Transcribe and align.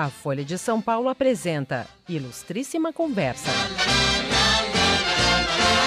A 0.00 0.08
Folha 0.08 0.42
de 0.42 0.56
São 0.56 0.80
Paulo 0.80 1.10
apresenta 1.10 1.86
Ilustríssima 2.08 2.90
Conversa. 2.90 3.50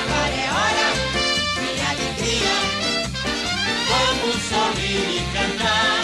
Agora 0.04 0.36
é 0.36 0.52
hora 0.54 0.94
de 1.58 1.82
alegria. 1.82 2.54
Vamos 3.90 4.36
sorrir 4.44 5.18
e 5.18 5.22
cantar. 5.34 6.04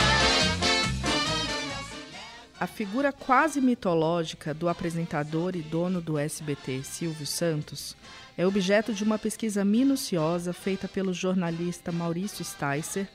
A 2.59 2.65
figura 2.65 3.13
quase 3.13 3.61
mitológica 3.61 4.55
do 4.55 4.67
apresentador 4.67 5.55
e 5.55 5.61
dono 5.61 6.01
do 6.01 6.17
SBT, 6.17 6.81
Silvio 6.83 7.27
Santos, 7.27 7.95
é 8.35 8.43
objeto 8.43 8.91
de 8.91 9.03
uma 9.03 9.19
pesquisa 9.19 9.63
minuciosa 9.63 10.51
feita 10.51 10.87
pelo 10.87 11.13
jornalista 11.13 11.91
Maurício 11.91 12.43
Sticer 12.43 13.07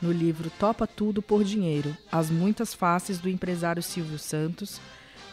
no 0.00 0.10
livro 0.10 0.50
Topa 0.58 0.86
Tudo 0.86 1.20
por 1.20 1.44
Dinheiro: 1.44 1.96
As 2.10 2.30
Muitas 2.30 2.72
Faces 2.74 3.18
do 3.18 3.28
Empresário 3.28 3.82
Silvio 3.82 4.18
Santos, 4.18 4.80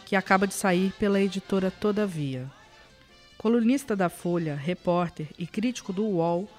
que 0.06 0.16
acaba 0.16 0.48
de 0.48 0.54
sair 0.54 0.94
pela 1.00 1.22
editora 1.22 1.72
Todavia. 1.72 2.50
Colunista 3.38 3.96
da 3.96 4.10
Folha, 4.10 4.56
repórter 4.56 5.30
e 5.38 5.46
crítico 5.46 5.94
do 5.94 6.04
UOL, 6.04 6.50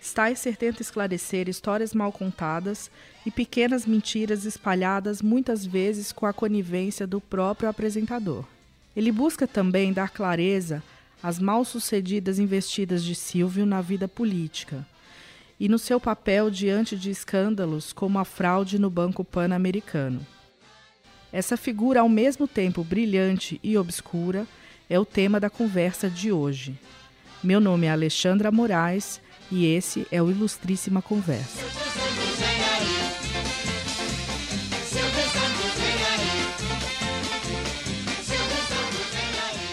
Sticer 0.00 0.56
tenta 0.56 0.80
esclarecer 0.80 1.48
histórias 1.48 1.92
mal 1.92 2.12
contadas 2.12 2.90
e 3.26 3.30
pequenas 3.30 3.84
mentiras 3.84 4.44
espalhadas 4.44 5.20
muitas 5.20 5.66
vezes 5.66 6.12
com 6.12 6.24
a 6.24 6.32
conivência 6.32 7.06
do 7.06 7.20
próprio 7.20 7.68
apresentador. 7.68 8.44
Ele 8.96 9.10
busca 9.10 9.46
também 9.46 9.92
dar 9.92 10.10
clareza 10.10 10.82
às 11.20 11.40
mal-sucedidas 11.40 12.38
investidas 12.38 13.02
de 13.02 13.14
Silvio 13.14 13.66
na 13.66 13.80
vida 13.80 14.06
política 14.06 14.86
e 15.60 15.68
no 15.68 15.78
seu 15.78 15.98
papel 15.98 16.50
diante 16.50 16.96
de 16.96 17.10
escândalos 17.10 17.92
como 17.92 18.18
a 18.18 18.24
fraude 18.24 18.78
no 18.78 18.88
Banco 18.88 19.24
Pan-Americano. 19.24 20.24
Essa 21.32 21.56
figura, 21.56 22.00
ao 22.00 22.08
mesmo 22.08 22.46
tempo 22.46 22.82
brilhante 22.82 23.60
e 23.62 23.76
obscura, 23.76 24.46
é 24.88 24.98
o 24.98 25.04
tema 25.04 25.38
da 25.38 25.50
conversa 25.50 26.08
de 26.08 26.32
hoje. 26.32 26.78
Meu 27.42 27.60
nome 27.60 27.86
é 27.86 27.90
Alexandra 27.90 28.50
Moraes 28.50 29.20
e 29.50 29.66
esse 29.66 30.06
é 30.10 30.22
o 30.22 30.30
Ilustríssima 30.30 31.02
Conversa. 31.02 31.66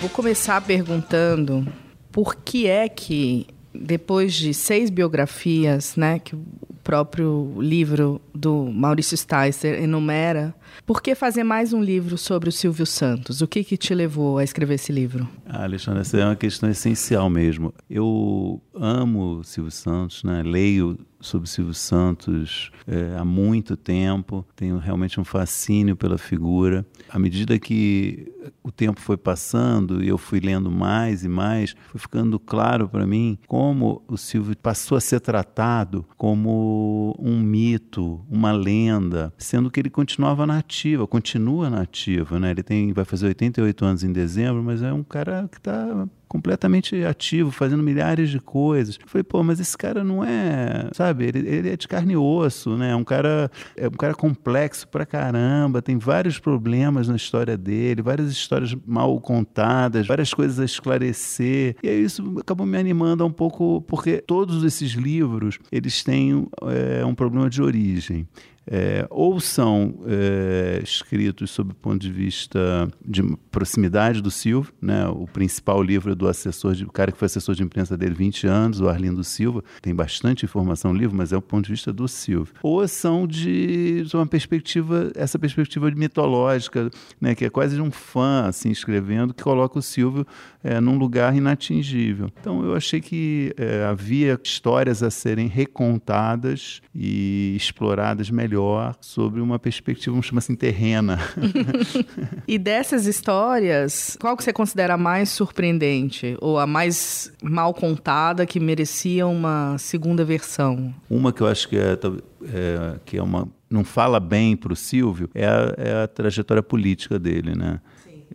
Vou 0.01 0.09
começar 0.09 0.61
perguntando 0.61 1.65
por 2.11 2.35
que 2.35 2.67
é 2.67 2.87
que 2.87 3.47
depois 3.81 4.33
de 4.33 4.53
seis 4.53 4.89
biografias, 4.89 5.95
né, 5.95 6.19
que 6.19 6.35
o 6.35 6.43
próprio 6.83 7.55
livro 7.59 8.21
do 8.33 8.65
Maurício 8.71 9.17
Sticer 9.17 9.81
enumera, 9.81 10.53
por 10.85 11.01
que 11.01 11.15
fazer 11.15 11.43
mais 11.43 11.73
um 11.73 11.81
livro 11.81 12.17
sobre 12.17 12.47
o 12.47 12.51
Silvio 12.51 12.85
Santos? 12.85 13.41
O 13.41 13.47
que, 13.47 13.63
que 13.63 13.75
te 13.75 13.93
levou 13.93 14.37
a 14.37 14.43
escrever 14.43 14.75
esse 14.75 14.91
livro? 14.91 15.27
Ah, 15.45 15.63
Alexandre, 15.63 16.01
essa 16.01 16.17
é 16.17 16.25
uma 16.25 16.35
questão 16.35 16.69
essencial 16.69 17.29
mesmo. 17.29 17.73
Eu 17.89 18.61
amo 18.73 19.43
Silvio 19.43 19.71
Santos, 19.71 20.23
né? 20.23 20.43
leio 20.43 20.97
sobre 21.25 21.49
Silvio 21.49 21.73
Santos 21.73 22.71
é, 22.87 23.17
há 23.17 23.25
muito 23.25 23.75
tempo, 23.75 24.45
tenho 24.55 24.77
realmente 24.77 25.19
um 25.19 25.23
fascínio 25.23 25.95
pela 25.95 26.17
figura. 26.17 26.85
À 27.09 27.19
medida 27.19 27.57
que 27.59 28.31
o 28.63 28.71
tempo 28.71 28.99
foi 29.01 29.17
passando 29.17 30.03
e 30.03 30.07
eu 30.07 30.17
fui 30.17 30.39
lendo 30.39 30.69
mais 30.69 31.23
e 31.23 31.27
mais, 31.27 31.75
foi 31.87 31.99
ficando 31.99 32.39
claro 32.39 32.87
para 32.87 33.05
mim 33.05 33.37
como 33.47 34.03
o 34.07 34.17
Silvio 34.17 34.55
passou 34.57 34.97
a 34.97 35.01
ser 35.01 35.19
tratado 35.19 36.05
como 36.17 37.15
um 37.19 37.39
mito, 37.39 38.23
uma 38.29 38.51
lenda, 38.51 39.33
sendo 39.37 39.71
que 39.71 39.79
ele 39.79 39.89
continuava 39.89 40.45
nativa, 40.45 41.07
continua 41.07 41.69
nativa, 41.69 42.39
né? 42.39 42.51
Ele 42.51 42.63
tem 42.63 42.93
vai 42.93 43.05
fazer 43.05 43.27
88 43.27 43.85
anos 43.85 44.03
em 44.03 44.11
dezembro, 44.11 44.63
mas 44.63 44.81
é 44.81 44.93
um 44.93 45.03
cara 45.03 45.47
que 45.51 45.57
está 45.57 46.07
completamente 46.27 47.03
ativo, 47.03 47.51
fazendo 47.51 47.83
milhares 47.83 48.29
de 48.29 48.39
coisas. 48.39 48.97
Eu 49.01 49.07
falei, 49.07 49.23
pô, 49.23 49.43
mas 49.43 49.59
esse 49.59 49.77
cara 49.77 50.03
não 50.03 50.23
é, 50.23 50.89
sabe, 50.93 51.25
ele, 51.25 51.39
ele 51.47 51.69
é 51.69 51.77
de 51.77 51.87
carne 51.87 52.13
e 52.13 52.17
osso, 52.17 52.75
né? 52.77 52.91
É 52.91 52.95
um 52.95 53.03
cara, 53.03 53.49
é 53.75 53.87
um 53.87 53.91
cara 53.91 54.13
complexo 54.13 54.87
pra 54.87 55.05
caramba, 55.05 55.81
tem 55.81 55.97
vários 55.97 56.39
problemas 56.39 57.07
na 57.07 57.15
história 57.15 57.57
dele, 57.57 58.01
várias 58.01 58.31
histórias 58.31 58.75
mal 58.85 59.19
contadas, 59.19 60.07
várias 60.07 60.33
coisas 60.33 60.59
a 60.59 60.65
esclarecer. 60.65 61.75
E 61.81 61.89
aí 61.89 62.03
isso 62.03 62.37
acabou 62.39 62.65
me 62.65 62.77
animando 62.77 63.25
um 63.25 63.31
pouco, 63.31 63.81
porque 63.87 64.17
todos 64.17 64.63
esses 64.63 64.91
livros, 64.91 65.59
eles 65.71 66.03
têm 66.03 66.47
é, 66.63 67.05
um 67.05 67.15
problema 67.15 67.49
de 67.49 67.61
origem 67.61 68.27
é, 68.67 69.05
ou 69.09 69.39
são 69.39 69.95
é, 70.07 70.79
escritos 70.83 71.51
sob 71.51 71.71
o 71.71 71.75
ponto 71.75 71.99
de 71.99 72.11
vista 72.11 72.87
de 73.05 73.21
proximidade 73.51 74.21
do 74.21 74.31
Silvio, 74.31 74.73
né? 74.81 75.07
o 75.07 75.27
principal 75.27 75.81
livro 75.81 76.11
é 76.11 76.15
do 76.15 76.27
assessor, 76.27 76.73
de, 76.73 76.83
o 76.83 76.91
cara 76.91 77.11
que 77.11 77.17
foi 77.17 77.27
assessor 77.27 77.55
de 77.55 77.63
imprensa 77.63 77.97
dele 77.97 78.15
20 78.15 78.47
anos, 78.47 78.81
o 78.81 78.89
Arlindo 78.89 79.23
Silva, 79.23 79.63
tem 79.81 79.93
bastante 79.93 80.45
informação 80.45 80.93
no 80.93 80.99
livro, 80.99 81.15
mas 81.15 81.31
é 81.31 81.37
o 81.37 81.41
ponto 81.41 81.65
de 81.65 81.71
vista 81.71 81.93
do 81.93 82.07
Silvio. 82.07 82.53
Ou 82.63 82.87
são 82.87 83.27
de, 83.27 84.03
de 84.03 84.15
uma 84.15 84.25
perspectiva, 84.25 85.11
essa 85.15 85.37
perspectiva 85.37 85.89
mitológica, 85.91 86.89
né? 87.21 87.35
que 87.35 87.45
é 87.45 87.49
quase 87.49 87.75
de 87.75 87.81
um 87.81 87.91
fã 87.91 88.45
assim, 88.47 88.71
escrevendo, 88.71 89.33
que 89.33 89.43
coloca 89.43 89.77
o 89.77 89.81
Silvio 89.81 90.25
é, 90.65 90.81
num 90.81 90.97
lugar 90.97 91.35
inatingível. 91.35 92.31
Então 92.41 92.65
eu 92.65 92.75
achei 92.75 92.99
que 92.99 93.53
é, 93.55 93.85
havia 93.85 94.39
histórias 94.43 95.03
a 95.03 95.11
serem 95.11 95.47
recontadas 95.47 96.81
e 96.93 97.53
exploradas 97.55 98.31
melhor 98.31 98.95
sobre 98.99 99.41
uma 99.41 99.59
perspectiva, 99.59 100.11
vamos 100.11 100.25
chamar 100.25 100.39
assim, 100.39 100.55
terrena. 100.55 101.19
e 102.47 102.57
dessas 102.57 103.05
histórias, 103.05 104.17
qual 104.19 104.35
que 104.35 104.43
você 104.43 104.51
considera 104.51 104.97
mais 104.97 105.29
surpreendente? 105.29 106.35
Ou 106.41 106.57
a 106.57 106.65
mais 106.65 107.31
mal 107.43 107.71
contada 107.71 108.43
que 108.47 108.59
merecia 108.59 109.27
uma 109.27 109.77
segunda 109.77 110.25
versão? 110.25 110.91
Uma 111.07 111.31
que 111.31 111.41
eu 111.41 111.47
acho 111.47 111.69
que 111.69 111.77
é, 111.77 111.93
é 111.93 112.99
que 113.05 113.17
é 113.17 113.21
uma 113.21 113.47
não 113.69 113.83
fala 113.83 114.19
bem 114.19 114.55
para 114.55 114.71
o 114.71 114.75
Silvio 114.75 115.29
é 115.33 115.45
a, 115.45 115.73
é 115.77 116.03
a 116.03 116.07
trajetória 116.07 116.63
política 116.63 117.19
dele, 117.19 117.55
né? 117.55 117.81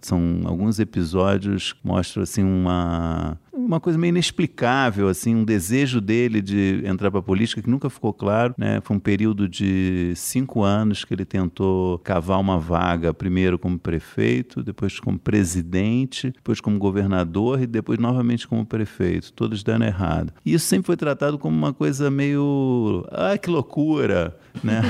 São 0.00 0.42
alguns 0.44 0.78
episódios 0.78 1.72
que 1.72 1.80
mostram 1.86 2.22
assim 2.22 2.42
uma 2.42 3.38
uma 3.52 3.80
coisa 3.80 3.98
meio 3.98 4.10
inexplicável, 4.10 5.08
assim, 5.08 5.34
um 5.34 5.44
desejo 5.44 6.00
dele 6.00 6.40
de 6.40 6.82
entrar 6.84 7.10
para 7.10 7.20
a 7.20 7.22
política 7.22 7.60
que 7.60 7.68
nunca 7.68 7.90
ficou 7.90 8.12
claro, 8.12 8.54
né? 8.56 8.80
Foi 8.82 8.96
um 8.96 9.00
período 9.00 9.48
de 9.48 10.12
cinco 10.16 10.62
anos 10.62 11.04
que 11.04 11.12
ele 11.12 11.24
tentou 11.24 11.98
cavar 11.98 12.38
uma 12.38 12.58
vaga, 12.58 13.12
primeiro 13.12 13.58
como 13.58 13.78
prefeito, 13.78 14.62
depois 14.62 15.00
como 15.00 15.18
presidente, 15.18 16.30
depois 16.30 16.60
como 16.60 16.78
governador 16.78 17.60
e 17.60 17.66
depois 17.66 17.98
novamente 17.98 18.46
como 18.46 18.64
prefeito, 18.64 19.32
todos 19.32 19.62
dando 19.62 19.84
errado. 19.84 20.32
E 20.44 20.54
isso 20.54 20.66
sempre 20.66 20.86
foi 20.86 20.96
tratado 20.96 21.38
como 21.38 21.56
uma 21.56 21.72
coisa 21.72 22.10
meio, 22.10 23.04
ah, 23.10 23.36
que 23.36 23.50
loucura, 23.50 24.36
né? 24.62 24.82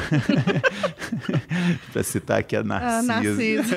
para 1.93 2.03
citar 2.03 2.41
aqui 2.41 2.57
a 2.57 2.63
Narcisa. 2.63 3.13
Ah, 3.13 3.23
Narcisa. 3.23 3.77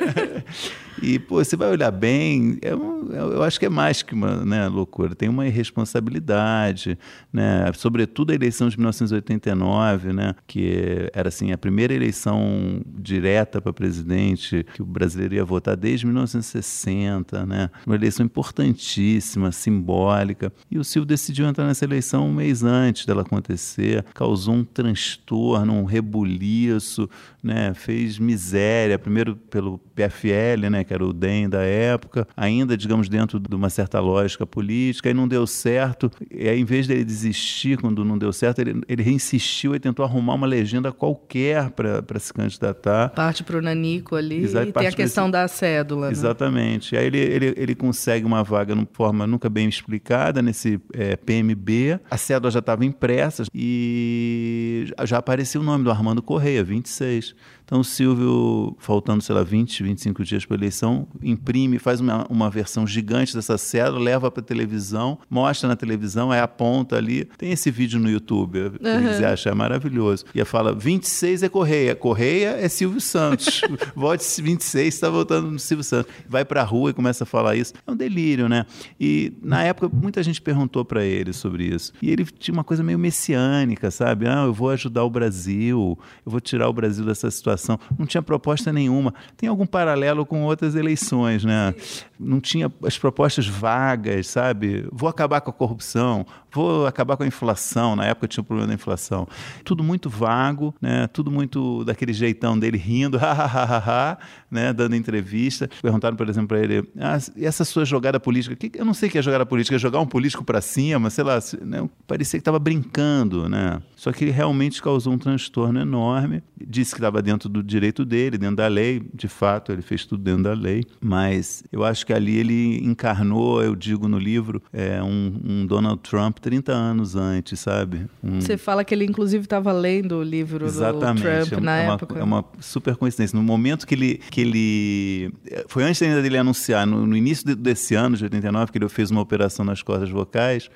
e, 1.01 1.19
pô, 1.19 1.43
você 1.43 1.55
vai 1.55 1.69
olhar 1.69 1.91
bem, 1.91 2.57
é 2.61 2.75
um, 2.75 3.11
eu 3.11 3.43
acho 3.43 3.59
que 3.59 3.65
é 3.65 3.69
mais 3.69 4.01
que 4.01 4.13
uma 4.13 4.43
né, 4.45 4.67
loucura, 4.73 5.15
tem 5.15 5.29
uma 5.29 5.47
irresponsabilidade, 5.47 6.97
né? 7.31 7.71
sobretudo 7.73 8.31
a 8.31 8.35
eleição 8.35 8.67
de 8.69 8.77
1989, 8.77 10.13
né? 10.13 10.35
que 10.47 11.09
era 11.13 11.29
assim, 11.29 11.51
a 11.51 11.57
primeira 11.57 11.93
eleição 11.93 12.81
direta 12.85 13.61
para 13.61 13.73
presidente 13.73 14.65
que 14.73 14.81
o 14.81 14.85
brasileiro 14.85 15.35
ia 15.35 15.45
votar 15.45 15.75
desde 15.75 16.05
1960, 16.05 17.45
né? 17.45 17.69
uma 17.85 17.95
eleição 17.95 18.25
importantíssima, 18.25 19.51
simbólica, 19.51 20.51
e 20.69 20.77
o 20.77 20.83
Silvio 20.83 21.07
decidiu 21.07 21.47
entrar 21.47 21.65
nessa 21.65 21.85
eleição 21.85 22.27
um 22.27 22.33
mês 22.33 22.63
antes 22.63 23.05
dela 23.05 23.21
acontecer, 23.21 24.03
causou 24.13 24.55
um 24.55 24.63
transtorno, 24.63 25.73
um 25.73 25.85
rebuliço, 25.85 27.09
né? 27.41 27.73
fez 27.73 28.17
miséria, 28.17 28.97
primeiro 28.97 29.35
pelo 29.35 29.77
PFL, 29.95 30.69
né? 30.69 30.83
que 30.83 30.93
era 30.93 31.05
o 31.05 31.13
DEM 31.13 31.49
da 31.49 31.61
época, 31.61 32.27
ainda, 32.35 32.75
digamos, 32.75 33.09
dentro 33.09 33.39
de 33.39 33.55
uma 33.55 33.69
certa 33.69 33.99
lógica 33.99 34.45
política, 34.45 34.62
e 34.71 35.13
não 35.13 35.27
deu 35.27 35.45
certo. 35.45 36.11
E 36.31 36.47
aí, 36.47 36.59
em 36.59 36.65
vez 36.65 36.87
dele 36.87 37.03
desistir 37.03 37.77
quando 37.77 38.03
não 38.03 38.17
deu 38.17 38.31
certo, 38.31 38.59
ele, 38.59 38.81
ele 38.87 39.03
reinsistiu 39.03 39.75
e 39.75 39.79
tentou 39.79 40.05
arrumar 40.05 40.33
uma 40.35 40.47
legenda 40.47 40.91
qualquer 40.91 41.69
para 41.71 42.19
se 42.19 42.33
candidatar. 42.33 43.09
Parte 43.09 43.43
para 43.43 43.57
o 43.57 43.61
Nanico 43.61 44.15
ali 44.15 44.43
Exato, 44.43 44.69
e 44.69 44.71
tem 44.71 44.87
a 44.87 44.91
questão 44.91 45.29
da 45.29 45.47
cédula. 45.47 46.07
Né? 46.07 46.11
Exatamente. 46.11 46.95
Aí 46.95 47.05
ele, 47.05 47.19
ele, 47.19 47.53
ele 47.57 47.75
consegue 47.75 48.25
uma 48.25 48.43
vaga 48.43 48.75
de 48.75 48.87
forma 48.93 49.25
nunca 49.27 49.49
bem 49.49 49.67
explicada 49.67 50.41
nesse 50.41 50.79
é, 50.93 51.15
PMB. 51.15 51.99
A 52.09 52.17
cédula 52.17 52.51
já 52.51 52.59
estava 52.59 52.85
impressa 52.85 53.43
e 53.53 54.85
já 55.03 55.17
aparecia 55.17 55.59
o 55.59 55.63
nome 55.63 55.83
do 55.83 55.91
Armando 55.91 56.21
Correia, 56.21 56.63
26. 56.63 57.35
Então 57.73 57.81
o 57.81 57.83
Silvio, 57.83 58.75
faltando, 58.77 59.23
sei 59.23 59.33
lá, 59.33 59.41
20, 59.41 59.81
25 59.81 60.23
dias 60.23 60.45
para 60.45 60.55
a 60.55 60.59
eleição, 60.59 61.07
imprime, 61.23 61.79
faz 61.79 61.99
uma, 61.99 62.23
uma 62.29 62.47
versão 62.47 62.85
gigante 62.85 63.33
dessa 63.33 63.57
cédula, 63.57 63.99
leva 63.99 64.29
para 64.29 64.43
televisão, 64.43 65.17
mostra 65.27 65.67
na 65.67 65.75
televisão, 65.75 66.31
aí 66.31 66.39
aponta 66.39 66.97
ali. 66.97 67.25
Tem 67.35 67.51
esse 67.51 67.71
vídeo 67.71 67.99
no 67.99 68.07
YouTube, 68.07 68.59
uhum. 68.59 68.71
você 68.79 69.25
acha 69.25 69.49
é 69.49 69.55
maravilhoso. 69.55 70.23
E 70.35 70.45
fala: 70.45 70.71
26 70.71 71.41
é 71.41 71.49
Correia, 71.49 71.95
Correia 71.95 72.49
é 72.59 72.69
Silvio 72.69 73.01
Santos. 73.01 73.61
Vote 73.95 74.23
26, 74.39 74.93
está 74.93 75.09
votando 75.09 75.49
no 75.49 75.57
Silvio 75.57 75.83
Santos. 75.83 76.13
Vai 76.29 76.45
para 76.45 76.61
a 76.61 76.63
rua 76.63 76.91
e 76.91 76.93
começa 76.93 77.23
a 77.23 77.25
falar 77.25 77.55
isso. 77.55 77.73
É 77.87 77.91
um 77.91 77.95
delírio, 77.95 78.47
né? 78.47 78.67
E 78.99 79.33
na 79.41 79.63
época 79.63 79.89
muita 79.91 80.21
gente 80.21 80.39
perguntou 80.39 80.85
para 80.85 81.03
ele 81.03 81.33
sobre 81.33 81.65
isso. 81.65 81.91
E 81.99 82.11
ele 82.11 82.23
tinha 82.23 82.53
uma 82.53 82.63
coisa 82.63 82.83
meio 82.83 82.99
messiânica, 82.99 83.89
sabe? 83.89 84.27
Ah, 84.27 84.43
eu 84.43 84.53
vou 84.53 84.69
ajudar 84.69 85.03
o 85.03 85.09
Brasil, 85.09 85.97
eu 86.23 86.31
vou 86.31 86.39
tirar 86.39 86.69
o 86.69 86.73
Brasil 86.73 87.03
dessa 87.03 87.31
situação. 87.31 87.62
Não 87.97 88.05
tinha 88.05 88.21
proposta 88.21 88.71
nenhuma. 88.71 89.13
Tem 89.37 89.49
algum 89.49 89.65
paralelo 89.65 90.25
com 90.25 90.43
outras 90.43 90.75
eleições, 90.75 91.43
né? 91.43 91.73
Não 92.19 92.39
tinha 92.39 92.71
as 92.85 92.97
propostas 92.97 93.47
vagas, 93.47 94.27
sabe? 94.27 94.87
Vou 94.91 95.09
acabar 95.09 95.41
com 95.41 95.49
a 95.49 95.53
corrupção, 95.53 96.25
vou 96.51 96.85
acabar 96.87 97.17
com 97.17 97.23
a 97.23 97.27
inflação. 97.27 97.95
Na 97.95 98.05
época 98.05 98.27
tinha 98.27 98.41
o 98.41 98.45
problema 98.45 98.67
da 98.67 98.73
inflação. 98.73 99.27
Tudo 99.63 99.83
muito 99.83 100.09
vago, 100.09 100.73
né? 100.81 101.07
Tudo 101.07 101.31
muito 101.31 101.83
daquele 101.83 102.13
jeitão 102.13 102.57
dele 102.57 102.77
rindo, 102.77 103.17
ha, 103.21 104.17
né? 104.53 104.71
Dando 104.71 104.95
entrevista. 104.95 105.69
Perguntaram, 105.81 106.15
por 106.15 106.29
exemplo, 106.29 106.49
para 106.49 106.59
ele: 106.59 106.87
ah, 106.99 107.17
e 107.35 107.45
essa 107.45 107.65
sua 107.65 107.83
jogada 107.83 108.19
política? 108.19 108.55
Que, 108.55 108.71
eu 108.79 108.85
não 108.85 108.93
sei 108.93 109.09
o 109.09 109.11
que 109.11 109.17
é 109.17 109.21
jogada 109.21 109.45
política, 109.45 109.75
é 109.75 109.79
jogar 109.79 109.99
um 109.99 110.05
político 110.05 110.43
para 110.43 110.61
cima, 110.61 111.09
sei 111.09 111.23
lá. 111.23 111.39
Né? 111.61 111.89
Parecia 112.07 112.37
que 112.37 112.41
estava 112.41 112.59
brincando, 112.59 113.49
né? 113.49 113.81
Só 113.95 114.11
que 114.11 114.23
ele 114.23 114.31
realmente 114.31 114.81
causou 114.81 115.13
um 115.13 115.17
transtorno 115.17 115.79
enorme. 115.79 116.43
Disse 116.65 116.91
que 116.91 116.99
estava 116.99 117.21
dentro 117.21 117.49
do 117.49 117.63
direito 117.63 118.05
dele, 118.05 118.37
dentro 118.37 118.57
da 118.57 118.67
lei. 118.67 119.01
De 119.13 119.27
fato, 119.27 119.71
ele 119.71 119.81
fez 119.81 120.05
tudo 120.05 120.23
dentro 120.23 120.43
da 120.43 120.53
lei. 120.53 120.83
Mas 121.01 121.63
eu 121.71 121.83
acho 121.83 122.05
que 122.05 122.13
ali 122.13 122.37
ele 122.37 122.77
encarnou, 122.83 123.63
eu 123.63 123.75
digo 123.75 124.07
no 124.07 124.19
livro, 124.19 124.61
é, 124.71 125.01
um, 125.01 125.39
um 125.43 125.65
Donald 125.65 126.01
Trump 126.01 126.37
30 126.39 126.71
anos 126.71 127.15
antes, 127.15 127.59
sabe? 127.59 128.05
Um... 128.23 128.39
Você 128.39 128.57
fala 128.57 128.83
que 128.83 128.93
ele, 128.93 129.05
inclusive, 129.05 129.45
estava 129.45 129.71
lendo 129.71 130.17
o 130.17 130.23
livro 130.23 130.65
Exatamente. 130.65 131.23
do 131.23 131.47
Trump 131.47 131.53
é, 131.53 131.61
na 131.61 131.77
é 131.77 131.87
época. 131.87 132.13
Uma, 132.13 132.21
é 132.21 132.23
uma 132.23 132.45
super 132.59 132.95
coincidência. 132.95 133.35
No 133.35 133.43
momento 133.43 133.87
que 133.87 133.95
ele, 133.95 134.19
que 134.29 134.41
ele. 134.43 135.33
Foi 135.67 135.83
antes 135.83 136.01
ainda 136.01 136.21
dele 136.21 136.37
anunciar, 136.37 136.85
no, 136.85 137.05
no 137.05 137.17
início 137.17 137.55
desse 137.55 137.95
ano, 137.95 138.15
de 138.15 138.23
89, 138.23 138.71
que 138.71 138.77
ele 138.77 138.87
fez 138.89 139.09
uma 139.09 139.21
operação 139.21 139.65
nas 139.65 139.81
cordas 139.81 140.09
vocais 140.09 140.69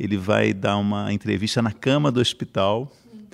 ele 0.00 0.16
vai 0.16 0.54
dar 0.54 0.78
uma 0.78 1.12
entrevista 1.12 1.60
na 1.60 1.72
cama 1.72 2.10
do 2.10 2.20
hospital 2.20 2.90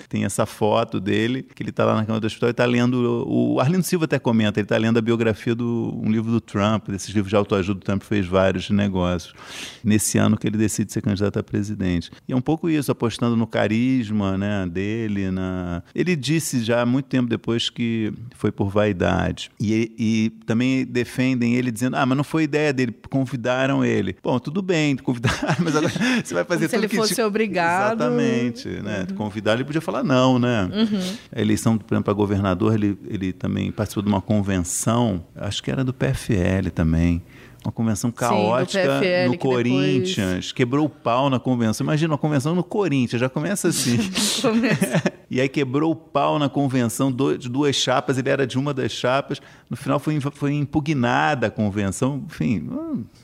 tem 0.09 0.25
essa 0.25 0.47
foto 0.47 1.01
dele, 1.01 1.43
que 1.43 1.63
ele 1.63 1.71
está 1.71 1.85
lá 1.85 1.95
na 1.95 2.05
cama 2.05 2.21
do 2.21 2.27
hospital 2.27 2.49
e 2.49 2.53
está 2.53 2.65
lendo. 2.65 3.25
O 3.29 3.61
Arlindo 3.61 3.83
Silva 3.83 4.05
até 4.05 4.19
comenta, 4.19 4.61
ele 4.61 4.65
está 4.65 4.77
lendo 4.77 4.99
a 4.99 5.03
biografia 5.03 5.55
do 5.55 5.99
um 6.03 6.11
livro 6.11 6.31
do 6.31 6.41
Trump, 6.41 6.89
desses 6.89 7.09
livros 7.15 7.31
de 7.31 7.37
autoajuda, 7.37 7.79
o 7.79 7.83
Trump 7.83 8.03
fez 8.03 8.27
vários 8.27 8.65
de 8.65 8.73
negócios. 8.73 9.35
Nesse 9.83 10.19
ano 10.19 10.37
que 10.37 10.47
ele 10.47 10.57
decide 10.57 10.93
ser 10.93 11.03
candidato 11.03 11.39
a 11.39 11.43
presidente. 11.43 12.11
E 12.29 12.33
é 12.33 12.37
um 12.37 12.41
pouco 12.41 12.69
isso, 12.69 12.91
apostando 12.91 13.37
no 13.37 13.47
carisma 13.47 14.37
né, 14.37 14.67
dele. 14.67 15.31
Na... 15.31 15.83
Ele 15.95 16.17
disse 16.17 16.63
já 16.63 16.83
há 16.83 16.87
muito 16.87 17.07
tempo 17.07 17.29
depois 17.29 17.71
que 17.71 18.13
foi 18.35 18.51
por 18.53 18.69
vaidade. 18.69 19.51
E, 19.61 19.93
e 19.99 20.31
também 20.45 20.85
defendem 20.85 21.55
ele 21.55 21.71
dizendo: 21.71 21.97
ah, 21.97 22.07
mas 22.07 22.17
não 22.17 22.25
foi 22.25 22.45
ideia 22.45 22.73
dele, 22.73 22.95
convidaram 23.11 23.85
ele. 23.85 24.17
Bom, 24.23 24.39
tudo 24.39 24.63
bem, 24.63 24.97
convidaram, 24.97 25.57
mas 25.61 25.77
agora 25.77 25.93
você 26.25 26.35
vai 26.35 26.45
fazer 26.45 26.69
Como 26.69 26.81
tudo 26.83 26.89
se 26.91 26.97
ele 26.97 27.03
fosse 27.03 27.15
te... 27.15 27.23
obrigado. 27.23 28.01
Exatamente, 28.03 28.69
né? 28.69 29.07
Uhum. 29.09 29.17
Convidar 29.17 29.55
ele 29.55 29.65
podia 29.65 29.81
falar 29.87 30.03
não, 30.03 30.39
né? 30.39 30.69
Uhum. 30.73 31.17
A 31.35 31.41
eleição, 31.41 31.79
por 31.79 31.95
exemplo, 31.95 32.05
para 32.05 32.13
governador, 32.13 32.75
ele, 32.75 32.99
ele 33.07 33.33
também 33.33 33.71
participou 33.71 34.03
de 34.03 34.09
uma 34.09 34.21
convenção, 34.21 35.25
acho 35.35 35.63
que 35.63 35.71
era 35.71 35.85
do 35.85 35.95
PFL 35.95 36.71
também 36.75 37.23
uma 37.67 37.73
convenção 37.73 38.13
caótica 38.13 38.81
Sim, 38.81 39.01
PFL, 39.01 39.31
no 39.31 39.39
Corinthians, 39.39 40.17
depois... 40.17 40.53
quebrou 40.53 40.87
o 40.87 40.89
pau 40.89 41.29
na 41.29 41.41
convenção. 41.41 41.85
Imagina 41.85 42.13
uma 42.13 42.19
convenção 42.19 42.55
no 42.55 42.63
Corinthians, 42.63 43.21
já 43.21 43.29
começa 43.29 43.69
assim. 43.69 43.99
começa. 44.41 45.13
e 45.29 45.41
aí 45.41 45.49
quebrou 45.49 45.91
o 45.91 45.97
pau 45.97 46.39
na 46.39 46.49
convenção 46.49 47.11
de 47.11 47.49
duas 47.49 47.75
chapas, 47.75 48.19
ele 48.19 48.29
era 48.29 48.47
de 48.47 48.57
uma 48.57 48.73
das 48.73 48.93
chapas. 48.93 49.41
No 49.69 49.77
final 49.77 49.99
foi, 49.99 50.21
foi 50.21 50.53
impugnada 50.55 51.49
a 51.49 51.51
convenção, 51.51 52.23
enfim. 52.27 52.69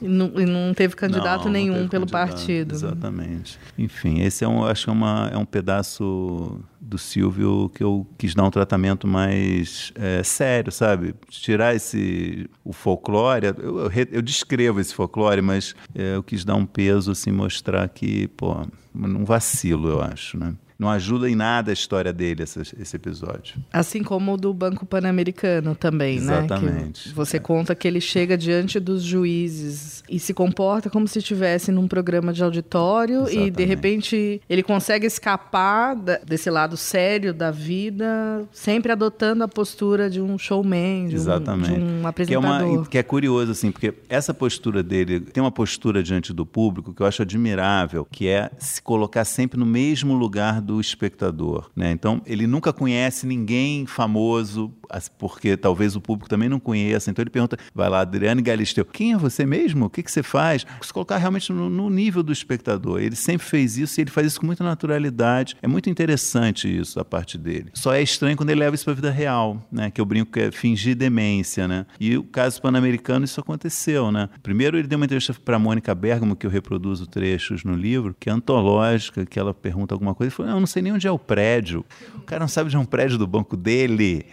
E 0.01 0.09
não, 0.09 0.33
e 0.41 0.45
não 0.45 0.75
teve 0.75 0.97
candidato 0.97 1.45
não, 1.45 1.53
nenhum 1.53 1.75
não 1.75 1.89
teve 1.89 1.91
pelo 1.91 2.07
candidato, 2.07 2.31
partido. 2.31 2.75
Exatamente. 2.75 3.59
Enfim, 3.79 4.21
esse 4.23 4.45
é 4.45 4.49
um, 4.49 4.65
acho 4.65 4.85
que 4.85 4.91
é, 4.91 4.93
uma, 4.93 5.31
é 5.33 5.37
um 5.37 5.45
pedaço 5.45 6.61
do 6.83 6.99
Silvio 6.99 7.71
que 7.73 7.83
eu 7.83 8.07
quis 8.19 8.35
dar 8.35 8.45
um 8.45 8.51
tratamento 8.51 9.07
mais 9.07 9.93
é, 9.95 10.23
sério, 10.25 10.73
sabe? 10.73 11.15
Tirar 11.29 11.75
esse 11.75 12.51
o 12.65 12.73
folclore. 12.73 13.47
Eu, 13.47 13.79
eu, 13.79 13.91
eu 14.11 14.23
descrevo 14.23 14.81
esse 14.81 14.93
folclore, 14.93 15.41
mas 15.41 15.75
é, 15.95 16.17
eu 16.17 16.23
quis 16.23 16.45
dar 16.45 16.57
um 16.57 16.67
peso, 16.67 17.13
assim, 17.13 17.31
mostrar 17.31 17.89
que, 17.89 18.27
pô, 18.29 18.67
um 18.95 19.25
vacilo, 19.25 19.89
eu 19.89 20.03
acho, 20.03 20.37
né? 20.37 20.55
Não 20.83 20.91
ajuda 20.91 21.31
em 21.31 21.37
nada 21.37 21.71
a 21.71 21.73
história 21.73 22.13
dele, 22.13 22.43
esse, 22.43 22.61
esse 22.61 22.97
episódio. 22.97 23.55
Assim 23.73 24.03
como 24.03 24.35
o 24.35 24.37
do 24.37 24.53
Banco 24.53 24.85
Pan-Americano 24.85 25.77
também, 25.77 26.17
Exatamente, 26.17 26.51
né? 26.51 26.71
Exatamente. 26.71 27.15
Você 27.15 27.37
é. 27.37 27.41
conta 27.41 27.75
que 27.75 27.87
ele 27.87 28.01
chega 28.01 28.37
diante 28.37 28.81
dos 28.81 29.03
juízes 29.03 30.03
e 30.09 30.19
se 30.19 30.35
comporta 30.35 30.91
como 30.91 31.07
se 31.07 31.21
estivesse 31.21 31.71
num 31.71 31.87
programa 31.87 32.33
de 32.33 32.43
auditório 32.43 33.23
Exatamente. 33.23 33.47
e, 33.47 33.51
de 33.51 33.65
repente, 33.65 34.43
ele 34.51 34.63
consegue 34.63 35.07
escapar 35.07 35.95
desse 36.27 36.51
lado 36.51 36.77
sério 36.77 37.33
da 37.33 37.53
vida, 37.53 38.45
sempre 38.51 38.91
adotando 38.91 39.45
a 39.45 39.49
postura 39.49 40.11
de 40.11 40.21
um 40.21 40.37
showman, 40.37 41.09
de, 41.09 41.15
Exatamente. 41.15 41.71
Um, 41.71 41.75
de 41.75 42.03
um 42.03 42.07
apresentador. 42.07 42.59
Que 42.59 42.65
é, 42.65 42.79
uma, 42.79 42.87
que 42.87 42.99
é 42.99 43.03
curioso, 43.05 43.53
assim, 43.53 43.71
porque 43.71 43.95
essa 44.09 44.35
postura 44.35 44.83
dele 44.83 45.21
tem 45.21 45.41
uma 45.41 45.53
postura 45.53 46.03
diante 46.03 46.33
do 46.33 46.45
público 46.45 46.93
que 46.93 47.03
eu 47.03 47.07
acho 47.07 47.23
admirável, 47.23 48.05
que 48.11 48.27
é 48.27 48.51
se 48.59 48.83
colocar 48.83 49.25
sempre 49.25 49.59
no 49.59 49.67
mesmo 49.67 50.15
lugar 50.15 50.61
do 50.61 50.72
do 50.73 50.81
espectador. 50.81 51.71
Né? 51.77 51.91
Então, 51.93 52.23
ele 52.25 52.47
nunca 52.47 52.73
conhece 52.73 53.27
ninguém 53.27 53.85
famoso, 53.85 54.73
porque 55.19 55.57
talvez 55.57 55.97
o 55.97 56.01
público 56.01 56.29
também 56.29 56.49
não 56.49 56.61
conheça. 56.61 57.11
Então, 57.11 57.23
ele 57.23 57.31
pergunta, 57.31 57.57
vai 57.75 57.89
lá, 57.89 58.01
Adriane 58.01 58.43
Galisteu, 58.43 58.85
quem 58.85 59.13
é 59.13 59.17
você 59.17 59.45
mesmo? 59.47 59.87
O 59.87 59.91
que, 59.91 60.03
que 60.03 60.11
você 60.11 60.23
faz? 60.23 60.67
Se 60.81 60.93
colocar 60.93 61.17
realmente 61.17 61.53
no, 61.53 61.69
no, 61.69 61.91
nível 61.91 62.23
do 62.23 62.33
espectador. 62.33 63.01
Ele 63.01 63.17
sempre 63.17 63.47
fez 63.47 63.77
isso 63.77 64.01
e 64.01 64.03
ele 64.03 64.11
faz 64.11 64.27
isso 64.27 64.41
com 64.41 64.47
muita 64.47 64.65
naturalidade. 64.65 65.57
É 65.63 65.69
muito 65.69 65.89
interessante 65.91 66.75
isso, 66.75 66.99
a 67.01 67.05
parte 67.05 67.37
dele. 67.37 67.71
Só 67.75 67.93
é 67.93 68.03
estranho 68.03 68.37
quando 68.37 68.51
ele 68.51 68.61
leva 68.61 68.75
isso 68.75 68.85
para 68.85 68.93
a 68.93 68.97
vida 68.97 69.11
real, 69.11 69.63
né? 69.71 69.91
que 69.91 70.01
eu 70.01 70.05
brinco 70.05 70.33
que 70.33 70.41
é 70.41 70.51
fingir 70.51 70.95
demência. 70.95 71.69
Né? 71.69 71.87
E 72.01 72.17
o 72.17 72.25
caso 72.25 72.61
pan-americano, 72.61 73.25
isso 73.25 73.41
aconteceu. 73.41 74.11
Né? 74.11 74.29
Primeiro, 74.43 74.79
ele 74.79 74.89
deu 74.89 74.97
uma 74.97 75.05
entrevista 75.05 75.35
para 75.35 75.59
Mônica 75.59 75.95
Bergamo, 75.95 76.37
que 76.37 76.47
eu 76.47 76.51
reproduzo 76.51 77.07
trechos 77.07 77.65
no 77.65 77.75
livro, 77.75 78.15
que 78.19 78.29
é 78.29 78.33
antológica, 78.33 79.27
que 79.27 79.39
ela 79.39 79.55
pergunta 79.55 79.95
alguma 79.95 80.15
coisa. 80.15 80.29
Ele 80.29 80.37
falou, 80.37 80.53
não, 80.53 80.61
não 80.61 80.67
sei 80.67 80.83
nem 80.83 80.93
onde 80.93 81.07
é 81.07 81.11
o 81.11 81.19
prédio. 81.19 81.85
O 82.17 82.23
cara 82.23 82.41
não 82.41 82.49
sabe 82.49 82.67
onde 82.67 82.77
é 82.77 82.79
um 82.79 82.85
prédio 82.85 83.19
do 83.19 83.27
banco 83.27 83.57
dele. 83.57 84.27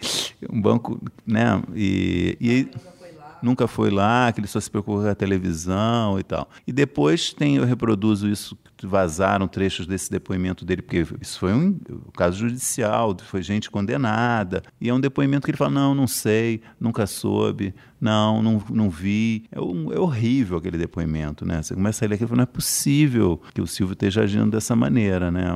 Um 0.52 0.60
banco, 0.60 1.00
né? 1.26 1.62
E, 1.74 2.36
e 2.40 2.68
nunca 3.42 3.66
foi 3.66 3.90
lá, 3.90 4.32
que 4.32 4.40
ele 4.40 4.46
só 4.46 4.60
se 4.60 4.70
preocupa 4.70 5.02
com 5.02 5.08
a 5.08 5.14
televisão 5.14 6.18
e 6.18 6.22
tal. 6.22 6.48
E 6.66 6.72
depois 6.72 7.32
tem, 7.32 7.56
eu 7.56 7.64
reproduzo 7.64 8.28
isso, 8.28 8.56
vazaram 8.82 9.46
trechos 9.46 9.86
desse 9.86 10.10
depoimento 10.10 10.64
dele, 10.64 10.82
porque 10.82 11.06
isso 11.20 11.38
foi 11.38 11.52
um 11.52 11.78
caso 12.16 12.38
judicial, 12.38 13.16
foi 13.24 13.42
gente 13.42 13.70
condenada. 13.70 14.62
E 14.80 14.88
é 14.88 14.94
um 14.94 15.00
depoimento 15.00 15.44
que 15.44 15.50
ele 15.50 15.58
fala: 15.58 15.70
não, 15.70 15.94
não 15.94 16.06
sei, 16.06 16.62
nunca 16.78 17.06
soube, 17.06 17.74
não, 18.00 18.42
não, 18.42 18.62
não 18.70 18.90
vi. 18.90 19.44
É, 19.52 19.60
um, 19.60 19.92
é 19.92 19.98
horrível 19.98 20.56
aquele 20.56 20.78
depoimento, 20.78 21.44
né? 21.44 21.62
Você 21.62 21.74
começa 21.74 22.04
a 22.04 22.08
ler 22.08 22.14
aquilo 22.14 22.28
e 22.28 22.30
fala, 22.30 22.36
não 22.38 22.42
é 22.44 22.46
possível 22.46 23.40
que 23.54 23.60
o 23.60 23.66
Silvio 23.66 23.92
esteja 23.92 24.22
agindo 24.22 24.50
dessa 24.50 24.74
maneira, 24.74 25.30
né? 25.30 25.46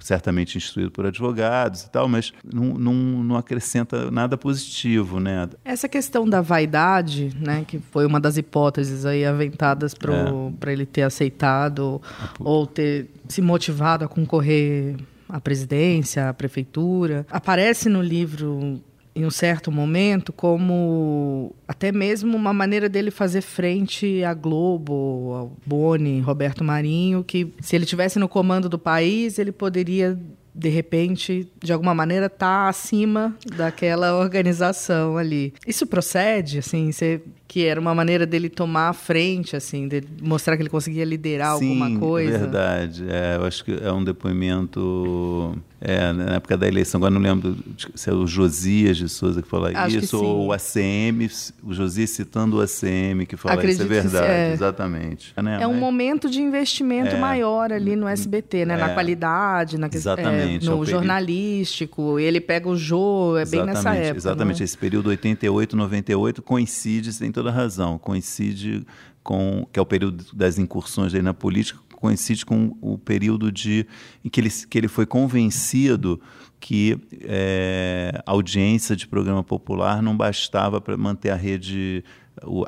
Certamente 0.00 0.56
instruído 0.56 0.90
por 0.90 1.04
advogados 1.04 1.82
e 1.82 1.90
tal, 1.90 2.08
mas 2.08 2.32
não, 2.44 2.74
não, 2.74 2.94
não 2.94 3.36
acrescenta 3.36 4.10
nada 4.10 4.36
positivo, 4.36 5.18
né? 5.18 5.48
Essa 5.64 5.88
questão 5.88 6.28
da 6.28 6.40
vaidade, 6.40 7.32
né? 7.40 7.64
Que 7.66 7.78
foi 7.78 8.06
uma 8.06 8.20
das 8.20 8.36
hipóteses 8.36 9.04
aí 9.04 9.24
aventadas 9.24 9.94
para 9.94 10.14
é. 10.14 10.72
ele 10.72 10.86
ter 10.86 11.02
aceitado 11.02 12.00
ou 12.38 12.66
ter 12.66 13.10
se 13.28 13.42
motivado 13.42 14.04
a 14.04 14.08
concorrer 14.08 14.96
à 15.28 15.40
presidência, 15.40 16.28
à 16.28 16.34
prefeitura. 16.34 17.26
Aparece 17.30 17.88
no 17.88 18.00
livro 18.00 18.80
em 19.18 19.26
um 19.26 19.30
certo 19.30 19.72
momento 19.72 20.32
como 20.32 21.52
até 21.66 21.90
mesmo 21.90 22.36
uma 22.36 22.52
maneira 22.52 22.88
dele 22.88 23.10
fazer 23.10 23.40
frente 23.40 24.22
à 24.22 24.32
Globo, 24.32 25.34
ao 25.34 25.52
Boni, 25.66 26.20
Roberto 26.20 26.62
Marinho, 26.62 27.24
que 27.24 27.52
se 27.60 27.74
ele 27.74 27.84
tivesse 27.84 28.18
no 28.20 28.28
comando 28.28 28.68
do 28.68 28.78
país, 28.78 29.38
ele 29.38 29.50
poderia 29.50 30.16
de 30.54 30.68
repente, 30.68 31.48
de 31.62 31.72
alguma 31.72 31.94
maneira, 31.94 32.26
estar 32.26 32.64
tá 32.64 32.68
acima 32.68 33.36
daquela 33.56 34.16
organização 34.18 35.16
ali. 35.16 35.54
Isso 35.64 35.86
procede, 35.86 36.58
assim, 36.58 36.90
você 36.90 37.22
que 37.48 37.64
era 37.64 37.80
uma 37.80 37.94
maneira 37.94 38.26
dele 38.26 38.50
tomar 38.50 38.90
a 38.90 38.92
frente, 38.92 39.56
assim, 39.56 39.88
de 39.88 40.04
mostrar 40.20 40.54
que 40.54 40.62
ele 40.62 40.68
conseguia 40.68 41.02
liderar 41.04 41.56
Sim, 41.56 41.80
alguma 41.80 41.98
coisa. 41.98 42.34
É 42.34 42.38
verdade. 42.38 43.04
É, 43.08 43.36
eu 43.40 43.44
acho 43.46 43.64
que 43.64 43.72
é 43.82 43.90
um 43.90 44.04
depoimento. 44.04 45.56
É, 45.80 46.12
na 46.12 46.34
época 46.34 46.56
da 46.56 46.66
eleição, 46.66 46.98
agora 46.98 47.12
não 47.14 47.20
lembro 47.20 47.56
se 47.94 48.10
é 48.10 48.12
o 48.12 48.26
Josias 48.26 48.96
de 48.96 49.08
Souza 49.08 49.40
que 49.40 49.48
fala 49.48 49.70
Acho 49.72 49.96
que 49.96 50.04
isso, 50.04 50.18
sim. 50.18 50.24
ou 50.24 50.46
o 50.46 50.52
ACM, 50.52 51.30
o 51.62 51.72
Josias 51.72 52.10
citando 52.10 52.56
o 52.56 52.60
ACM 52.60 53.24
que 53.28 53.36
fala 53.36 53.54
Acredito 53.54 53.84
isso. 53.84 53.92
É 53.92 53.96
que 54.02 54.08
verdade, 54.08 54.26
é. 54.32 54.52
exatamente. 54.54 55.32
Né, 55.40 55.58
É 55.62 55.66
um 55.68 55.70
mas- 55.70 55.80
momento 55.80 56.28
de 56.28 56.40
investimento 56.42 57.14
É. 57.14 57.18
maior 57.20 57.72
ali 57.72 57.94
no 57.94 58.08
SBT, 58.08 58.64
né? 58.66 58.76
Na 58.76 58.90
É. 58.90 58.94
qualidade, 58.94 59.78
na 59.78 59.88
que- 59.88 59.96
Exatamente, 59.96 60.66
é, 60.66 60.68
é 60.68 60.74
o 60.74 60.78
no 60.78 60.84
jornalístico. 60.84 62.18
Ele 62.18 62.40
pega 62.40 62.68
o 62.68 62.76
Jô, 62.76 63.36
é 63.38 63.44
bem 63.44 63.60
nessa 63.64 63.78
Exatamente, 63.80 64.02
época. 64.06 64.18
Exatamente. 64.18 64.58
né? 64.58 64.64
Esse 64.64 64.78
período 64.78 65.10
88, 65.10 65.76
98 65.76 66.42
coincide, 66.42 67.16
tem 67.16 67.30
toda 67.38 67.52
razão, 67.52 67.98
coincide 67.98 68.84
com, 69.22 69.64
que 69.72 69.78
é 69.78 69.82
o 69.82 69.86
período 69.86 70.24
das 70.34 70.58
incursões 70.58 71.12
dele 71.12 71.24
na 71.24 71.34
política, 71.34 71.78
coincide 71.94 72.44
com 72.44 72.76
o 72.80 72.98
período 72.98 73.52
de, 73.52 73.86
em 74.24 74.28
que 74.28 74.40
ele, 74.40 74.50
que 74.50 74.76
ele 74.76 74.88
foi 74.88 75.06
convencido 75.06 76.20
que 76.58 76.98
é, 77.22 78.20
audiência 78.26 78.96
de 78.96 79.06
programa 79.06 79.44
popular 79.44 80.02
não 80.02 80.16
bastava 80.16 80.80
para 80.80 80.96
manter 80.96 81.30
a 81.30 81.36
rede 81.36 82.02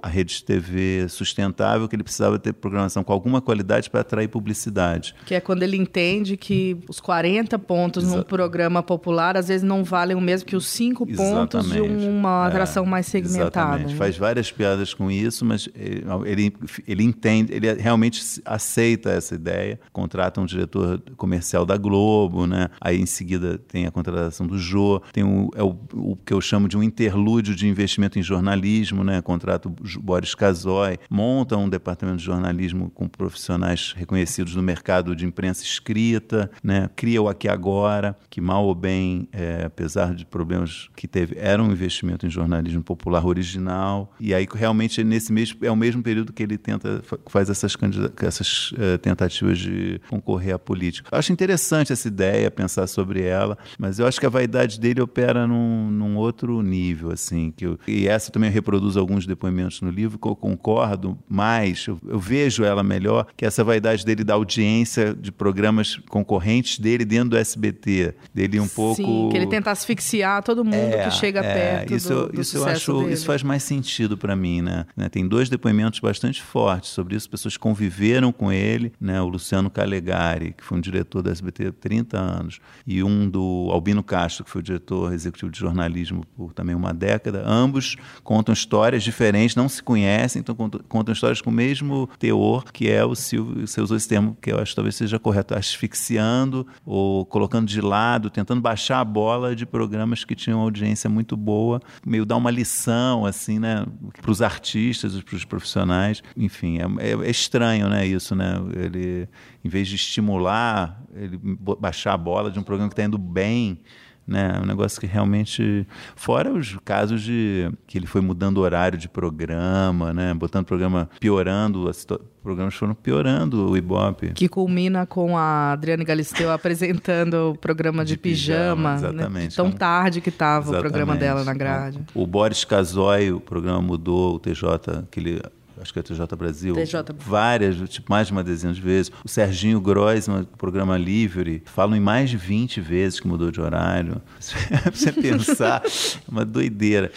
a 0.02 0.08
rede 0.08 0.34
de 0.36 0.44
TV 0.44 1.06
sustentável, 1.08 1.88
que 1.88 1.96
ele 1.96 2.02
precisava 2.02 2.38
ter 2.38 2.52
programação 2.52 3.02
com 3.04 3.12
alguma 3.12 3.40
qualidade 3.40 3.88
para 3.90 4.00
atrair 4.00 4.28
publicidade. 4.28 5.14
Que 5.26 5.34
é 5.34 5.40
quando 5.40 5.62
ele 5.62 5.76
entende 5.76 6.36
que 6.36 6.76
os 6.88 7.00
40 7.00 7.58
pontos 7.58 8.04
num 8.04 8.14
Exa- 8.14 8.24
programa 8.24 8.82
popular 8.82 9.36
às 9.36 9.48
vezes 9.48 9.62
não 9.62 9.84
valem 9.84 10.16
o 10.16 10.20
mesmo 10.20 10.46
que 10.48 10.56
os 10.56 10.66
5 10.66 11.06
pontos 11.06 11.70
de 11.70 11.80
uma 11.80 12.44
É, 12.44 12.48
atração 12.48 12.84
mais 12.86 13.06
segmentada. 13.06 13.40
Exatamente. 13.50 13.92
né? 13.92 13.96
Faz 13.96 14.16
várias 14.16 14.50
piadas 14.50 14.94
com 14.94 15.10
isso, 15.10 15.44
mas 15.44 15.68
ele, 15.74 16.04
ele, 16.26 16.54
ele 16.86 17.04
entende, 17.04 17.52
ele 17.52 17.72
realmente 17.74 18.20
aceita 18.44 19.10
essa 19.10 19.34
ideia. 19.34 19.78
Contrata 19.92 20.40
um 20.40 20.46
diretor 20.46 21.00
comercial 21.16 21.64
da 21.64 21.76
Globo, 21.76 22.46
né? 22.46 22.68
Aí 22.80 23.00
em 23.00 23.06
seguida 23.06 23.58
tem 23.58 23.86
a 23.86 23.90
contratação 23.90 24.46
do 24.46 24.58
Jô, 24.58 25.00
tem 25.12 25.24
o, 25.24 25.50
é 25.54 25.62
o, 25.62 25.76
o 25.94 26.16
que 26.16 26.32
eu 26.32 26.40
chamo 26.40 26.68
de 26.68 26.76
um 26.76 26.82
interlúdio 26.82 27.54
de 27.54 27.66
investimento 27.68 28.18
em 28.18 28.22
jornalismo, 28.22 29.04
né? 29.04 29.20
Contrata 29.22 29.59
Boris 29.68 30.34
Casoy, 30.34 30.98
monta 31.10 31.56
um 31.56 31.68
departamento 31.68 32.18
de 32.18 32.24
jornalismo 32.24 32.90
com 32.90 33.08
profissionais 33.08 33.92
reconhecidos 33.96 34.54
no 34.54 34.62
mercado 34.62 35.14
de 35.14 35.24
imprensa 35.26 35.62
escrita, 35.64 36.50
né? 36.62 36.88
Cria 36.96 37.20
o 37.20 37.28
Aqui 37.28 37.48
Agora, 37.48 38.16
que 38.28 38.40
mal 38.40 38.64
ou 38.64 38.74
bem, 38.74 39.28
é, 39.32 39.64
apesar 39.66 40.14
de 40.14 40.24
problemas 40.24 40.88
que 40.96 41.06
teve, 41.08 41.36
era 41.38 41.62
um 41.62 41.70
investimento 41.70 42.26
em 42.26 42.30
jornalismo 42.30 42.82
popular 42.82 43.24
original. 43.26 44.12
E 44.20 44.32
aí 44.34 44.46
realmente 44.54 45.02
nesse 45.04 45.32
mesmo 45.32 45.58
é 45.64 45.70
o 45.70 45.76
mesmo 45.76 46.02
período 46.02 46.32
que 46.32 46.42
ele 46.42 46.56
tenta 46.58 47.00
fa- 47.02 47.18
faz 47.28 47.50
essas 47.50 47.76
essas 48.22 48.72
eh, 48.78 48.98
tentativas 48.98 49.58
de 49.58 50.00
concorrer 50.08 50.54
à 50.54 50.58
política. 50.58 51.08
Eu 51.12 51.18
acho 51.18 51.32
interessante 51.32 51.92
essa 51.92 52.06
ideia, 52.08 52.50
pensar 52.50 52.86
sobre 52.86 53.22
ela, 53.22 53.56
mas 53.78 53.98
eu 53.98 54.06
acho 54.06 54.20
que 54.20 54.26
a 54.26 54.28
vaidade 54.30 54.78
dele 54.78 55.00
opera 55.00 55.46
num, 55.46 55.90
num 55.90 56.16
outro 56.16 56.62
nível, 56.62 57.10
assim. 57.10 57.52
Que 57.56 57.66
eu- 57.66 57.78
e 57.86 58.06
essa 58.06 58.30
também 58.30 58.48
eu 58.50 58.54
reproduzo 58.54 58.98
alguns 59.00 59.26
depoimentos 59.26 59.49
no 59.82 59.90
livro 59.90 60.18
que 60.18 60.28
eu 60.28 60.36
concordo 60.36 61.18
mais, 61.28 61.86
eu, 61.86 61.98
eu 62.06 62.18
vejo 62.18 62.64
ela 62.64 62.82
melhor, 62.82 63.26
que 63.36 63.44
essa 63.44 63.62
vaidade 63.64 64.04
dele 64.04 64.24
da 64.24 64.34
audiência 64.34 65.14
de 65.14 65.30
programas 65.32 65.96
concorrentes 66.08 66.78
dele 66.78 67.04
dentro 67.04 67.30
do 67.30 67.36
SBT, 67.36 68.14
dele 68.34 68.60
um 68.60 68.68
pouco 68.68 68.96
Sim, 68.96 69.28
que 69.30 69.36
ele 69.36 69.46
tenta 69.46 69.70
asfixiar 69.70 70.42
todo 70.42 70.64
mundo 70.64 70.94
é, 70.94 71.04
que 71.04 71.10
chega 71.12 71.40
é, 71.40 71.54
perto 71.78 71.94
isso, 71.94 72.08
do, 72.08 72.14
eu- 72.14 72.28
do 72.32 72.40
isso 72.40 72.56
eu 72.56 72.64
acho 72.66 73.00
dele. 73.00 73.12
isso 73.14 73.26
faz 73.26 73.42
mais 73.42 73.62
sentido 73.62 74.16
para 74.16 74.34
mim 74.36 74.62
né? 74.62 74.86
Né, 74.96 75.08
tem 75.08 75.26
dois 75.26 75.48
depoimentos 75.48 76.00
bastante 76.00 76.42
fortes 76.42 76.90
sobre 76.90 77.16
isso 77.16 77.28
pessoas 77.28 77.56
conviveram 77.56 78.32
com 78.32 78.52
ele 78.52 78.92
né 79.00 79.20
o 79.20 79.28
Luciano 79.28 79.70
Calegari 79.70 80.52
que 80.56 80.64
foi 80.64 80.78
um 80.78 80.80
diretor 80.80 81.22
da 81.22 81.30
SBT 81.30 81.66
há 81.68 81.72
30 81.72 82.18
anos 82.18 82.60
e 82.86 83.02
um 83.02 83.28
do 83.28 83.68
Albino 83.70 84.02
Castro 84.02 84.44
que 84.44 84.50
foi 84.50 84.60
o 84.60 84.64
diretor 84.64 85.12
executivo 85.12 85.50
de 85.50 85.58
jornalismo 85.58 86.24
por 86.36 86.52
também 86.52 86.74
uma 86.74 86.92
década 86.92 87.42
ambos 87.46 87.96
contam 88.22 88.52
histórias 88.52 89.02
diferentes 89.48 89.56
não 89.56 89.68
se 89.68 89.82
conhecem 89.82 90.40
então 90.40 90.54
contam, 90.54 90.80
contam 90.88 91.12
histórias 91.12 91.40
com 91.40 91.50
o 91.50 91.52
mesmo 91.52 92.08
teor 92.18 92.64
que 92.72 92.88
é 92.90 93.04
o 93.04 93.14
Silvio 93.14 93.66
você 93.66 93.80
usou 93.80 93.96
esse 93.96 94.08
termo 94.08 94.36
que 94.40 94.52
eu 94.52 94.58
acho 94.58 94.72
que 94.72 94.76
talvez 94.76 94.94
seja 94.94 95.18
correto 95.18 95.54
asfixiando 95.54 96.66
ou 96.84 97.24
colocando 97.26 97.66
de 97.66 97.80
lado 97.80 98.30
tentando 98.30 98.60
baixar 98.60 99.00
a 99.00 99.04
bola 99.04 99.54
de 99.56 99.66
programas 99.66 100.24
que 100.24 100.34
tinham 100.34 100.60
audiência 100.60 101.08
muito 101.08 101.36
boa, 101.36 101.80
meio 102.04 102.24
dar 102.24 102.36
uma 102.36 102.50
lição 102.50 103.26
assim, 103.26 103.58
né, 103.58 103.84
para 104.20 104.30
os 104.30 104.42
artistas, 104.42 105.20
para 105.22 105.36
os 105.36 105.44
profissionais. 105.44 106.22
Enfim, 106.36 106.78
é, 106.78 107.10
é- 107.10 107.26
é 107.26 107.30
estranho, 107.30 107.88
né, 107.88 108.06
isso, 108.06 108.34
né? 108.34 108.54
Ele, 108.74 109.28
em 109.64 109.68
vez 109.68 109.88
de 109.88 109.96
estimular, 109.96 111.02
ele 111.14 111.38
baixar 111.80 112.14
a 112.14 112.16
bola 112.18 112.50
de 112.50 112.58
um 112.58 112.62
programa 112.62 112.88
que 112.88 112.94
está 112.94 113.04
indo 113.04 113.18
bem. 113.18 113.80
Né, 114.26 114.60
um 114.62 114.66
negócio 114.66 115.00
que 115.00 115.08
realmente. 115.08 115.84
Fora 116.14 116.52
os 116.52 116.76
casos 116.84 117.20
de 117.20 117.68
que 117.88 117.98
ele 117.98 118.06
foi 118.06 118.20
mudando 118.20 118.58
o 118.58 118.60
horário 118.60 118.96
de 118.96 119.08
programa, 119.08 120.12
né, 120.12 120.32
botando 120.34 120.64
programa, 120.66 121.10
piorando, 121.18 121.92
situa- 121.92 122.20
programas 122.40 122.74
foram 122.74 122.94
piorando 122.94 123.70
o 123.70 123.76
Ibope. 123.76 124.32
Que 124.32 124.48
culmina 124.48 125.04
com 125.04 125.36
a 125.36 125.72
Adriane 125.72 126.04
Galisteu 126.04 126.50
apresentando 126.52 127.50
o 127.50 127.58
programa 127.58 128.04
de, 128.04 128.12
De 128.12 128.18
pijama, 128.18 128.90
né? 128.92 129.08
exatamente. 129.08 129.56
Tão 129.56 129.66
É 129.66 129.68
um- 129.68 129.72
tarde 129.72 130.20
que 130.20 130.28
estava 130.28 130.70
o 130.76 130.78
programa 130.78 131.16
dela 131.16 131.42
na 131.42 131.52
grade. 131.54 131.98
O 132.14 132.24
Boris 132.24 132.64
Casoy, 132.64 133.32
o 133.32 133.40
programa 133.40 133.82
mudou, 133.82 134.36
o 134.36 134.38
TJ, 134.38 135.00
aquele. 135.00 135.42
Acho 135.80 135.92
que 135.92 135.98
é 135.98 136.02
TJ 136.02 136.36
Brasil. 136.36 136.74
TJ. 136.74 137.14
Várias, 137.18 137.76
tipo, 137.88 138.10
mais 138.10 138.26
de 138.26 138.32
uma 138.32 138.44
dezena 138.44 138.74
de 138.74 138.80
vezes. 138.80 139.10
O 139.24 139.28
Serginho 139.28 139.80
Groisman, 139.80 140.44
programa 140.58 140.96
Livre, 140.96 141.62
falam 141.66 141.96
em 141.96 142.00
mais 142.00 142.28
de 142.30 142.36
20 142.36 142.80
vezes 142.80 143.18
que 143.18 143.26
mudou 143.26 143.50
de 143.50 143.60
horário. 143.60 144.20
Pra 144.82 144.90
você 144.92 145.12
pensar, 145.12 145.82
é 145.86 146.30
uma 146.30 146.44
doideira. 146.44 147.10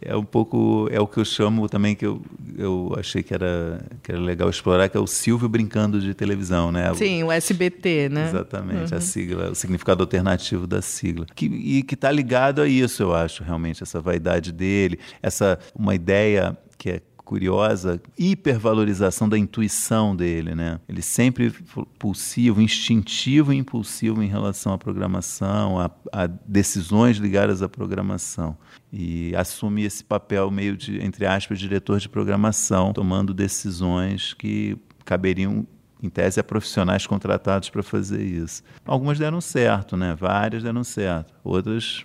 É 0.00 0.16
um 0.16 0.24
pouco, 0.24 0.88
é 0.90 1.00
o 1.00 1.06
que 1.06 1.18
eu 1.18 1.24
chamo 1.24 1.68
também, 1.68 1.94
que 1.94 2.06
eu, 2.06 2.22
eu 2.56 2.94
achei 2.98 3.22
que 3.22 3.34
era, 3.34 3.84
que 4.02 4.12
era 4.12 4.20
legal 4.20 4.48
explorar, 4.48 4.88
que 4.88 4.96
é 4.96 5.00
o 5.00 5.06
Silvio 5.06 5.48
brincando 5.48 6.00
de 6.00 6.14
televisão, 6.14 6.70
né? 6.70 6.92
Sim, 6.94 7.24
o 7.24 7.32
SBT, 7.32 8.08
né? 8.08 8.28
Exatamente, 8.28 8.94
a 8.94 9.00
sigla, 9.00 9.50
o 9.50 9.54
significado 9.54 10.02
alternativo 10.02 10.66
da 10.66 10.80
sigla. 10.80 11.26
Que, 11.34 11.46
e 11.46 11.82
que 11.82 11.94
está 11.94 12.12
ligado 12.12 12.62
a 12.62 12.68
isso, 12.68 13.02
eu 13.02 13.14
acho, 13.14 13.42
realmente, 13.42 13.82
essa 13.82 14.00
vaidade 14.00 14.52
dele, 14.52 14.98
essa 15.20 15.58
uma 15.74 15.94
ideia 15.94 16.56
que 16.78 16.90
é 16.90 17.00
curiosa, 17.28 18.00
hipervalorização 18.18 19.28
da 19.28 19.36
intuição 19.36 20.16
dele, 20.16 20.54
né? 20.54 20.80
Ele 20.88 21.02
sempre 21.02 21.52
pulsivo, 21.98 22.58
instintivo 22.58 23.52
e 23.52 23.58
impulsivo 23.58 24.22
em 24.22 24.26
relação 24.26 24.72
à 24.72 24.78
programação, 24.78 25.78
a, 25.78 25.90
a 26.10 26.26
decisões 26.26 27.18
ligadas 27.18 27.60
à 27.60 27.68
programação. 27.68 28.56
E 28.90 29.36
assume 29.36 29.84
esse 29.84 30.02
papel 30.02 30.50
meio 30.50 30.74
de, 30.74 31.04
entre 31.04 31.26
aspas, 31.26 31.58
diretor 31.58 32.00
de 32.00 32.08
programação, 32.08 32.94
tomando 32.94 33.34
decisões 33.34 34.32
que 34.32 34.78
caberiam 35.04 35.66
em 36.02 36.08
tese, 36.08 36.38
a 36.40 36.44
profissionais 36.44 37.06
contratados 37.06 37.68
para 37.70 37.82
fazer 37.82 38.22
isso. 38.22 38.62
Algumas 38.84 39.18
deram 39.18 39.40
certo, 39.40 39.96
né? 39.96 40.14
Várias 40.18 40.62
deram 40.62 40.84
certo. 40.84 41.32
Outras 41.42 42.04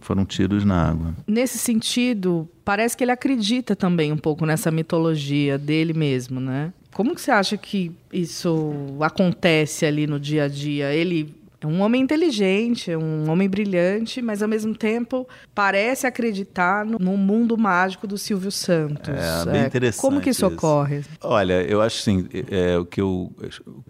foram 0.00 0.24
tiros 0.24 0.64
na 0.64 0.90
água. 0.90 1.14
Nesse 1.26 1.58
sentido, 1.58 2.48
parece 2.64 2.96
que 2.96 3.04
ele 3.04 3.12
acredita 3.12 3.76
também 3.76 4.12
um 4.12 4.16
pouco 4.16 4.46
nessa 4.46 4.70
mitologia 4.70 5.58
dele 5.58 5.92
mesmo, 5.92 6.40
né? 6.40 6.72
Como 6.92 7.14
que 7.14 7.20
você 7.20 7.32
acha 7.32 7.56
que 7.56 7.92
isso 8.12 8.72
acontece 9.00 9.84
ali 9.84 10.06
no 10.06 10.18
dia 10.18 10.44
a 10.44 10.48
dia? 10.48 10.92
Ele 10.94 11.34
é 11.64 11.66
um 11.66 11.80
homem 11.80 12.02
inteligente, 12.02 12.90
é 12.90 12.98
um 12.98 13.30
homem 13.30 13.48
brilhante, 13.48 14.20
mas 14.20 14.42
ao 14.42 14.48
mesmo 14.48 14.74
tempo 14.74 15.26
parece 15.54 16.06
acreditar 16.06 16.84
no, 16.84 16.98
no 16.98 17.16
mundo 17.16 17.56
mágico 17.56 18.06
do 18.06 18.18
Silvio 18.18 18.50
Santos. 18.50 19.08
É, 19.08 19.50
bem 19.50 19.64
interessante 19.64 20.00
Como 20.00 20.20
que 20.20 20.30
isso, 20.30 20.44
isso. 20.46 20.54
ocorre? 20.54 21.02
Olha, 21.22 21.62
eu 21.62 21.80
acho 21.80 21.98
assim, 22.00 22.28
é, 22.50 22.76
o 22.76 22.84
que 22.84 23.00
eu 23.00 23.32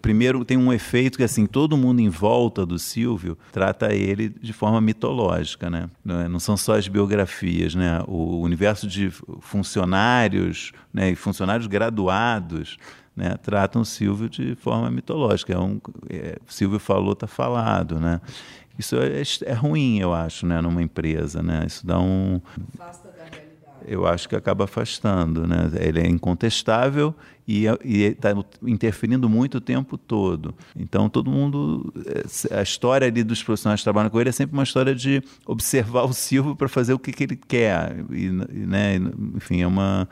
primeiro 0.01 0.45
tem 0.45 0.57
um 0.57 0.71
efeito 0.71 1.17
que 1.17 1.23
assim 1.23 1.45
todo 1.45 1.75
mundo 1.75 1.99
em 1.99 2.09
volta 2.09 2.65
do 2.65 2.79
Silvio 2.79 3.37
trata 3.51 3.93
ele 3.93 4.29
de 4.29 4.53
forma 4.53 4.79
mitológica, 4.79 5.69
né? 5.69 5.89
Não, 6.03 6.21
é- 6.21 6.27
não 6.29 6.39
são 6.39 6.55
só 6.55 6.77
as 6.77 6.87
biografias, 6.87 7.75
né? 7.75 8.01
O 8.07 8.39
universo 8.41 8.87
de 8.87 9.11
funcionários, 9.41 10.71
né? 10.93 11.11
E 11.11 11.15
funcionários 11.15 11.67
graduados. 11.67 12.77
Né, 13.15 13.35
tratam 13.41 13.81
o 13.81 13.85
Silvio 13.85 14.29
de 14.29 14.55
forma 14.55 14.91
mitológica. 14.91 15.53
É 15.53 15.57
um, 15.57 15.79
é, 16.09 16.37
Silvio 16.47 16.79
falou, 16.79 17.13
está 17.13 17.27
falado. 17.27 17.99
Né? 17.99 18.19
Isso 18.77 18.97
é, 18.97 19.21
é 19.45 19.53
ruim, 19.53 19.99
eu 19.99 20.13
acho, 20.13 20.45
né, 20.45 20.59
numa 20.59 20.81
empresa. 20.81 21.41
Né? 21.41 21.63
Isso 21.65 21.87
dá 21.87 21.97
um, 21.97 22.41
eu 23.87 24.05
acho 24.07 24.27
que 24.27 24.35
acaba 24.35 24.63
afastando, 24.63 25.47
né? 25.47 25.69
Ele 25.79 25.99
é 25.99 26.07
incontestável 26.07 27.13
e 27.47 27.65
está 27.65 28.33
interferindo 28.63 29.29
muito 29.29 29.59
o 29.59 29.61
tempo 29.61 29.97
todo. 29.97 30.55
Então 30.75 31.07
todo 31.07 31.29
mundo, 31.29 31.93
a 32.51 32.63
história 32.63 33.07
ali 33.07 33.23
dos 33.23 33.43
profissionais 33.43 33.81
que 33.81 33.83
trabalham 33.83 34.09
com 34.09 34.19
ele 34.19 34.29
é 34.29 34.31
sempre 34.31 34.53
uma 34.53 34.63
história 34.63 34.95
de 34.95 35.21
observar 35.45 36.03
o 36.03 36.13
Silvio 36.13 36.55
para 36.55 36.67
fazer 36.67 36.93
o 36.93 36.99
que, 36.99 37.11
que 37.11 37.23
ele 37.23 37.35
quer, 37.35 37.95
e, 38.11 38.29
né? 38.29 38.95
Enfim, 39.35 39.61
é 39.61 39.67
uma 39.67 40.09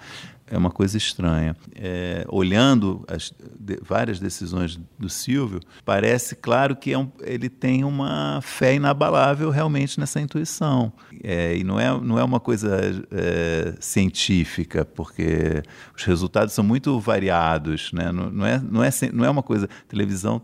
é 0.54 0.58
uma 0.58 0.70
coisa 0.70 0.96
estranha. 0.98 1.56
É, 1.76 2.24
olhando 2.30 3.04
as 3.08 3.34
de, 3.60 3.80
várias 3.82 4.20
decisões 4.20 4.80
do 5.00 5.10
Silvio, 5.10 5.60
parece 5.84 6.36
claro 6.36 6.76
que 6.76 6.94
é 6.94 6.98
um, 6.98 7.12
ele 7.22 7.50
tem 7.50 7.84
uma 7.84 8.40
fé 8.44 8.76
inabalável 8.76 9.50
realmente 9.50 10.00
nessa 10.00 10.22
intuição. 10.22 10.94
É, 11.24 11.58
e 11.58 11.64
não 11.64 11.80
é, 11.80 12.00
não 12.00 12.20
é 12.20 12.24
uma 12.24 12.40
coisa 12.40 12.80
é, 13.12 13.74
científica, 13.80 14.86
porque 14.86 15.64
os 15.98 16.04
resultados 16.04 16.54
são 16.54 16.64
muito 16.64 17.00
variados. 17.00 17.92
Né? 17.92 18.12
Não, 18.12 18.30
não, 18.30 18.46
é, 18.46 18.60
não, 18.60 18.84
é, 18.84 18.92
não 19.12 19.26
é 19.26 19.30
uma 19.32 19.44
coisa. 19.44 19.68
Televisão 19.88 20.40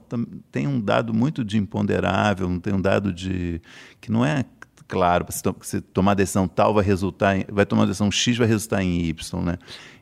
tem 0.51 0.65
um 0.65 0.81
dado 0.81 1.13
muito 1.13 1.45
de 1.45 1.59
imponderável, 1.59 2.59
tem 2.59 2.73
um 2.73 2.81
dado 2.81 3.13
de 3.13 3.61
que 4.01 4.11
não 4.11 4.25
é 4.25 4.43
claro, 4.89 5.25
se, 5.29 5.41
to 5.41 5.55
se 5.61 5.79
tomar 5.79 6.15
decisão 6.15 6.47
tal 6.47 6.73
vai 6.73 6.83
resultar 6.83 7.37
em, 7.37 7.45
vai 7.47 7.65
tomar 7.65 7.85
decisão 7.85 8.11
X 8.11 8.37
vai 8.37 8.47
resultar 8.47 8.83
em 8.83 9.05
Y, 9.05 9.41
né? 9.41 9.57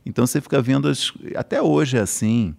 Então 0.05 0.25
você 0.25 0.39
fica 0.39 0.61
vendo 0.61 0.87
as, 0.87 1.11
até 1.35 1.61
hoje 1.61 1.97
é 1.97 1.99
assim, 1.99 2.55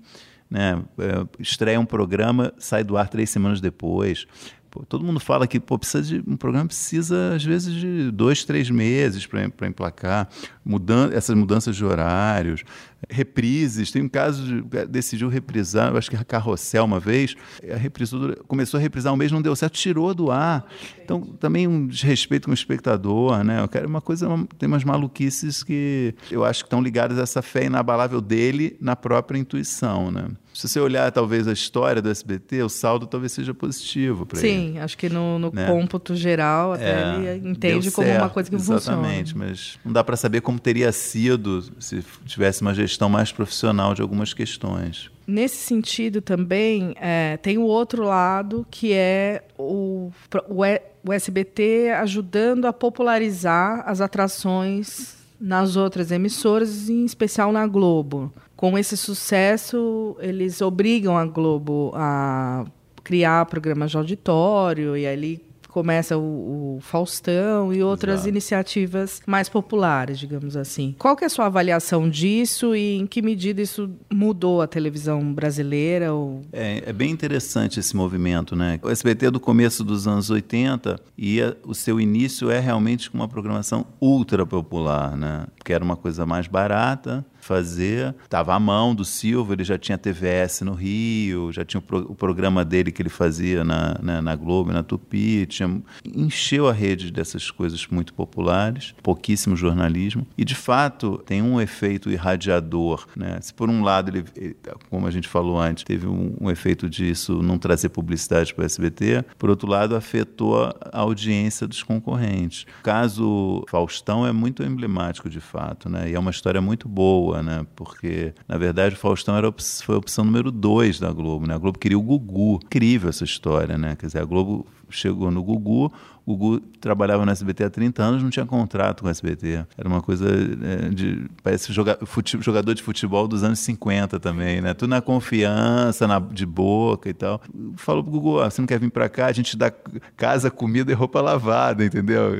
né? 0.49 0.81
É, 0.99 1.27
estreia 1.41 1.81
um 1.81 1.87
programa, 1.87 2.53
sai 2.59 2.85
do 2.85 2.97
ar 2.97 3.09
três 3.09 3.31
semanas 3.31 3.61
depois. 3.61 4.27
Pô, 4.71 4.85
todo 4.85 5.03
mundo 5.03 5.19
fala 5.19 5.47
que 5.47 5.59
pô, 5.59 5.79
precisa 5.79 6.03
de 6.03 6.31
um 6.31 6.37
programa 6.37 6.67
precisa 6.67 7.35
às 7.35 7.43
vezes 7.43 7.75
de 7.75 8.11
dois, 8.11 8.45
três 8.45 8.69
meses 8.69 9.27
para 9.27 9.67
emplacar, 9.67 10.29
mudando 10.69 11.15
essas 11.15 11.35
mudanças 11.35 11.75
de 11.75 11.83
horários, 11.83 12.63
reprises. 13.09 13.91
Tem 13.91 14.03
um 14.03 14.09
caso 14.09 14.43
de 14.45 14.87
decidiu 14.87 15.29
reprisar, 15.31 15.97
acho 15.97 16.11
que 16.11 16.17
a 16.17 16.23
Carrossel 16.23 16.85
uma 16.85 17.01
vez, 17.01 17.35
a 17.73 17.77
reprisou, 17.77 18.37
começou 18.47 18.77
a 18.77 18.81
reprisar 18.81 19.15
um 19.15 19.17
mês, 19.17 19.33
não 19.33 19.41
deu 19.41 19.57
certo, 19.57 19.75
tirou 19.75 20.13
do 20.13 20.31
ar. 20.31 20.67
Então 21.03 21.23
também 21.23 21.67
um 21.67 21.87
desrespeito 21.87 22.45
com 22.45 22.51
o 22.51 22.55
espectador, 22.55 23.43
né? 23.43 23.63
Eu 23.63 23.69
quero 23.69 23.89
uma 23.89 24.03
coisa, 24.03 24.29
tem 24.59 24.67
umas 24.67 24.85
maluquices 24.85 25.63
que 25.63 26.15
eu 26.31 26.45
acho 26.45 26.65
que 26.65 26.67
estão 26.67 26.83
ligadas 26.83 27.19
a 27.19 27.23
essa 27.23 27.41
fé 27.41 27.65
inabalável 27.65 28.21
dele 28.21 28.77
na 28.79 28.95
própria 28.95 29.39
intuição, 29.39 30.11
né? 30.11 30.29
Se 30.53 30.67
você 30.67 30.81
olhar 30.81 31.13
talvez 31.13 31.47
a 31.47 31.53
história 31.53 32.03
do 32.03 32.11
SBT, 32.11 32.65
o 32.65 32.69
saldo 32.69 33.07
talvez 33.07 33.31
seja 33.31 33.55
positivo 33.55 34.27
para 34.27 34.41
ele. 34.41 34.49
Sim, 34.49 34.79
acho 34.81 34.99
que 34.99 35.09
no, 35.09 35.39
no 35.39 35.53
né? 35.53 35.69
cômputo 35.69 36.17
geral 36.17 36.73
até 36.73 37.01
é, 37.01 37.37
ele 37.37 37.49
entende 37.49 37.93
como 37.93 38.09
certo, 38.09 38.23
uma 38.23 38.29
coisa 38.29 38.51
que 38.51 38.57
exatamente, 38.57 38.81
funciona. 38.81 39.07
Exatamente, 39.07 39.39
mas 39.39 39.79
não 39.85 39.93
dá 39.93 40.03
para 40.03 40.17
saber 40.17 40.41
como 40.41 40.58
teria 40.59 40.93
sido 40.93 41.63
se 41.81 42.05
tivesse 42.27 42.63
uma 42.63 42.75
gestão 42.75 43.09
mais 43.09 43.33
profissional 43.33 43.95
de 43.95 44.03
algumas 44.03 44.35
questões. 44.35 45.11
Nesse 45.27 45.57
sentido 45.57 46.23
também 46.23 46.95
é, 47.01 47.37
tem 47.37 47.59
o 47.59 47.65
outro 47.65 48.03
lado 48.05 48.67
que 48.71 48.93
é 48.93 49.43
o, 49.59 50.11
o, 50.49 50.63
o 51.05 51.13
SBT 51.13 51.91
ajudando 52.01 52.65
a 52.67 52.73
popularizar 52.73 53.83
as 53.87 54.01
atrações 54.01 55.17
nas 55.41 55.77
outras 55.77 56.11
emissoras, 56.11 56.89
em 56.89 57.05
especial 57.05 57.53
na 57.53 57.67
Globo 57.67 58.33
com 58.59 58.77
esse 58.77 58.97
sucesso, 58.97 60.17
eles 60.19 60.61
obrigam 60.61 61.17
a 61.17 61.25
Globo 61.25 61.93
a 61.95 62.65
criar 63.05 63.47
programas 63.47 63.93
de 63.93 63.97
auditório 63.97 64.97
e 64.97 65.07
ali 65.07 65.41
começa 65.69 66.17
o, 66.17 66.77
o 66.77 66.81
Faustão 66.81 67.73
e 67.73 67.83
outras 67.83 68.21
Exato. 68.21 68.29
iniciativas 68.29 69.21
mais 69.27 69.49
populares, 69.49 70.19
digamos 70.19 70.57
assim. 70.57 70.95
Qual 70.99 71.15
que 71.15 71.25
é 71.25 71.27
a 71.27 71.31
sua 71.31 71.47
avaliação 71.47 72.09
disso 72.09 72.75
e 72.75 72.97
em 72.97 73.07
que 73.07 73.23
medida 73.23 73.61
isso 73.61 73.91
mudou 74.13 74.63
a 74.63 74.67
televisão 74.67 75.33
brasileira? 75.33 76.13
Ou... 76.13 76.43
É, 76.53 76.83
é 76.87 76.93
bem 76.93 77.11
interessante 77.11 77.79
esse 77.79 77.95
movimento, 77.95 78.57
né? 78.57 78.81
O 78.83 78.91
SBT 78.91 79.27
é 79.27 79.31
do 79.31 79.41
começo 79.41 79.85
dos 79.85 80.09
anos 80.09 80.31
80 80.31 80.99
e 81.17 81.41
o 81.65 81.75
seu 81.75 82.01
início 82.01 82.51
é 82.51 82.59
realmente 82.59 83.11
com 83.11 83.19
uma 83.19 83.29
programação 83.29 83.87
ultra 84.01 84.47
popular, 84.47 85.17
né? 85.17 85.47
Que 85.65 85.73
era 85.73 85.85
uma 85.85 85.97
coisa 85.97 86.25
mais 86.25 86.47
barata, 86.47 87.25
fazer. 87.49 88.15
Estava 88.23 88.55
à 88.55 88.61
mão 88.61 88.95
do 88.95 89.05
Silva, 89.05 89.55
ele 89.55 89.65
já 89.65 89.79
tinha 89.79 89.97
TVS 89.97 90.61
no 90.61 90.75
Rio, 90.75 91.51
já 91.51 91.65
tinha 91.65 91.79
o, 91.79 91.83
pro, 91.83 91.99
o 92.01 92.15
programa 92.15 92.63
dele 92.63 92.93
que 92.93 93.01
ele 93.01 93.09
fazia 93.09 93.65
na, 93.65 93.99
na, 94.03 94.21
na, 94.21 94.37
Globo, 94.37 94.71
na 94.71 94.83
Tupi, 94.83 95.47
tinha, 95.47 95.83
encheu 96.15 96.69
a 96.69 96.73
rede 96.73 97.11
dessas 97.11 97.51
coisas 97.51 97.87
muito 97.87 98.13
populares, 98.13 98.95
pouquíssimo 99.03 99.57
jornalismo. 99.57 100.27
E, 100.37 100.45
de 100.45 100.55
fato, 100.55 101.23
tem 101.25 101.41
um 101.41 101.59
efeito 101.59 102.11
irradiador. 102.11 103.07
Né? 103.17 103.39
Se, 103.41 103.55
por 103.55 103.71
um 103.71 103.83
lado, 103.83 104.11
ele, 104.11 104.55
como 104.91 105.07
a 105.07 105.11
gente 105.11 105.27
falou 105.27 105.59
antes, 105.59 105.85
teve 105.85 106.07
um, 106.07 106.37
um 106.39 106.51
efeito 106.51 106.89
disso 106.89 107.43
não 107.43 107.57
trazer 107.57 107.89
publicidade 107.89 108.53
para 108.53 108.63
o 108.63 108.67
SBT, 108.67 109.25
por 109.39 109.49
outro 109.49 109.69
lado, 109.69 109.97
afetou 109.97 110.65
a 110.65 110.99
audiência 111.01 111.67
dos 111.67 111.83
concorrentes. 111.83 112.67
O 112.81 112.83
caso 112.83 113.65
Faustão 113.69 114.27
é 114.27 114.33
muito 114.33 114.63
emblemático, 114.63 115.31
de 115.31 115.41
fato, 115.41 115.89
né? 115.89 116.11
e 116.11 116.15
é 116.15 116.19
uma 116.19 116.31
história 116.31 116.61
muito 116.61 116.87
boa 116.89 117.38
né? 117.43 117.67
Porque, 117.75 118.33
na 118.47 118.57
verdade, 118.59 118.95
o 118.95 118.99
Faustão 118.99 119.37
era, 119.37 119.53
foi 119.83 119.95
a 119.95 119.99
opção 119.99 120.25
número 120.25 120.51
dois 120.51 120.99
da 120.99 121.13
Globo, 121.13 121.47
né? 121.47 121.55
A 121.55 121.59
Globo 121.59 121.79
queria 121.79 121.99
o 121.99 122.03
Gugu. 122.03 122.61
Incrível 122.65 123.09
essa 123.11 123.25
história, 123.25 123.77
né? 123.77 123.97
Quer 123.97 124.07
dizer, 124.07 124.21
a 124.21 124.25
Globo 124.25 124.67
chegou 124.91 125.31
no 125.31 125.43
Gugu, 125.43 125.93
o 126.29 126.37
Gugu 126.37 126.61
trabalhava 126.79 127.25
no 127.25 127.33
SBT 127.33 127.65
há 127.65 127.71
30 127.71 128.03
anos, 128.03 128.23
não 128.23 128.29
tinha 128.29 128.45
contrato 128.45 129.01
com 129.01 129.09
o 129.09 129.11
SBT. 129.11 129.65
Era 129.79 129.89
uma 129.89 130.03
coisa 130.03 130.29
é, 130.29 130.91
de. 130.91 131.25
Parece 131.43 131.73
joga, 131.73 131.99
fute, 132.05 132.37
jogador 132.43 132.75
de 132.75 132.83
futebol 132.83 133.27
dos 133.27 133.43
anos 133.43 133.61
50 133.61 134.21
também, 134.21 134.61
né? 134.61 134.75
Tudo 134.75 134.91
na 134.91 135.01
confiança, 135.01 136.07
na, 136.07 136.19
de 136.19 136.45
boca 136.45 137.09
e 137.09 137.15
tal. 137.15 137.41
Falou 137.77 138.03
pro 138.03 138.13
Gugu: 138.13 138.41
ah, 138.41 138.51
você 138.51 138.61
não 138.61 138.67
quer 138.67 138.79
vir 138.79 138.91
para 138.91 139.09
cá? 139.09 139.27
A 139.27 139.33
gente 139.33 139.57
dá 139.57 139.73
casa, 140.17 140.51
comida 140.51 140.93
e 140.93 140.95
roupa 140.95 141.23
lavada, 141.23 141.83
entendeu? 141.83 142.33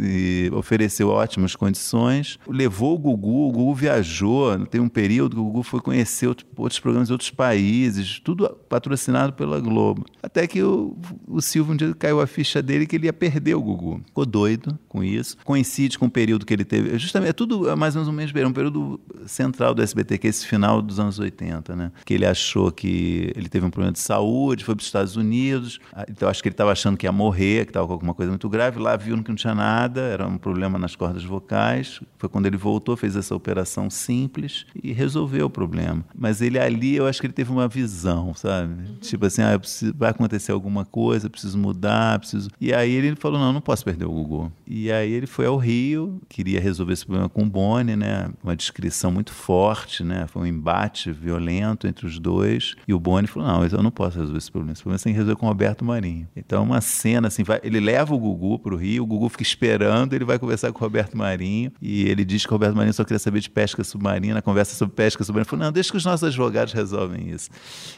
E, 0.00 0.50
ofereceu 0.52 1.08
ótimas 1.08 1.54
condições. 1.54 2.40
Levou 2.48 2.96
o 2.96 2.98
Gugu, 2.98 3.48
o 3.48 3.52
Gugu 3.52 3.74
viajou. 3.74 4.66
Tem 4.66 4.80
um 4.80 4.88
período 4.88 5.36
que 5.36 5.40
o 5.40 5.44
Gugu 5.44 5.62
foi 5.62 5.80
conhecer 5.80 6.26
outros 6.26 6.80
programas 6.80 7.06
de 7.06 7.12
outros 7.12 7.30
países, 7.30 8.18
tudo 8.18 8.48
patrocinado 8.68 9.32
pela 9.32 9.60
Globo. 9.60 10.04
Até 10.20 10.46
que 10.48 10.60
o, 10.60 10.96
o 11.28 11.40
Silvio 11.40 11.74
um 11.74 11.76
dia 11.76 11.94
caiu 11.94 12.20
a 12.20 12.26
ficha 12.26 12.60
dele 12.60 12.84
que 12.84 12.96
ele 12.96 13.06
ia 13.06 13.12
perder 13.12 13.27
o 13.54 13.62
Gugu. 13.62 14.00
Ficou 14.06 14.26
doido 14.26 14.78
com 14.88 15.02
isso. 15.02 15.36
Coincide 15.44 15.98
com 15.98 16.06
o 16.06 16.10
período 16.10 16.46
que 16.46 16.52
ele 16.52 16.64
teve. 16.64 16.98
Justamente, 16.98 17.30
é 17.30 17.32
tudo 17.32 17.76
mais 17.76 17.94
ou 17.94 18.02
menos 18.02 18.08
o 18.08 18.12
mesmo 18.12 18.48
um 18.48 18.52
período 18.52 19.00
central 19.26 19.74
do 19.74 19.82
SBT, 19.82 20.18
que 20.18 20.26
é 20.26 20.30
esse 20.30 20.46
final 20.46 20.80
dos 20.80 21.00
anos 21.00 21.18
80, 21.18 21.74
né? 21.74 21.92
Que 22.04 22.14
ele 22.14 22.24
achou 22.26 22.70
que 22.70 23.32
ele 23.34 23.48
teve 23.48 23.66
um 23.66 23.70
problema 23.70 23.92
de 23.92 23.98
saúde, 23.98 24.64
foi 24.64 24.74
para 24.74 24.82
os 24.82 24.86
Estados 24.86 25.16
Unidos. 25.16 25.78
Ah, 25.92 26.06
então, 26.08 26.28
acho 26.28 26.42
que 26.42 26.48
ele 26.48 26.54
estava 26.54 26.72
achando 26.72 26.96
que 26.96 27.06
ia 27.06 27.12
morrer, 27.12 27.64
que 27.64 27.70
estava 27.70 27.86
com 27.86 27.92
alguma 27.92 28.14
coisa 28.14 28.30
muito 28.30 28.48
grave. 28.48 28.78
Lá 28.78 28.96
viu 28.96 29.20
que 29.22 29.28
não 29.28 29.36
tinha 29.36 29.54
nada, 29.54 30.00
era 30.00 30.26
um 30.26 30.38
problema 30.38 30.78
nas 30.78 30.94
cordas 30.94 31.24
vocais. 31.24 32.00
Foi 32.18 32.28
quando 32.28 32.46
ele 32.46 32.56
voltou, 32.56 32.96
fez 32.96 33.16
essa 33.16 33.34
operação 33.34 33.90
simples 33.90 34.66
e 34.82 34.92
resolveu 34.92 35.46
o 35.46 35.50
problema. 35.50 36.04
Mas 36.14 36.40
ele 36.40 36.58
ali, 36.58 36.96
eu 36.96 37.06
acho 37.06 37.20
que 37.20 37.26
ele 37.26 37.32
teve 37.32 37.50
uma 37.50 37.68
visão, 37.68 38.34
sabe? 38.34 38.98
Tipo 39.00 39.26
assim, 39.26 39.42
ah, 39.42 39.58
preciso, 39.58 39.94
vai 39.96 40.10
acontecer 40.10 40.52
alguma 40.52 40.84
coisa, 40.84 41.28
preciso 41.28 41.58
mudar, 41.58 42.18
preciso. 42.18 42.50
E 42.60 42.72
aí 42.72 42.92
ele 42.92 43.14
falou: 43.18 43.38
não, 43.38 43.52
não 43.52 43.60
posso 43.60 43.84
perder 43.84 44.04
o 44.04 44.10
Gugu. 44.10 44.52
E 44.66 44.90
aí 44.90 45.12
ele 45.12 45.26
foi 45.26 45.46
ao 45.46 45.56
Rio, 45.56 46.20
queria 46.28 46.60
resolver 46.60 46.92
esse 46.92 47.04
problema 47.04 47.28
com 47.28 47.42
o 47.42 47.46
Boni, 47.46 47.96
né? 47.96 48.30
Uma 48.42 48.56
descrição 48.56 49.10
muito 49.10 49.32
forte, 49.32 50.02
né? 50.04 50.26
Foi 50.26 50.42
um 50.42 50.46
embate 50.46 51.10
violento 51.12 51.86
entre 51.86 52.06
os 52.06 52.18
dois. 52.18 52.74
E 52.86 52.94
o 52.94 52.98
Boni 52.98 53.26
falou: 53.26 53.48
não, 53.48 53.66
eu 53.66 53.82
não 53.82 53.90
posso 53.90 54.18
resolver 54.18 54.38
esse 54.38 54.50
problema. 54.50 54.72
Esse 54.72 54.82
problema 54.82 55.02
tem 55.02 55.12
que 55.12 55.18
resolver 55.18 55.38
com 55.38 55.46
o 55.46 55.48
Roberto 55.48 55.84
Marinho. 55.84 56.28
Então, 56.36 56.62
uma 56.62 56.80
cena 56.80 57.28
assim: 57.28 57.42
vai, 57.42 57.60
ele 57.62 57.80
leva 57.80 58.14
o 58.14 58.18
Gugu 58.18 58.58
para 58.58 58.74
o 58.74 58.76
Rio, 58.76 59.02
o 59.02 59.06
Gugu 59.06 59.28
fica 59.28 59.42
esperando, 59.42 60.14
ele 60.14 60.24
vai 60.24 60.38
conversar 60.38 60.72
com 60.72 60.78
o 60.78 60.82
Roberto 60.82 61.16
Marinho. 61.16 61.72
E 61.80 62.08
ele 62.08 62.24
diz 62.24 62.44
que 62.44 62.50
o 62.50 62.54
Roberto 62.54 62.76
Marinho 62.76 62.94
só 62.94 63.04
queria 63.04 63.18
saber 63.18 63.40
de 63.40 63.50
pesca 63.50 63.82
submarina, 63.84 64.42
conversa 64.42 64.74
sobre 64.74 64.94
pesca 64.94 65.24
submarina. 65.24 65.42
Ele 65.42 65.50
falou: 65.50 65.64
não, 65.66 65.72
deixa 65.72 65.90
que 65.90 65.96
os 65.96 66.04
nossos 66.04 66.24
advogados 66.24 66.72
resolvem 66.72 67.30
isso. 67.30 67.50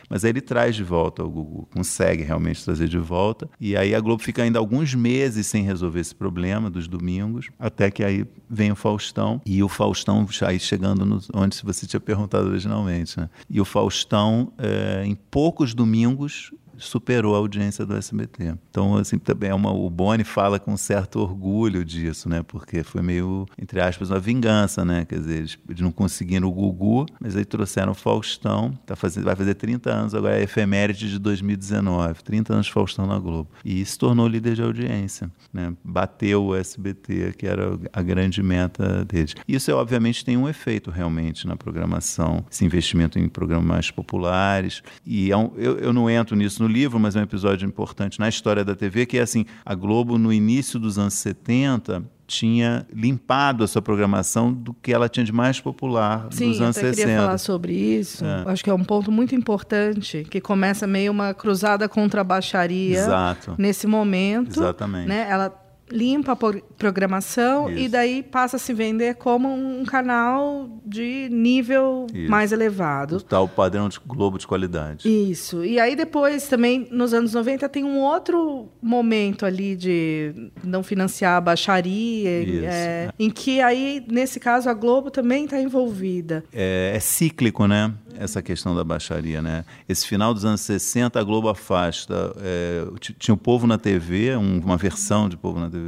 Mas 0.09 0.25
aí 0.25 0.31
ele 0.31 0.41
traz 0.41 0.75
de 0.75 0.85
volta 0.85 1.23
o 1.23 1.31
Gugu, 1.31 1.69
consegue 1.73 2.23
realmente 2.23 2.65
trazer 2.65 2.89
de 2.89 2.99
volta. 2.99 3.49
E 3.61 3.77
aí 3.77 3.95
a 3.95 4.01
Globo 4.01 4.23
fica 4.23 4.43
ainda 4.43 4.59
alguns 4.59 4.95
meses 4.95 5.10
sem 5.43 5.63
resolver 5.63 6.01
esse 6.01 6.15
problema 6.15 6.71
dos 6.71 6.87
domingos, 6.87 7.49
até 7.59 7.91
que 7.91 8.05
aí 8.05 8.25
vem 8.49 8.73
o 8.73 8.77
Faustão, 8.77 9.41
e 9.45 9.63
o 9.63 9.69
Faustão 9.69 10.27
aí 10.47 10.59
chegando 10.59 11.05
no, 11.05 11.21
onde 11.35 11.61
você 11.63 11.87
tinha 11.87 12.01
perguntado 12.01 12.49
originalmente. 12.49 13.19
Né? 13.19 13.29
E 13.49 13.61
o 13.61 13.65
Faustão, 13.65 14.53
é, 14.59 15.05
em 15.05 15.15
poucos 15.15 15.75
domingos, 15.75 16.53
superou 16.81 17.35
a 17.35 17.39
audiência 17.39 17.87
do 17.87 17.97
SBT. 17.97 18.55
Então, 18.71 18.97
assim, 18.97 19.19
também 19.19 19.51
é 19.51 19.55
uma, 19.55 19.73
o 19.73 19.89
Boni 19.89 20.25
fala 20.25 20.59
com 20.59 20.77
certo 20.77 21.21
orgulho 21.21 21.85
disso, 21.85 22.29
né? 22.29 22.43
Porque 22.43 22.83
foi 22.83 23.03
meio, 23.03 23.47
entre 23.61 23.81
aspas, 23.81 24.11
uma 24.11 24.19
vingança, 24.19 24.85
né? 24.85 25.05
Quer 25.05 25.19
dizer, 25.19 25.39
eles, 25.39 25.59
eles 25.69 25.81
não 25.81 25.93
conseguiram 25.93 26.49
o 26.49 26.53
Gugu, 26.53 27.07
mas 27.21 27.37
aí 27.37 27.45
trouxeram 27.45 27.93
o 27.93 27.95
Faustão, 27.95 28.73
tá 28.87 28.97
fazendo, 28.97 29.25
vai 29.25 29.37
fazer 29.37 29.55
30 29.55 29.91
anos, 29.91 30.15
agora 30.15 30.39
é 30.39 30.43
efeméride 30.43 31.11
de 31.11 31.19
2019, 31.19 32.23
30 32.23 32.55
anos 32.55 32.69
Faustão 32.69 33.07
na 33.07 33.19
Globo. 33.19 33.51
E 33.65 33.85
se 33.85 33.99
tornou 33.99 34.27
líder 34.27 34.55
de 34.55 34.63
audiência, 34.63 35.31
né? 35.53 35.73
Bateu 35.85 36.47
o 36.47 36.55
SBT, 36.55 37.35
que 37.37 37.47
era 37.47 37.79
a 37.93 38.03
grande 38.03 38.43
meta 38.43 39.05
deles. 39.05 39.35
Isso, 39.47 39.73
obviamente, 39.73 40.25
tem 40.25 40.37
um 40.37 40.49
efeito 40.49 40.91
realmente 40.91 41.47
na 41.47 41.57
programação, 41.57 42.45
esse 42.51 42.65
investimento 42.65 43.19
em 43.19 43.29
programas 43.29 43.67
mais 43.67 43.91
populares. 43.91 44.83
E 45.05 45.31
é 45.31 45.37
um, 45.37 45.53
eu, 45.57 45.79
eu 45.79 45.93
não 45.93 46.09
entro 46.09 46.37
nisso 46.37 46.63
no 46.63 46.69
livro, 46.71 46.99
mas 46.99 47.17
é 47.17 47.21
um 47.21 47.23
episódio 47.23 47.67
importante 47.67 48.19
na 48.19 48.29
história 48.29 48.65
da 48.65 48.75
TV, 48.75 49.07
que 49.07 49.19
é 49.19 49.23
assim, 49.23 49.45
a 49.65 49.75
Globo 49.75 50.17
no 50.19 50.33
início 50.33 50.79
dos 50.79 50.99
anos 50.99 51.15
70 51.15 52.03
tinha 52.31 52.87
limpado 52.95 53.65
a 53.65 53.67
sua 53.67 53.83
programação 53.83 54.53
do 54.53 54.73
que 54.73 54.93
ela 54.93 55.09
tinha 55.09 55.25
de 55.25 55.33
mais 55.33 55.59
popular 55.59 56.29
Sim, 56.31 56.51
dos 56.51 56.61
anos 56.61 56.77
eu 56.77 56.83
até 56.83 56.93
60. 56.93 56.97
queria 56.97 57.21
falar 57.23 57.39
sobre 57.39 57.73
isso. 57.75 58.25
É. 58.25 58.45
Acho 58.47 58.63
que 58.63 58.71
é 58.71 58.75
um 58.75 58.85
ponto 58.85 59.11
muito 59.11 59.35
importante, 59.35 60.25
que 60.31 60.41
começa 60.41 60.87
meio 60.87 61.11
uma 61.11 61.35
cruzada 61.35 61.89
contra 61.89 62.21
a 62.21 62.25
baixaria 62.25 63.01
Exato. 63.01 63.57
nesse 63.59 63.89
momento. 63.89 64.61
Exatamente. 64.61 65.09
Né? 65.09 65.27
Ela 65.29 65.53
limpa 65.91 66.33
a 66.33 66.37
programação 66.79 67.71
e 67.71 67.83
Isso. 67.83 67.93
daí 67.93 68.23
passa 68.23 68.57
a 68.57 68.59
se 68.59 68.73
vender 68.73 69.15
como 69.17 69.49
um 69.53 69.85
canal 69.85 70.69
de 70.85 71.29
nível 71.31 72.07
Isso. 72.13 72.31
mais 72.31 72.53
O 72.53 72.55
elevado. 72.55 73.21
tal 73.23 73.49
padrão 73.49 73.89
de 73.89 73.99
Globo 74.07 74.39
de 74.39 74.47
qualidade. 74.47 75.09
Isso. 75.09 75.65
E 75.65 75.79
aí 75.79 75.95
depois 75.97 76.47
também, 76.49 76.87
nos 76.91 77.13
anos 77.15 77.35
90, 77.35 77.69
tem 77.69 77.85
um 77.85 77.99
outro 78.01 78.69
momento 78.83 79.45
ali 79.47 79.77
de 79.77 80.51
não 80.65 80.83
financiar 80.83 81.37
a 81.37 81.41
baixaria, 81.41 82.29
é, 82.31 82.65
é. 82.65 83.11
em 83.19 83.31
que 83.31 83.61
aí, 83.61 84.05
nesse 84.11 84.39
caso, 84.41 84.69
a 84.69 84.75
Globo 84.75 85.11
também 85.11 85.45
está 85.45 85.61
envolvida. 85.61 86.45
É, 86.53 86.93
é 86.95 87.01
cíclico, 87.01 87.67
né? 87.67 87.93
Essa 88.19 88.43
questão 88.43 88.75
da 88.75 88.85
baixaria, 88.85 89.41
né? 89.41 89.65
Esse 89.89 90.07
final 90.07 90.35
dos 90.35 90.45
anos 90.45 90.61
60, 90.63 91.19
a 91.19 91.23
Globo 91.23 91.49
afasta. 91.49 92.35
é, 92.43 92.85
tinha 93.19 93.35
o 93.35 93.39
Povo 93.39 93.67
na 93.67 93.79
TV, 93.79 94.37
um- 94.37 94.61
uma 94.61 94.77
versão 94.77 95.29
de 95.29 95.37
Povo 95.37 95.59
na 95.59 95.71
TV. 95.71 95.80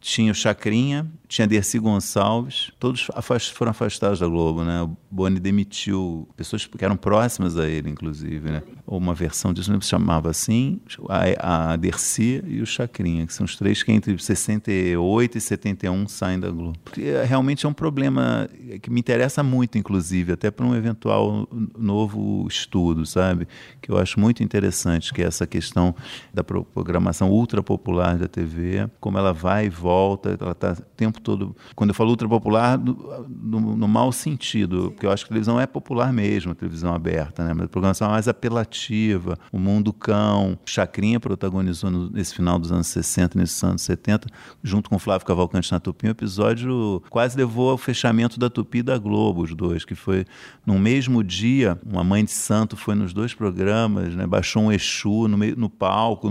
Tinha 0.00 0.32
o 0.32 0.34
Chacrinha, 0.34 1.06
tinha 1.34 1.46
Dercy 1.48 1.78
Gonçalves. 1.78 2.70
Todos 2.78 3.08
afast- 3.14 3.52
foram 3.52 3.70
afastados 3.70 4.20
da 4.20 4.26
Globo, 4.26 4.62
né? 4.64 4.82
O 4.82 4.96
Boni 5.10 5.40
demitiu 5.40 6.28
pessoas 6.36 6.64
que 6.66 6.84
eram 6.84 6.96
próximas 6.96 7.58
a 7.58 7.66
ele, 7.68 7.90
inclusive, 7.90 8.50
né? 8.50 8.62
Ou 8.86 8.98
uma 8.98 9.14
versão 9.14 9.52
disso, 9.52 9.72
não 9.72 9.80
se 9.80 9.88
chamava 9.88 10.30
assim, 10.30 10.80
a, 11.08 11.72
a 11.72 11.76
Dercy 11.76 12.42
e 12.46 12.60
o 12.60 12.66
Chacrinha, 12.66 13.26
que 13.26 13.32
são 13.32 13.44
os 13.44 13.56
três 13.56 13.82
que 13.82 13.90
entre 13.90 14.16
68 14.18 15.38
e 15.38 15.40
71 15.40 16.06
saem 16.08 16.38
da 16.38 16.50
Globo. 16.50 16.78
Porque, 16.84 17.02
é, 17.02 17.24
realmente 17.24 17.66
é 17.66 17.68
um 17.68 17.72
problema 17.72 18.48
que 18.80 18.90
me 18.90 19.00
interessa 19.00 19.42
muito, 19.42 19.76
inclusive, 19.78 20.32
até 20.32 20.50
para 20.50 20.64
um 20.66 20.74
eventual 20.74 21.48
novo 21.76 22.46
estudo, 22.48 23.04
sabe? 23.06 23.48
Que 23.80 23.90
eu 23.90 23.98
acho 23.98 24.20
muito 24.20 24.42
interessante, 24.42 25.12
que 25.12 25.22
é 25.22 25.26
essa 25.26 25.46
questão 25.46 25.94
da 26.32 26.44
pro- 26.44 26.64
programação 26.64 27.30
ultra 27.30 27.62
popular 27.62 28.16
da 28.16 28.28
TV, 28.28 28.88
como 29.00 29.18
ela 29.18 29.32
vai 29.32 29.66
e 29.66 29.68
volta, 29.70 30.36
ela 30.40 30.52
está 30.52 30.74
tempo 30.96 31.20
todo. 31.24 31.56
Quando 31.74 31.90
eu 31.90 31.94
falo 31.94 32.10
ultra 32.10 32.28
popular, 32.28 32.78
no, 32.78 33.26
no, 33.28 33.76
no 33.76 33.88
mau 33.88 34.12
sentido, 34.12 34.90
porque 34.92 35.06
eu 35.06 35.10
acho 35.10 35.24
que 35.24 35.28
a 35.28 35.32
televisão 35.32 35.60
é 35.60 35.66
popular 35.66 36.12
mesmo, 36.12 36.52
a 36.52 36.54
televisão 36.54 36.94
aberta, 36.94 37.44
né? 37.44 37.52
Mas 37.52 37.64
a 37.66 37.68
programação 37.68 38.08
é 38.08 38.10
mais 38.12 38.28
apelativa, 38.28 39.36
o 39.52 39.58
mundo 39.58 39.92
cão. 39.92 40.58
Chacrinha 40.66 41.18
protagonizou 41.18 41.90
no- 41.90 42.10
nesse 42.10 42.34
final 42.34 42.58
dos 42.58 42.70
anos 42.70 42.86
60, 42.88 43.38
nesses 43.38 43.62
anos 43.64 43.82
70, 43.82 44.28
junto 44.62 44.88
com 44.90 44.98
Flávio 44.98 45.26
Cavalcante 45.26 45.70
na 45.72 45.80
Tupi, 45.80 46.06
um 46.06 46.10
episódio 46.10 47.02
quase 47.10 47.36
levou 47.36 47.70
ao 47.70 47.78
fechamento 47.78 48.38
da 48.38 48.50
Tupi 48.50 48.78
e 48.78 48.82
da 48.82 48.98
Globo, 48.98 49.42
os 49.42 49.54
dois, 49.54 49.84
que 49.84 49.94
foi 49.94 50.24
no 50.66 50.78
mesmo 50.78 51.22
dia, 51.24 51.78
uma 51.84 52.04
mãe 52.04 52.24
de 52.24 52.30
santo 52.30 52.76
foi 52.76 52.94
nos 52.94 53.12
dois 53.12 53.34
programas, 53.34 54.14
né? 54.14 54.26
baixou 54.26 54.62
um 54.64 54.72
Exu 54.72 55.28
no, 55.28 55.36
meio, 55.38 55.56
no 55.56 55.70
palco, 55.70 56.28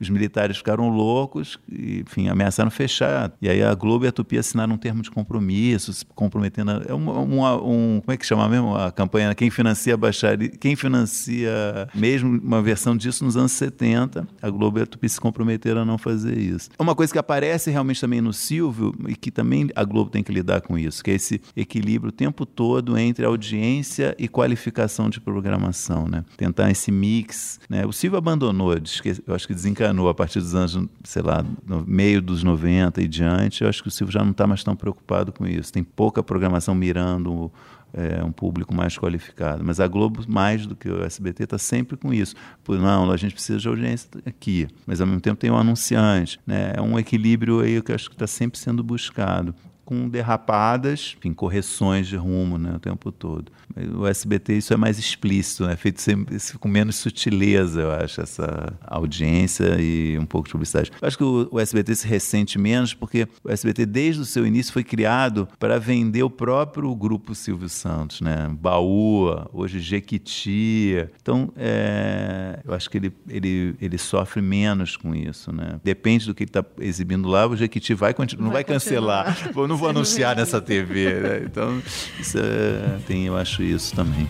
os 0.00 0.10
militares 0.10 0.56
ficaram 0.56 0.88
loucos 0.88 1.58
e, 1.70 2.00
enfim, 2.06 2.28
ameaçaram 2.28 2.70
fechar. 2.70 3.32
E 3.40 3.48
aí 3.48 3.62
a 3.62 3.74
Globo 3.74 4.03
e 4.04 4.08
a 4.08 4.12
Tupi 4.12 4.38
assinaram 4.38 4.74
um 4.74 4.78
termo 4.78 5.02
de 5.02 5.10
compromisso, 5.10 5.92
se 5.92 6.04
comprometendo. 6.14 6.70
A, 6.70 6.82
é 6.88 6.94
um, 6.94 7.08
um, 7.10 7.44
um- 7.44 8.00
Como 8.00 8.12
é 8.12 8.16
que 8.16 8.26
chama 8.26 8.48
mesmo 8.48 8.74
a 8.76 8.90
campanha? 8.92 9.34
Quem 9.34 9.50
financia 9.50 9.96
baixaria, 9.96 10.48
quem 10.48 10.76
financia 10.76 11.88
mesmo 11.94 12.38
uma 12.42 12.62
versão 12.62 12.96
disso 12.96 13.24
nos 13.24 13.36
anos 13.36 13.52
70, 13.52 14.26
a 14.42 14.50
Globo 14.50 14.78
e 14.78 14.82
a 14.82 14.86
Tupi 14.86 15.08
se 15.08 15.20
comprometeram 15.20 15.82
a 15.82 15.84
não 15.84 15.98
fazer 15.98 16.36
isso. 16.38 16.70
Uma 16.78 16.94
coisa 16.94 17.12
que 17.12 17.18
aparece 17.18 17.70
realmente 17.70 18.00
também 18.00 18.20
no 18.20 18.32
Silvio 18.32 18.94
e 19.08 19.14
que 19.16 19.30
também 19.30 19.68
a 19.74 19.84
Globo 19.84 20.10
tem 20.10 20.22
que 20.22 20.32
lidar 20.32 20.60
com 20.60 20.78
isso, 20.78 21.02
que 21.02 21.10
é 21.10 21.14
esse 21.14 21.40
equilíbrio 21.56 22.08
o 22.08 22.12
tempo 22.12 22.44
todo 22.46 22.96
entre 22.98 23.24
audiência 23.24 24.14
e 24.18 24.28
qualificação 24.28 25.08
de 25.08 25.20
programação, 25.20 26.06
né? 26.06 26.24
Tentar 26.36 26.70
esse 26.70 26.90
mix, 26.90 27.58
né? 27.68 27.86
O 27.86 27.92
Silvio 27.92 28.18
abandonou, 28.18 28.72
eu 28.74 29.34
acho 29.34 29.46
que 29.46 29.54
desencanou 29.54 30.08
a 30.08 30.14
partir 30.14 30.40
dos 30.40 30.54
anos, 30.54 30.78
sei 31.04 31.22
lá, 31.22 31.44
no 31.66 31.84
meio 31.86 32.20
dos 32.20 32.42
90 32.42 33.02
e 33.02 33.08
diante, 33.08 33.62
eu 33.62 33.68
acho 33.68 33.82
que 33.82 33.88
o 33.88 33.90
Silvio 33.94 34.12
já 34.12 34.22
não 34.22 34.32
está 34.32 34.46
mais 34.46 34.62
tão 34.62 34.76
preocupado 34.76 35.32
com 35.32 35.46
isso. 35.46 35.72
Tem 35.72 35.82
pouca 35.82 36.22
programação 36.22 36.74
mirando 36.74 37.50
é, 37.94 38.22
um 38.24 38.32
público 38.32 38.74
mais 38.74 38.98
qualificado. 38.98 39.62
Mas 39.64 39.78
a 39.78 39.86
Globo, 39.86 40.22
mais 40.28 40.66
do 40.66 40.74
que 40.74 40.88
o 40.88 41.04
SBT, 41.04 41.44
está 41.44 41.58
sempre 41.58 41.96
com 41.96 42.12
isso. 42.12 42.34
Por, 42.64 42.78
não, 42.78 43.10
a 43.10 43.16
gente 43.16 43.34
precisa 43.34 43.58
de 43.58 43.68
audiência 43.68 44.10
aqui, 44.26 44.66
mas 44.86 45.00
ao 45.00 45.06
mesmo 45.06 45.20
tempo 45.20 45.36
tem 45.36 45.50
o 45.50 45.56
anunciante. 45.56 46.40
Né? 46.46 46.72
É 46.76 46.80
um 46.80 46.98
equilíbrio 46.98 47.60
aí 47.60 47.80
que 47.80 47.92
eu 47.92 47.94
acho 47.94 48.08
que 48.08 48.16
está 48.16 48.26
sempre 48.26 48.58
sendo 48.58 48.82
buscado. 48.82 49.54
Com 49.84 50.08
derrapadas, 50.08 51.14
enfim, 51.18 51.34
correções 51.34 52.06
de 52.08 52.16
rumo 52.16 52.58
né, 52.58 52.74
o 52.74 52.78
tempo 52.78 53.12
todo. 53.12 53.52
O 53.96 54.06
SBT 54.06 54.58
isso 54.58 54.72
é 54.72 54.76
mais 54.76 54.98
explícito, 54.98 55.64
é 55.64 55.76
feito 55.76 56.00
sempre, 56.00 56.36
com 56.58 56.68
menos 56.68 56.96
sutileza, 56.96 57.80
eu 57.80 57.92
acho, 57.92 58.20
essa 58.20 58.72
audiência 58.82 59.76
e 59.80 60.18
um 60.18 60.26
pouco 60.26 60.48
de 60.48 60.52
publicidade. 60.52 60.90
Eu 61.00 61.06
acho 61.08 61.16
que 61.16 61.24
o, 61.24 61.48
o 61.50 61.60
SBT 61.60 61.94
se 61.96 62.06
ressente 62.06 62.58
menos 62.58 62.94
porque 62.94 63.26
o 63.42 63.50
SBT, 63.50 63.86
desde 63.86 64.20
o 64.20 64.24
seu 64.24 64.46
início, 64.46 64.72
foi 64.72 64.84
criado 64.84 65.48
para 65.58 65.78
vender 65.78 66.22
o 66.22 66.30
próprio 66.30 66.94
grupo 66.94 67.34
Silvio 67.34 67.68
Santos, 67.68 68.20
né? 68.20 68.48
Baú, 68.60 69.28
hoje 69.52 69.80
Jequiti. 69.80 70.96
Então, 71.20 71.52
é, 71.56 72.60
eu 72.64 72.74
acho 72.74 72.88
que 72.90 72.98
ele, 72.98 73.12
ele, 73.28 73.74
ele 73.80 73.98
sofre 73.98 74.40
menos 74.40 74.96
com 74.96 75.14
isso, 75.14 75.52
né? 75.52 75.80
Depende 75.82 76.26
do 76.26 76.34
que 76.34 76.44
ele 76.44 76.50
está 76.50 76.64
exibindo 76.80 77.28
lá, 77.28 77.46
o 77.46 77.56
Jequiti 77.56 77.94
vai 77.94 78.14
continuar, 78.14 78.44
não 78.44 78.52
vai, 78.52 78.64
Vai 78.64 78.74
cancelar. 78.74 79.26
continuar. 79.26 79.52
Pô, 79.52 79.66
não 79.66 79.76
vou 79.76 79.88
anunciar 79.88 80.36
nessa 80.36 80.60
TV, 80.60 81.20
né? 81.20 81.42
Então, 81.44 81.82
isso 82.18 82.38
é, 82.38 82.98
tem, 83.06 83.26
eu 83.26 83.36
acho 83.36 83.53
isso 83.62 83.94
também. 83.94 84.28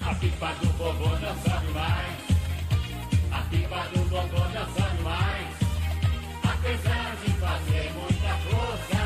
A 0.00 0.14
pipa 0.14 0.52
do 0.60 0.68
vovô 0.78 1.08
não 1.18 1.36
sobe 1.42 1.72
mais. 1.74 2.16
A 3.32 3.38
pipa 3.50 3.88
do 3.92 4.04
vovô 4.08 4.38
não 4.48 4.66
sobe 4.74 5.02
mais. 5.02 5.56
Apesar 6.44 7.16
de 7.16 7.30
fazer 7.32 7.92
muita 7.92 8.34
força, 8.48 9.00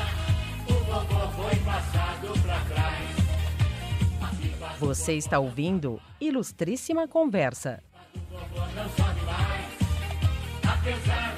o 0.69 0.85
vovô 0.85 1.43
foi 1.43 1.57
passado 1.61 2.41
pra 2.43 2.61
trás. 2.61 3.11
A 4.23 4.27
pipa 4.37 4.69
do 4.69 4.79
Você 4.87 5.15
está 5.15 5.39
ouvindo 5.39 6.01
Ilustríssima 6.21 7.09
Conversa. 7.09 7.83
vovô 8.31 8.67
não 8.75 8.89
sobe 8.91 9.21
mais. 9.25 9.81
Apesar 10.63 11.37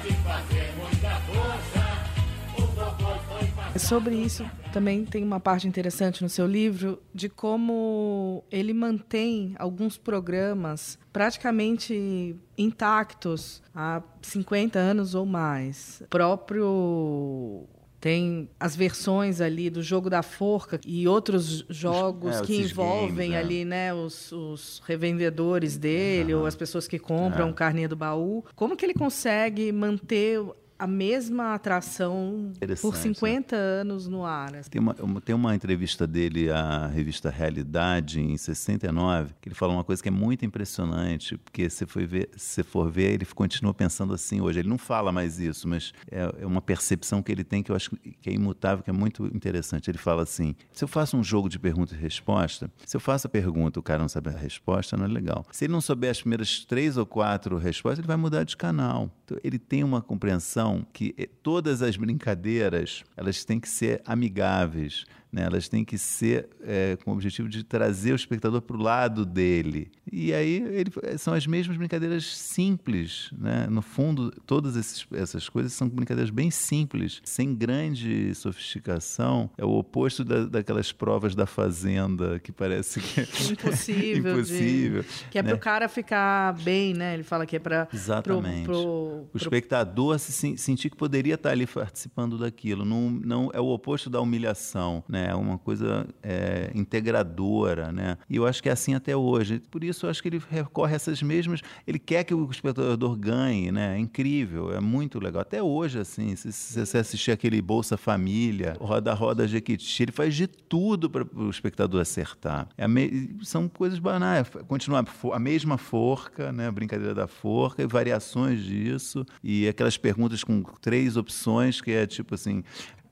Sobre 3.77 4.15
isso, 4.15 4.45
também 4.71 5.03
tem 5.03 5.23
uma 5.23 5.39
parte 5.39 5.67
interessante 5.67 6.21
no 6.21 6.29
seu 6.29 6.45
livro 6.47 7.01
de 7.13 7.27
como 7.27 8.43
ele 8.51 8.73
mantém 8.73 9.55
alguns 9.57 9.97
programas 9.97 10.97
praticamente 11.11 12.35
intactos 12.57 13.61
há 13.75 14.01
50 14.21 14.77
anos 14.79 15.15
ou 15.15 15.25
mais. 15.25 16.01
O 16.01 16.07
próprio 16.07 17.67
tem 17.99 18.49
as 18.59 18.75
versões 18.75 19.39
ali 19.39 19.69
do 19.69 19.81
jogo 19.81 20.09
da 20.09 20.21
forca 20.21 20.77
e 20.85 21.07
outros 21.07 21.65
jogos 21.69 22.35
é, 22.35 22.41
que 22.41 22.57
envolvem 22.57 23.31
games, 23.31 23.33
é. 23.33 23.37
ali, 23.37 23.63
né, 23.65 23.93
os, 23.93 24.29
os 24.33 24.81
revendedores 24.85 25.77
dele 25.77 26.33
ou 26.33 26.45
as 26.45 26.53
pessoas 26.53 26.85
que 26.85 26.99
compram 26.99 27.47
É. 27.47 27.51
o 27.51 27.53
carnê 27.53 27.87
do 27.87 27.95
baú. 27.95 28.43
Como 28.55 28.75
que 28.75 28.85
ele 28.85 28.93
consegue 28.93 29.71
manter 29.71 30.37
a 30.83 30.87
mesma 30.87 31.53
atração 31.53 32.51
por 32.59 32.65
Interessante, 32.65 32.97
50 32.97 33.55
anos 33.55 34.05
no 34.05 34.25
ar? 34.25 34.53
assim? 34.53 34.69
Tem 34.69 34.81
uma, 34.81 34.93
tem 35.21 35.33
uma 35.33 35.55
entrevista 35.55 36.05
dele 36.05 36.51
à 36.51 36.87
revista 36.87 37.29
Realidade, 37.29 38.19
em 38.19 38.35
69, 38.35 39.33
que 39.39 39.47
ele 39.47 39.55
fala 39.55 39.71
uma 39.71 39.85
coisa 39.85 40.03
que 40.03 40.09
é 40.09 40.11
muito 40.11 40.43
impressionante, 40.43 41.37
porque 41.37 41.69
se 41.69 41.85
for 41.85 42.05
ver, 42.05 42.29
se 42.35 42.63
for 42.63 42.91
ver 42.91 43.13
ele 43.13 43.25
continua 43.25 43.73
pensando 43.73 44.13
assim 44.13 44.41
hoje. 44.41 44.59
Ele 44.59 44.67
não 44.67 44.77
fala 44.77 45.09
mais 45.09 45.39
isso, 45.39 45.69
mas 45.69 45.93
é, 46.11 46.29
é 46.41 46.45
uma 46.45 46.61
percepção 46.61 47.23
que 47.23 47.31
ele 47.31 47.45
tem 47.45 47.63
que 47.63 47.71
eu 47.71 47.77
acho 47.77 47.89
que 48.21 48.29
é 48.29 48.33
imutável, 48.33 48.83
que 48.83 48.89
é 48.89 48.93
muito 48.93 49.25
interessante. 49.27 49.89
Ele 49.89 49.97
fala 49.97 50.23
assim: 50.23 50.53
se 50.73 50.83
eu 50.83 50.87
faço 50.89 51.15
um 51.15 51.23
jogo 51.23 51.47
de 51.47 51.57
pergunta 51.57 51.95
e 51.95 51.97
resposta, 51.97 52.69
se 52.85 52.97
eu 52.97 52.99
faço 52.99 53.27
a 53.27 53.29
pergunta 53.29 53.79
e 53.79 53.81
o 53.81 53.83
cara 53.83 54.01
não 54.01 54.09
sabe 54.09 54.31
a 54.31 54.33
resposta, 54.33 54.97
não 54.97 55.05
é 55.05 55.07
legal. 55.07 55.45
Se 55.49 55.63
ele 55.63 55.71
não 55.71 55.79
souber 55.79 56.11
as 56.11 56.19
primeiras 56.19 56.65
três 56.65 56.97
ou 56.97 57.05
quatro 57.05 57.57
respostas, 57.57 57.99
ele 57.99 58.07
vai 58.07 58.17
mudar 58.17 58.43
de 58.43 58.57
canal. 58.57 59.09
Então, 59.23 59.37
ele 59.41 59.57
tem 59.57 59.81
uma 59.81 60.01
compreensão 60.01 60.72
que 60.81 61.13
todas 61.43 61.81
as 61.81 61.97
brincadeiras 61.97 63.03
elas 63.15 63.43
têm 63.43 63.59
que 63.59 63.69
ser 63.69 64.01
amigáveis. 64.05 65.05
Né? 65.33 65.43
Elas 65.45 65.67
têm 65.67 65.83
que 65.83 65.97
ser 65.97 66.47
é, 66.61 66.95
com 67.03 67.09
o 67.09 67.13
objetivo 67.15 67.49
de 67.49 67.63
trazer 67.63 68.11
o 68.11 68.15
espectador 68.15 68.61
para 68.61 68.77
o 68.77 68.79
lado 68.79 69.25
dele. 69.25 69.91
E 70.11 70.31
aí 70.31 70.57
ele, 70.57 70.91
são 71.17 71.33
as 71.33 71.47
mesmas 71.47 71.75
brincadeiras 71.75 72.25
simples, 72.37 73.31
né? 73.35 73.65
No 73.67 73.81
fundo, 73.81 74.31
todas 74.45 74.75
esses, 74.75 75.07
essas 75.11 75.49
coisas 75.49 75.73
são 75.73 75.89
brincadeiras 75.89 76.29
bem 76.29 76.51
simples, 76.51 77.19
sem 77.25 77.55
grande 77.55 78.35
sofisticação. 78.35 79.49
É 79.57 79.65
o 79.65 79.71
oposto 79.71 80.23
da, 80.23 80.45
daquelas 80.45 80.91
provas 80.91 81.33
da 81.33 81.47
fazenda 81.47 82.39
que 82.39 82.51
parece 82.51 82.99
que 82.99 83.21
é 83.21 83.23
impossível, 83.51 84.33
impossível 84.37 85.01
de, 85.01 85.29
que 85.31 85.39
é 85.39 85.41
né? 85.41 85.49
para 85.49 85.55
o 85.55 85.59
cara 85.59 85.89
ficar 85.89 86.53
bem, 86.61 86.93
né? 86.93 87.15
Ele 87.15 87.23
fala 87.23 87.47
que 87.47 87.55
é 87.55 87.59
para 87.59 87.87
exatamente 87.91 88.65
pro, 88.65 88.73
pro, 88.75 89.29
o 89.33 89.37
espectador 89.37 90.19
se 90.19 90.57
sentir 90.57 90.91
que 90.91 90.97
poderia 90.97 91.33
estar 91.33 91.49
ali 91.49 91.65
participando 91.65 92.37
daquilo. 92.37 92.85
Não, 92.85 93.09
não 93.09 93.49
é 93.51 93.59
o 93.59 93.67
oposto 93.67 94.11
da 94.11 94.21
humilhação, 94.21 95.03
né? 95.09 95.22
É 95.29 95.35
uma 95.35 95.57
coisa 95.57 96.07
é, 96.21 96.71
integradora, 96.73 97.91
né? 97.91 98.17
E 98.29 98.35
eu 98.35 98.45
acho 98.45 98.61
que 98.61 98.69
é 98.69 98.71
assim 98.71 98.93
até 98.93 99.15
hoje. 99.15 99.61
Por 99.71 99.83
isso 99.83 100.05
eu 100.05 100.09
acho 100.09 100.21
que 100.21 100.29
ele 100.29 100.41
recorre 100.49 100.93
a 100.93 100.95
essas 100.95 101.21
mesmas. 101.21 101.61
Ele 101.85 101.99
quer 101.99 102.23
que 102.23 102.33
o 102.33 102.49
espectador 102.49 103.15
ganhe, 103.15 103.71
né? 103.71 103.95
É 103.95 103.99
incrível, 103.99 104.73
é 104.73 104.79
muito 104.79 105.19
legal. 105.19 105.41
Até 105.41 105.61
hoje, 105.61 105.99
assim, 105.99 106.35
se, 106.35 106.51
se 106.51 106.85
você 106.85 106.97
assistir 106.97 107.31
aquele 107.31 107.61
Bolsa 107.61 107.97
Família, 107.97 108.75
Roda 108.79 109.13
Roda 109.13 109.47
Jequiti, 109.47 110.03
ele 110.03 110.11
faz 110.11 110.35
de 110.35 110.47
tudo 110.47 111.09
para 111.09 111.25
o 111.35 111.49
espectador 111.49 112.01
acertar. 112.01 112.67
É 112.77 112.87
me... 112.87 113.35
São 113.43 113.67
coisas 113.67 113.99
banais. 113.99 114.49
Continua 114.67 115.05
a 115.33 115.39
mesma 115.39 115.77
forca, 115.77 116.51
né? 116.51 116.67
A 116.67 116.71
brincadeira 116.71 117.13
da 117.13 117.27
forca 117.27 117.83
e 117.83 117.87
variações 117.87 118.63
disso. 118.63 119.25
E 119.43 119.67
aquelas 119.67 119.97
perguntas 119.97 120.43
com 120.43 120.61
três 120.81 121.17
opções 121.17 121.81
que 121.81 121.91
é 121.91 122.05
tipo 122.05 122.35
assim, 122.35 122.63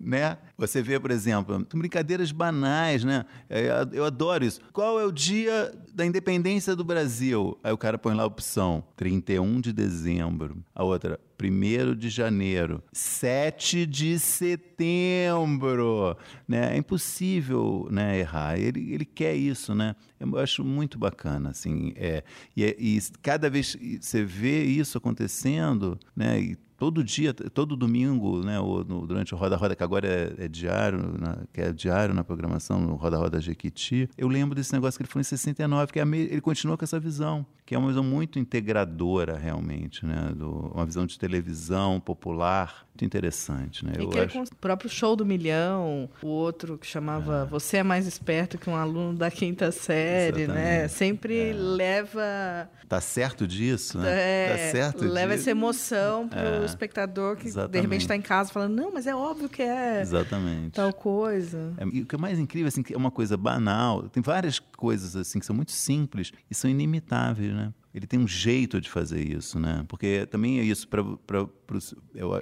né? 0.03 0.37
Você 0.57 0.81
vê, 0.81 0.99
por 0.99 1.11
exemplo, 1.11 1.65
brincadeiras 1.73 2.31
banais, 2.31 3.03
né? 3.03 3.25
É, 3.49 3.69
eu 3.93 4.03
adoro 4.03 4.43
isso. 4.43 4.59
Qual 4.73 4.99
é 4.99 5.05
o 5.05 5.11
dia 5.11 5.71
da 5.93 6.05
independência 6.05 6.75
do 6.75 6.83
Brasil? 6.83 7.57
Aí 7.63 7.71
o 7.71 7.77
cara 7.77 7.97
põe 7.97 8.15
lá 8.15 8.23
a 8.23 8.25
opção: 8.27 8.83
31 8.95 9.61
de 9.61 9.71
dezembro. 9.71 10.57
A 10.73 10.83
outra, 10.83 11.19
1 11.39 11.95
de 11.95 12.09
janeiro, 12.09 12.83
7 12.91 13.85
de 13.85 14.17
setembro. 14.19 16.17
Né? 16.47 16.73
É 16.75 16.77
impossível 16.77 17.87
né, 17.91 18.19
errar. 18.19 18.59
Ele, 18.59 18.93
ele 18.93 19.05
quer 19.05 19.35
isso, 19.35 19.75
né? 19.75 19.95
Eu 20.19 20.37
acho 20.37 20.63
muito 20.63 20.97
bacana. 20.97 21.49
Assim, 21.49 21.93
é, 21.95 22.23
e, 22.55 22.63
é, 22.63 22.75
e 22.79 22.99
cada 23.21 23.49
vez 23.49 23.77
você 23.99 24.23
vê 24.23 24.63
isso 24.63 24.97
acontecendo, 24.97 25.99
né? 26.15 26.39
E 26.39 26.57
todo 26.81 27.03
dia, 27.03 27.31
todo 27.31 27.75
domingo, 27.75 28.43
né, 28.43 28.59
ou 28.59 28.83
no, 28.83 29.05
durante 29.05 29.35
o 29.35 29.37
Roda 29.37 29.55
Roda, 29.55 29.75
que 29.75 29.83
agora 29.83 30.07
é, 30.07 30.45
é 30.45 30.47
diário, 30.47 31.15
na, 31.15 31.37
que 31.53 31.61
é 31.61 31.71
diário 31.71 32.11
na 32.11 32.23
programação, 32.23 32.81
no 32.81 32.95
Roda 32.95 33.17
Roda 33.17 33.39
Jequiti, 33.39 34.09
eu 34.17 34.27
lembro 34.27 34.55
desse 34.55 34.73
negócio 34.73 34.97
que 34.97 35.03
ele 35.03 35.07
falou 35.07 35.21
em 35.21 35.23
69, 35.23 35.93
que 35.93 35.99
é 35.99 36.05
me, 36.05 36.17
ele 36.17 36.41
continua 36.41 36.75
com 36.75 36.83
essa 36.83 36.99
visão, 36.99 37.45
que 37.71 37.75
é 37.75 37.77
uma 37.77 37.87
visão 37.87 38.03
muito 38.03 38.37
integradora 38.37 39.37
realmente, 39.37 40.05
né, 40.05 40.33
do, 40.35 40.73
uma 40.75 40.85
visão 40.85 41.05
de 41.05 41.17
televisão 41.17 42.01
popular, 42.01 42.85
muito 43.01 43.05
interessante. 43.05 43.85
Né? 43.85 43.93
E 43.97 44.03
eu 44.03 44.09
que 44.09 44.19
acho... 44.19 44.39
o 44.41 44.55
próprio 44.59 44.89
show 44.89 45.15
do 45.15 45.25
milhão, 45.25 46.09
o 46.21 46.27
outro 46.27 46.77
que 46.77 46.85
chamava 46.85 47.43
é. 47.43 47.49
Você 47.49 47.77
é 47.77 47.83
mais 47.83 48.05
esperto 48.05 48.57
que 48.57 48.69
um 48.69 48.75
aluno 48.75 49.17
da 49.17 49.31
quinta 49.31 49.71
série, 49.71 50.47
né? 50.47 50.53
Exatamente. 50.53 50.81
né? 50.81 50.87
Sempre 50.87 51.49
é. 51.49 51.53
leva. 51.53 52.69
Tá 52.87 52.99
certo 52.99 53.47
disso, 53.47 53.97
né? 53.97 54.09
É, 54.11 54.49
tá 54.49 54.71
certo 54.71 55.05
leva 55.05 55.33
disso. 55.33 55.43
essa 55.43 55.51
emoção 55.51 56.27
pro 56.27 56.39
é. 56.39 56.65
espectador 56.65 57.37
que 57.37 57.47
Exatamente. 57.47 57.71
de 57.71 57.81
repente 57.81 58.01
está 58.01 58.15
em 58.15 58.21
casa 58.21 58.51
falando, 58.51 58.75
não, 58.75 58.91
mas 58.91 59.07
é 59.07 59.15
óbvio 59.15 59.47
que 59.47 59.61
é 59.61 60.01
Exatamente. 60.01 60.71
tal 60.71 60.93
coisa. 60.93 61.73
É, 61.77 61.85
e 61.85 62.01
o 62.01 62.05
que 62.05 62.15
é 62.15 62.17
mais 62.17 62.37
incrível, 62.37 62.67
assim, 62.67 62.83
é 62.91 62.97
uma 62.97 63.11
coisa 63.11 63.37
banal. 63.37 64.09
Tem 64.09 64.21
várias 64.21 64.59
coisas 64.59 65.15
assim 65.15 65.39
que 65.39 65.45
são 65.45 65.55
muito 65.55 65.71
simples 65.71 66.33
e 66.49 66.55
são 66.55 66.69
inimitáveis, 66.69 67.53
né? 67.53 67.60
Ele 67.93 68.07
tem 68.07 68.19
um 68.19 68.27
jeito 68.27 68.79
de 68.79 68.89
fazer 68.89 69.21
isso, 69.21 69.59
né? 69.59 69.83
Porque 69.87 70.25
também 70.27 70.59
é 70.59 70.63
isso 70.63 70.87
para 70.87 71.03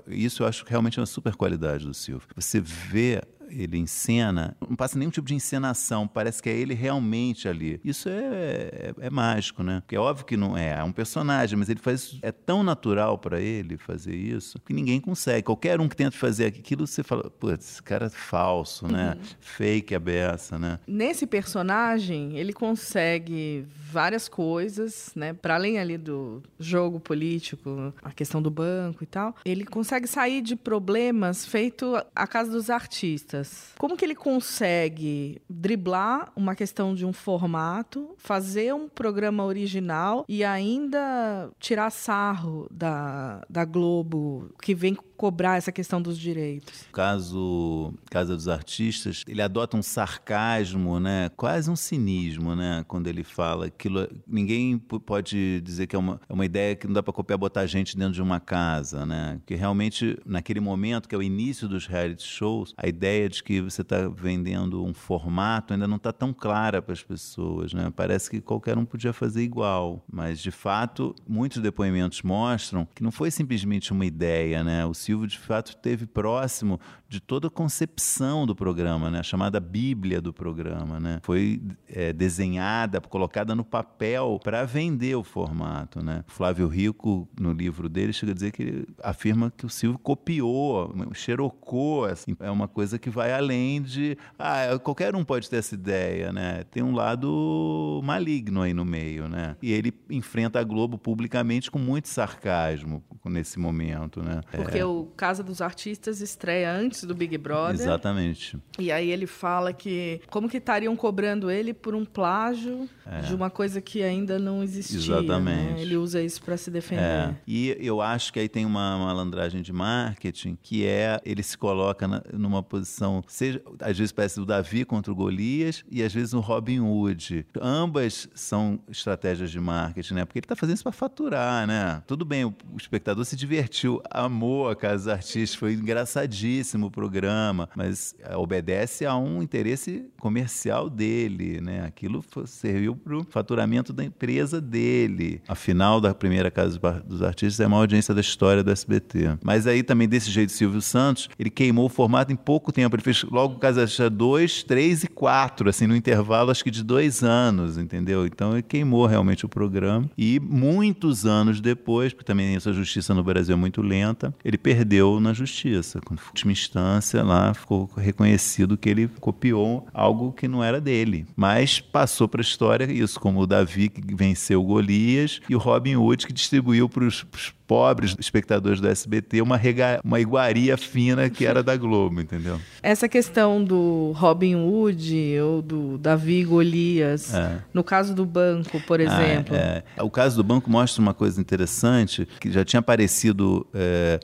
isso 0.07 0.43
eu 0.43 0.47
acho 0.47 0.65
realmente 0.67 0.99
uma 0.99 1.05
super 1.05 1.35
qualidade 1.35 1.85
do 1.85 1.93
Silvio. 1.93 2.27
Você 2.35 2.59
vê 2.59 3.21
ele 3.49 3.77
encena, 3.77 4.55
não 4.67 4.75
passa 4.75 4.97
nenhum 4.97 5.11
tipo 5.11 5.27
de 5.27 5.35
encenação, 5.35 6.07
parece 6.07 6.41
que 6.41 6.49
é 6.49 6.53
ele 6.53 6.73
realmente 6.73 7.47
ali. 7.47 7.79
Isso 7.83 8.09
é, 8.09 8.13
é, 8.13 8.93
é 8.99 9.09
mágico, 9.09 9.63
né? 9.63 9.81
Porque 9.81 9.95
é 9.95 9.99
óbvio 9.99 10.25
que 10.25 10.37
não 10.37 10.57
é, 10.57 10.79
é 10.79 10.83
um 10.83 10.91
personagem, 10.91 11.57
mas 11.57 11.69
ele 11.69 11.79
faz 11.79 12.17
é 12.21 12.31
tão 12.31 12.63
natural 12.63 13.17
para 13.17 13.39
ele 13.39 13.77
fazer 13.77 14.15
isso 14.15 14.59
que 14.59 14.73
ninguém 14.73 14.99
consegue. 14.99 15.43
Qualquer 15.43 15.79
um 15.79 15.87
que 15.87 15.95
tenta 15.95 16.15
fazer 16.15 16.45
aquilo, 16.45 16.85
você 16.85 17.03
fala, 17.03 17.29
putz, 17.29 17.69
esse 17.71 17.83
cara 17.83 18.07
é 18.07 18.09
falso, 18.09 18.87
né? 18.87 19.15
Uhum. 19.15 19.25
Fake 19.39 19.95
a 19.95 19.99
beça, 19.99 20.57
né? 20.57 20.79
Nesse 20.87 21.25
personagem, 21.25 22.37
ele 22.37 22.53
consegue 22.53 23.65
várias 23.91 24.27
coisas, 24.27 25.11
né? 25.15 25.33
Para 25.33 25.55
além 25.55 25.79
ali 25.79 25.97
do 25.97 26.41
jogo 26.59 26.99
político, 26.99 27.93
a 28.01 28.11
questão 28.11 28.41
do 28.41 28.49
banco 28.49 29.03
e 29.03 29.07
tal, 29.07 29.35
ele 29.45 29.65
consegue 29.65 30.07
sair 30.07 30.41
de 30.41 30.55
problemas 30.55 31.45
feito 31.45 31.95
a 32.15 32.27
casa 32.27 32.51
dos 32.51 32.69
artistas 32.69 33.38
como 33.77 33.95
que 33.97 34.05
ele 34.05 34.15
consegue 34.15 35.41
driblar 35.49 36.31
uma 36.35 36.55
questão 36.55 36.93
de 36.93 37.05
um 37.05 37.13
formato, 37.13 38.15
fazer 38.17 38.73
um 38.73 38.87
programa 38.87 39.45
original 39.45 40.25
e 40.27 40.43
ainda 40.43 41.49
tirar 41.59 41.89
sarro 41.89 42.67
da, 42.71 43.41
da 43.49 43.65
Globo, 43.65 44.49
que 44.61 44.73
vem 44.75 44.97
cobrar 45.19 45.57
essa 45.57 45.69
questão 45.69 46.01
dos 46.01 46.17
direitos. 46.17 46.85
Caso 46.93 47.93
Casa 48.09 48.37
dos 48.37 48.47
Artistas, 48.47 49.25
ele 49.27 49.41
adota 49.41 49.75
um 49.75 49.81
sarcasmo, 49.81 50.97
né? 50.97 51.29
Quase 51.35 51.69
um 51.69 51.75
cinismo, 51.75 52.55
né? 52.55 52.85
Quando 52.87 53.07
ele 53.07 53.25
fala 53.25 53.65
aquilo. 53.65 54.07
Ninguém 54.25 54.77
pode 54.77 55.59
dizer 55.59 55.87
que 55.87 55.95
é 55.95 55.99
uma, 55.99 56.21
é 56.27 56.33
uma 56.33 56.45
ideia 56.45 56.73
que 56.73 56.87
não 56.87 56.93
dá 56.93 57.03
para 57.03 57.11
copiar 57.11 57.37
botar 57.37 57.65
gente 57.65 57.97
dentro 57.97 58.13
de 58.13 58.21
uma 58.21 58.39
casa, 58.39 59.05
né? 59.05 59.41
Que 59.45 59.55
realmente, 59.55 60.17
naquele 60.25 60.61
momento, 60.61 61.09
que 61.09 61.13
é 61.13 61.17
o 61.17 61.23
início 61.23 61.67
dos 61.67 61.85
reality 61.85 62.23
shows, 62.23 62.73
a 62.77 62.87
ideia 62.87 63.27
de 63.29 63.43
que 63.43 63.61
você 63.61 63.81
está 63.81 64.09
vendendo 64.09 64.83
um 64.83 64.93
formato 64.93 65.73
ainda 65.73 65.87
não 65.87 65.95
está 65.97 66.11
tão 66.11 66.33
clara 66.33 66.81
para 66.81 66.93
as 66.93 67.03
pessoas, 67.03 67.73
né? 67.73 67.91
Parece 67.95 68.29
que 68.29 68.41
qualquer 68.41 68.77
um 68.77 68.85
podia 68.85 69.13
fazer 69.13 69.43
igual, 69.43 70.03
mas 70.11 70.39
de 70.39 70.51
fato, 70.51 71.15
muitos 71.27 71.61
depoimentos 71.61 72.21
mostram 72.21 72.87
que 72.93 73.03
não 73.03 73.11
foi 73.11 73.31
simplesmente 73.31 73.93
uma 73.93 74.05
ideia, 74.05 74.63
né? 74.63 74.85
O 74.85 74.93
Silvio, 74.93 75.27
de 75.27 75.39
fato, 75.39 75.69
esteve 75.69 76.05
próximo 76.05 76.79
de 77.09 77.19
toda 77.19 77.47
a 77.47 77.49
concepção 77.49 78.45
do 78.45 78.55
programa, 78.55 79.09
né? 79.09 79.19
a 79.19 79.23
chamada 79.23 79.59
Bíblia 79.59 80.21
do 80.21 80.31
programa. 80.31 80.99
Né? 80.99 81.19
Foi 81.23 81.59
é, 81.87 82.13
desenhada, 82.13 83.01
colocada 83.01 83.55
no 83.55 83.65
papel 83.65 84.39
para 84.43 84.63
vender 84.63 85.15
o 85.15 85.23
formato. 85.23 86.03
Né? 86.03 86.23
Flávio 86.27 86.67
Rico, 86.67 87.27
no 87.37 87.51
livro 87.51 87.89
dele, 87.89 88.13
chega 88.13 88.31
a 88.31 88.35
dizer 88.35 88.51
que 88.51 88.61
ele 88.61 88.87
afirma 89.03 89.51
que 89.57 89.65
o 89.65 89.69
Silvio 89.69 89.97
copiou, 89.97 90.93
xerocou. 91.13 92.05
Assim. 92.05 92.35
É 92.39 92.51
uma 92.51 92.67
coisa 92.67 92.99
que 92.99 93.09
vai 93.09 93.33
além 93.33 93.81
de. 93.81 94.15
Ah, 94.37 94.77
qualquer 94.77 95.15
um 95.15 95.25
pode 95.25 95.49
ter 95.49 95.57
essa 95.57 95.73
ideia. 95.73 96.31
Né? 96.31 96.63
Tem 96.65 96.83
um 96.83 96.93
lado 96.93 98.01
maligno 98.03 98.61
aí 98.61 98.73
no 98.73 98.85
meio. 98.85 99.27
Né? 99.27 99.55
E 99.63 99.71
ele 99.71 99.91
enfrenta 100.11 100.59
a 100.59 100.63
Globo 100.63 100.99
publicamente 100.99 101.71
com 101.71 101.79
muito 101.79 102.07
sarcasmo 102.07 103.03
nesse 103.25 103.57
momento. 103.57 104.21
Né? 104.21 104.41
Porque 104.51 104.77
é. 104.77 104.85
o 104.85 105.05
Casa 105.17 105.41
dos 105.43 105.59
Artistas 105.59 106.21
estreia 106.21 106.71
antes 106.71 106.98
do 107.05 107.15
Big 107.15 107.37
Brother. 107.37 107.81
Exatamente. 107.81 108.57
E 108.77 108.91
aí 108.91 109.11
ele 109.11 109.27
fala 109.27 109.73
que 109.73 110.21
como 110.29 110.49
que 110.49 110.57
estariam 110.57 110.95
cobrando 110.95 111.49
ele 111.49 111.73
por 111.73 111.95
um 111.95 112.05
plágio 112.05 112.87
é. 113.05 113.21
de 113.21 113.33
uma 113.33 113.49
coisa 113.49 113.81
que 113.81 114.03
ainda 114.03 114.37
não 114.37 114.63
existia. 114.63 114.97
Né? 114.97 115.19
Exatamente. 115.19 115.73
Né? 115.73 115.81
Ele 115.81 115.97
usa 115.97 116.21
isso 116.21 116.41
para 116.41 116.57
se 116.57 116.69
defender. 116.69 117.01
É. 117.01 117.35
E 117.47 117.75
eu 117.79 118.01
acho 118.01 118.31
que 118.33 118.39
aí 118.39 118.49
tem 118.49 118.65
uma 118.65 118.97
malandragem 118.97 119.61
de 119.61 119.73
marketing 119.73 120.57
que 120.61 120.85
é 120.85 121.19
ele 121.25 121.43
se 121.43 121.57
coloca 121.57 122.07
na, 122.07 122.21
numa 122.33 122.61
posição, 122.61 123.23
seja 123.27 123.61
às 123.79 123.97
vezes 123.97 124.11
parece 124.11 124.39
o 124.39 124.45
Davi 124.45 124.85
contra 124.85 125.11
o 125.11 125.15
Golias 125.15 125.83
e 125.91 126.03
às 126.03 126.13
vezes 126.13 126.33
o 126.33 126.39
Robin 126.39 126.79
Hood. 126.79 127.45
Ambas 127.61 128.29
são 128.33 128.79
estratégias 128.89 129.51
de 129.51 129.59
marketing, 129.59 130.13
né? 130.15 130.25
Porque 130.25 130.39
ele 130.39 130.45
está 130.45 130.55
fazendo 130.55 130.75
isso 130.75 130.83
para 130.83 130.91
faturar, 130.91 131.67
né? 131.67 132.01
Tudo 132.07 132.25
bem, 132.25 132.45
o 132.45 132.55
espectador 132.77 133.25
se 133.25 133.35
divertiu, 133.35 134.01
amou 134.09 134.69
a 134.69 134.75
Casa 134.75 135.13
Artistas, 135.13 135.55
foi 135.55 135.73
engraçadíssimo 135.73 136.88
o 136.89 136.91
programa, 136.91 137.69
mas 137.75 138.15
obedece 138.35 139.05
a 139.05 139.15
um 139.15 139.41
interesse 139.41 140.05
comercial 140.19 140.89
dele, 140.89 141.61
né? 141.61 141.85
Aquilo 141.85 142.23
serviu 142.45 142.95
para 142.95 143.17
o 143.17 143.23
faturamento 143.23 143.93
da 143.93 144.03
empresa 144.03 144.59
dele. 144.59 145.41
A 145.47 145.55
final 145.55 146.01
da 146.01 146.13
primeira 146.13 146.51
Casa 146.51 146.77
dos 147.05 147.21
Artistas 147.21 147.59
é 147.59 147.65
a 147.65 147.69
maior 147.69 147.81
audiência 147.81 148.13
da 148.13 148.21
história 148.21 148.63
do 148.63 148.71
SBT. 148.71 149.37
Mas 149.43 149.65
aí 149.67 149.83
também, 149.83 150.07
desse 150.07 150.29
jeito, 150.31 150.51
Silvio 150.51 150.81
Santos, 150.81 151.29
ele 151.37 151.49
queimou 151.49 151.85
o 151.85 151.89
formato 151.89 152.33
em 152.33 152.35
pouco 152.35 152.71
tempo. 152.71 152.95
Ele 152.95 153.03
fez 153.03 153.23
logo 153.23 153.59
Casa 153.59 154.09
2, 154.09 154.63
3 154.63 155.03
e 155.03 155.07
4, 155.07 155.69
assim, 155.69 155.87
no 155.87 155.95
intervalo 155.95 156.51
acho 156.51 156.63
que 156.63 156.71
de 156.71 156.83
dois 156.83 157.23
anos, 157.23 157.77
entendeu? 157.77 158.25
Então 158.25 158.53
ele 158.53 158.63
queimou 158.63 159.05
realmente 159.05 159.45
o 159.45 159.49
programa. 159.49 160.09
E 160.17 160.39
muitos 160.39 161.25
anos 161.25 161.61
depois, 161.61 162.13
porque 162.13 162.25
também 162.25 162.55
essa 162.55 162.73
justiça 162.73 163.13
no 163.13 163.23
Brasil 163.23 163.53
é 163.53 163.57
muito 163.57 163.81
lenta, 163.81 164.33
ele 164.43 164.57
perdeu 164.57 165.19
na 165.19 165.33
justiça. 165.33 165.99
Com 166.01 166.15
última 166.15 166.51
instância, 166.51 166.78
lá 167.23 167.53
ficou 167.53 167.89
reconhecido 167.97 168.77
que 168.77 168.89
ele 168.89 169.07
copiou 169.19 169.87
algo 169.93 170.31
que 170.31 170.47
não 170.47 170.63
era 170.63 170.79
dele. 170.79 171.25
Mas 171.35 171.79
passou 171.79 172.27
para 172.27 172.41
a 172.41 172.43
história 172.43 172.91
isso, 172.91 173.19
como 173.19 173.41
o 173.41 173.47
Davi 173.47 173.89
que 173.89 174.15
venceu 174.15 174.63
Golias 174.63 175.39
e 175.49 175.55
o 175.55 175.59
Robin 175.59 175.95
Hood 175.95 176.27
que 176.27 176.33
distribuiu 176.33 176.87
para 176.89 177.05
os 177.05 177.25
pobres 177.69 178.15
espectadores 178.19 178.81
do 178.81 178.87
SBT 178.87 179.43
uma, 179.43 179.55
rega, 179.55 180.01
uma 180.03 180.19
iguaria 180.19 180.75
fina 180.75 181.29
que 181.29 181.45
era 181.45 181.61
da 181.61 181.77
Globo, 181.77 182.19
entendeu? 182.19 182.59
Essa 182.81 183.07
questão 183.07 183.63
do 183.63 184.11
Robin 184.15 184.55
Hood 184.55 185.39
ou 185.39 185.61
do 185.61 185.97
Davi 185.99 186.43
Golias, 186.43 187.31
é. 187.31 187.59
no 187.71 187.83
caso 187.83 188.15
do 188.15 188.25
banco, 188.25 188.81
por 188.87 188.99
ah, 188.99 189.03
exemplo. 189.03 189.55
Ah, 189.55 189.83
é. 189.95 190.01
O 190.01 190.09
caso 190.09 190.35
do 190.37 190.43
banco 190.43 190.67
mostra 190.67 190.99
uma 190.99 191.13
coisa 191.13 191.39
interessante 191.39 192.27
que 192.39 192.51
já 192.51 192.65
tinha 192.65 192.79
aparecido. 192.79 193.67
É, 193.71 194.19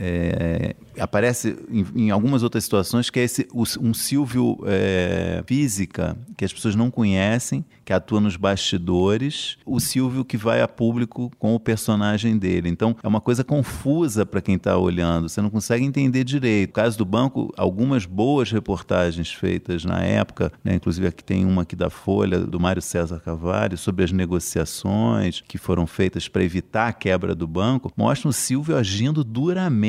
é, 0.00 0.76
aparece 1.00 1.56
em, 1.70 2.04
em, 2.04 2.10
algumas 2.10 2.44
outras 2.44 2.62
situações 2.62 3.10
que 3.10 3.18
é 3.18 3.24
esse, 3.24 3.48
um 3.52 3.92
Silvio 3.92 4.58
é, 4.64 5.42
física 5.44 6.16
que 6.36 6.44
as 6.44 6.52
pessoas 6.52 6.76
não 6.76 6.90
conhecem, 6.90 7.64
que 7.84 7.92
atua 7.92 8.20
nos 8.20 8.36
bastidores, 8.36 9.58
o 9.66 9.80
Silvio 9.80 10.24
que 10.24 10.36
vai 10.36 10.62
a 10.62 10.68
público 10.68 11.32
com 11.38 11.54
o 11.54 11.60
personagem 11.60 12.38
dele. 12.38 12.68
Então 12.68 12.94
é 13.02 13.08
uma 13.08 13.20
coisa 13.20 13.42
confusa 13.42 14.24
para 14.24 14.40
quem 14.40 14.54
está 14.54 14.76
olhando, 14.76 15.28
você 15.28 15.42
não 15.42 15.50
consegue 15.50 15.84
entender 15.84 16.22
direito. 16.22 16.68
No 16.68 16.74
caso 16.74 16.98
do 16.98 17.04
banco, 17.04 17.52
algumas 17.56 18.06
boas 18.06 18.52
reportagens 18.52 19.32
feitas 19.32 19.84
na 19.84 20.00
época, 20.02 20.52
né, 20.62 20.74
inclusive 20.74 21.08
aqui 21.08 21.24
tem 21.24 21.44
uma 21.44 21.62
aqui 21.62 21.74
da 21.74 21.90
Folha, 21.90 22.38
do 22.38 22.60
Mário 22.60 22.82
César 22.82 23.20
Cavalho, 23.20 23.76
sobre 23.76 24.04
as 24.04 24.12
negociações 24.12 25.42
que 25.46 25.58
foram 25.58 25.86
feitas 25.86 26.28
para 26.28 26.44
evitar 26.44 26.88
a 26.88 26.92
quebra 26.92 27.34
do 27.34 27.46
banco, 27.46 27.92
mostram 27.96 28.30
o 28.30 28.32
Silvio 28.32 28.76
agindo 28.76 29.24
duramente, 29.24 29.87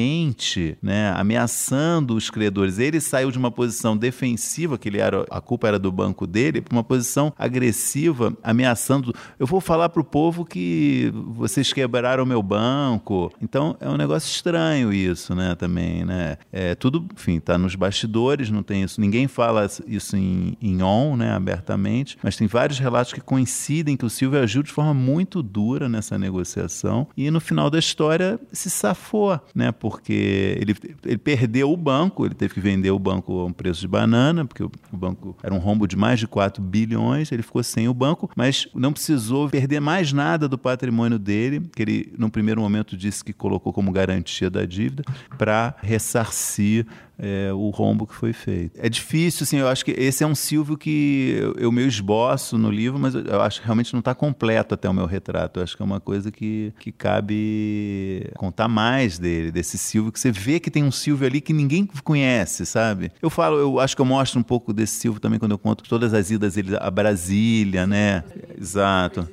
né? 0.81 1.13
ameaçando 1.15 2.15
os 2.15 2.29
credores. 2.29 2.79
Ele 2.79 2.99
saiu 2.99 3.31
de 3.31 3.37
uma 3.37 3.51
posição 3.51 3.97
defensiva, 3.97 4.77
que 4.77 4.89
ele 4.89 4.99
era, 4.99 5.25
a 5.29 5.41
culpa 5.41 5.67
era 5.67 5.79
do 5.79 5.91
banco 5.91 6.25
dele, 6.25 6.61
para 6.61 6.75
uma 6.75 6.83
posição 6.83 7.33
agressiva, 7.37 8.35
ameaçando. 8.43 9.13
Eu 9.37 9.47
vou 9.47 9.61
falar 9.61 9.89
para 9.89 10.01
o 10.01 10.05
povo 10.05 10.45
que 10.45 11.11
vocês 11.13 11.73
quebraram 11.73 12.25
meu 12.25 12.41
banco. 12.41 13.31
Então 13.41 13.75
é 13.79 13.89
um 13.89 13.97
negócio 13.97 14.29
estranho 14.29 14.93
isso, 14.93 15.35
né? 15.35 15.55
Também, 15.55 16.05
né? 16.05 16.37
É, 16.51 16.75
tudo, 16.75 17.05
enfim, 17.13 17.37
está 17.37 17.57
nos 17.57 17.75
bastidores, 17.75 18.49
não 18.49 18.63
tem 18.63 18.83
isso. 18.83 19.01
Ninguém 19.01 19.27
fala 19.27 19.67
isso 19.87 20.15
em, 20.15 20.57
em 20.61 20.81
on, 20.81 21.15
né, 21.15 21.31
abertamente, 21.31 22.17
mas 22.23 22.35
tem 22.35 22.47
vários 22.47 22.79
relatos 22.79 23.13
que 23.13 23.21
coincidem 23.21 23.97
que 23.97 24.05
o 24.05 24.09
Silvio 24.09 24.39
agiu 24.39 24.63
de 24.63 24.71
forma 24.71 24.93
muito 24.93 25.41
dura 25.41 25.89
nessa 25.89 26.17
negociação 26.17 27.07
e 27.15 27.29
no 27.31 27.39
final 27.39 27.69
da 27.69 27.79
história 27.79 28.39
se 28.51 28.69
safou, 28.69 29.39
né? 29.53 29.71
Porque 29.89 30.57
ele 30.59 30.75
ele 31.05 31.17
perdeu 31.17 31.71
o 31.71 31.77
banco, 31.77 32.25
ele 32.25 32.35
teve 32.35 32.53
que 32.53 32.59
vender 32.59 32.91
o 32.91 32.99
banco 32.99 33.39
a 33.39 33.45
um 33.45 33.51
preço 33.51 33.81
de 33.81 33.87
banana, 33.87 34.45
porque 34.45 34.63
o, 34.63 34.71
banco 34.91 35.35
era 35.41 35.53
um 35.53 35.57
rombo 35.57 35.87
de 35.87 35.95
mais 35.95 36.19
de 36.19 36.27
4 36.27 36.61
bilhões, 36.61 37.31
ele 37.31 37.43
ficou 37.43 37.63
sem 37.63 37.87
o 37.87 37.93
banco, 37.93 38.29
mas 38.35 38.67
não 38.73 38.93
precisou 38.93 39.49
perder 39.49 39.79
mais 39.79 40.13
nada 40.13 40.47
do 40.47 40.57
patrimônio 40.57 41.17
dele, 41.17 41.61
que 41.75 41.81
ele, 41.81 42.13
no 42.17 42.29
primeiro 42.29 42.61
momento, 42.61 42.95
disse 42.95 43.23
que 43.23 43.33
colocou 43.33 43.73
como 43.73 43.91
garantia 43.91 44.49
da 44.49 44.65
dívida, 44.65 45.03
para 45.37 45.75
ressarcir 45.81 46.85
é, 47.19 47.51
o 47.53 47.69
rombo 47.69 48.07
que 48.07 48.15
foi 48.15 48.31
feito. 48.31 48.79
É 48.81 48.87
difícil, 48.87 49.43
assim, 49.43 49.57
eu 49.57 49.67
acho 49.67 49.83
que 49.83 49.91
esse 49.91 50.23
é 50.23 50.27
um 50.27 50.33
Silvio 50.33 50.77
que 50.77 51.37
eu, 51.37 51.53
eu 51.55 51.71
meio 51.71 51.87
esboço 51.87 52.57
no 52.57 52.71
livro, 52.71 52.97
mas 52.97 53.13
eu 53.13 53.41
acho 53.41 53.59
que 53.59 53.65
realmente 53.65 53.91
não 53.93 53.99
está 53.99 54.15
completo 54.15 54.73
até 54.73 54.89
o 54.89 54.93
meu 54.93 55.05
retrato. 55.05 55.59
Eu 55.59 55.63
acho 55.63 55.75
que 55.75 55.81
é 55.81 55.85
uma 55.85 55.99
coisa 55.99 56.31
que, 56.31 56.73
que 56.79 56.91
cabe 56.91 58.31
contar 58.37 58.69
mais 58.69 59.19
dele, 59.19 59.51
desse 59.51 59.77
Silvio, 59.77 60.11
que 60.11 60.19
você 60.19 60.31
vê 60.31 60.59
que 60.59 60.71
tem 60.71 60.83
um 60.83 60.91
Silvio 60.91 61.27
ali 61.27 61.41
que 61.41 61.51
ninguém 61.51 61.85
conhece, 62.03 62.65
sabe? 62.65 63.11
Eu 63.21 63.29
falo, 63.29 63.57
eu 63.57 63.79
acho 63.79 63.95
que 63.95 64.01
eu 64.01 64.05
mostro 64.05 64.39
um 64.39 64.43
pouco 64.43 64.71
desse 64.71 64.95
Silvio 64.95 65.19
também 65.19 65.39
quando 65.39 65.51
eu 65.51 65.59
conto 65.59 65.83
todas 65.83 66.13
as 66.13 66.31
idas 66.31 66.55
dele 66.55 66.77
a 66.79 66.89
Brasília, 66.89 67.85
né? 67.85 68.23
Exato. 68.57 69.27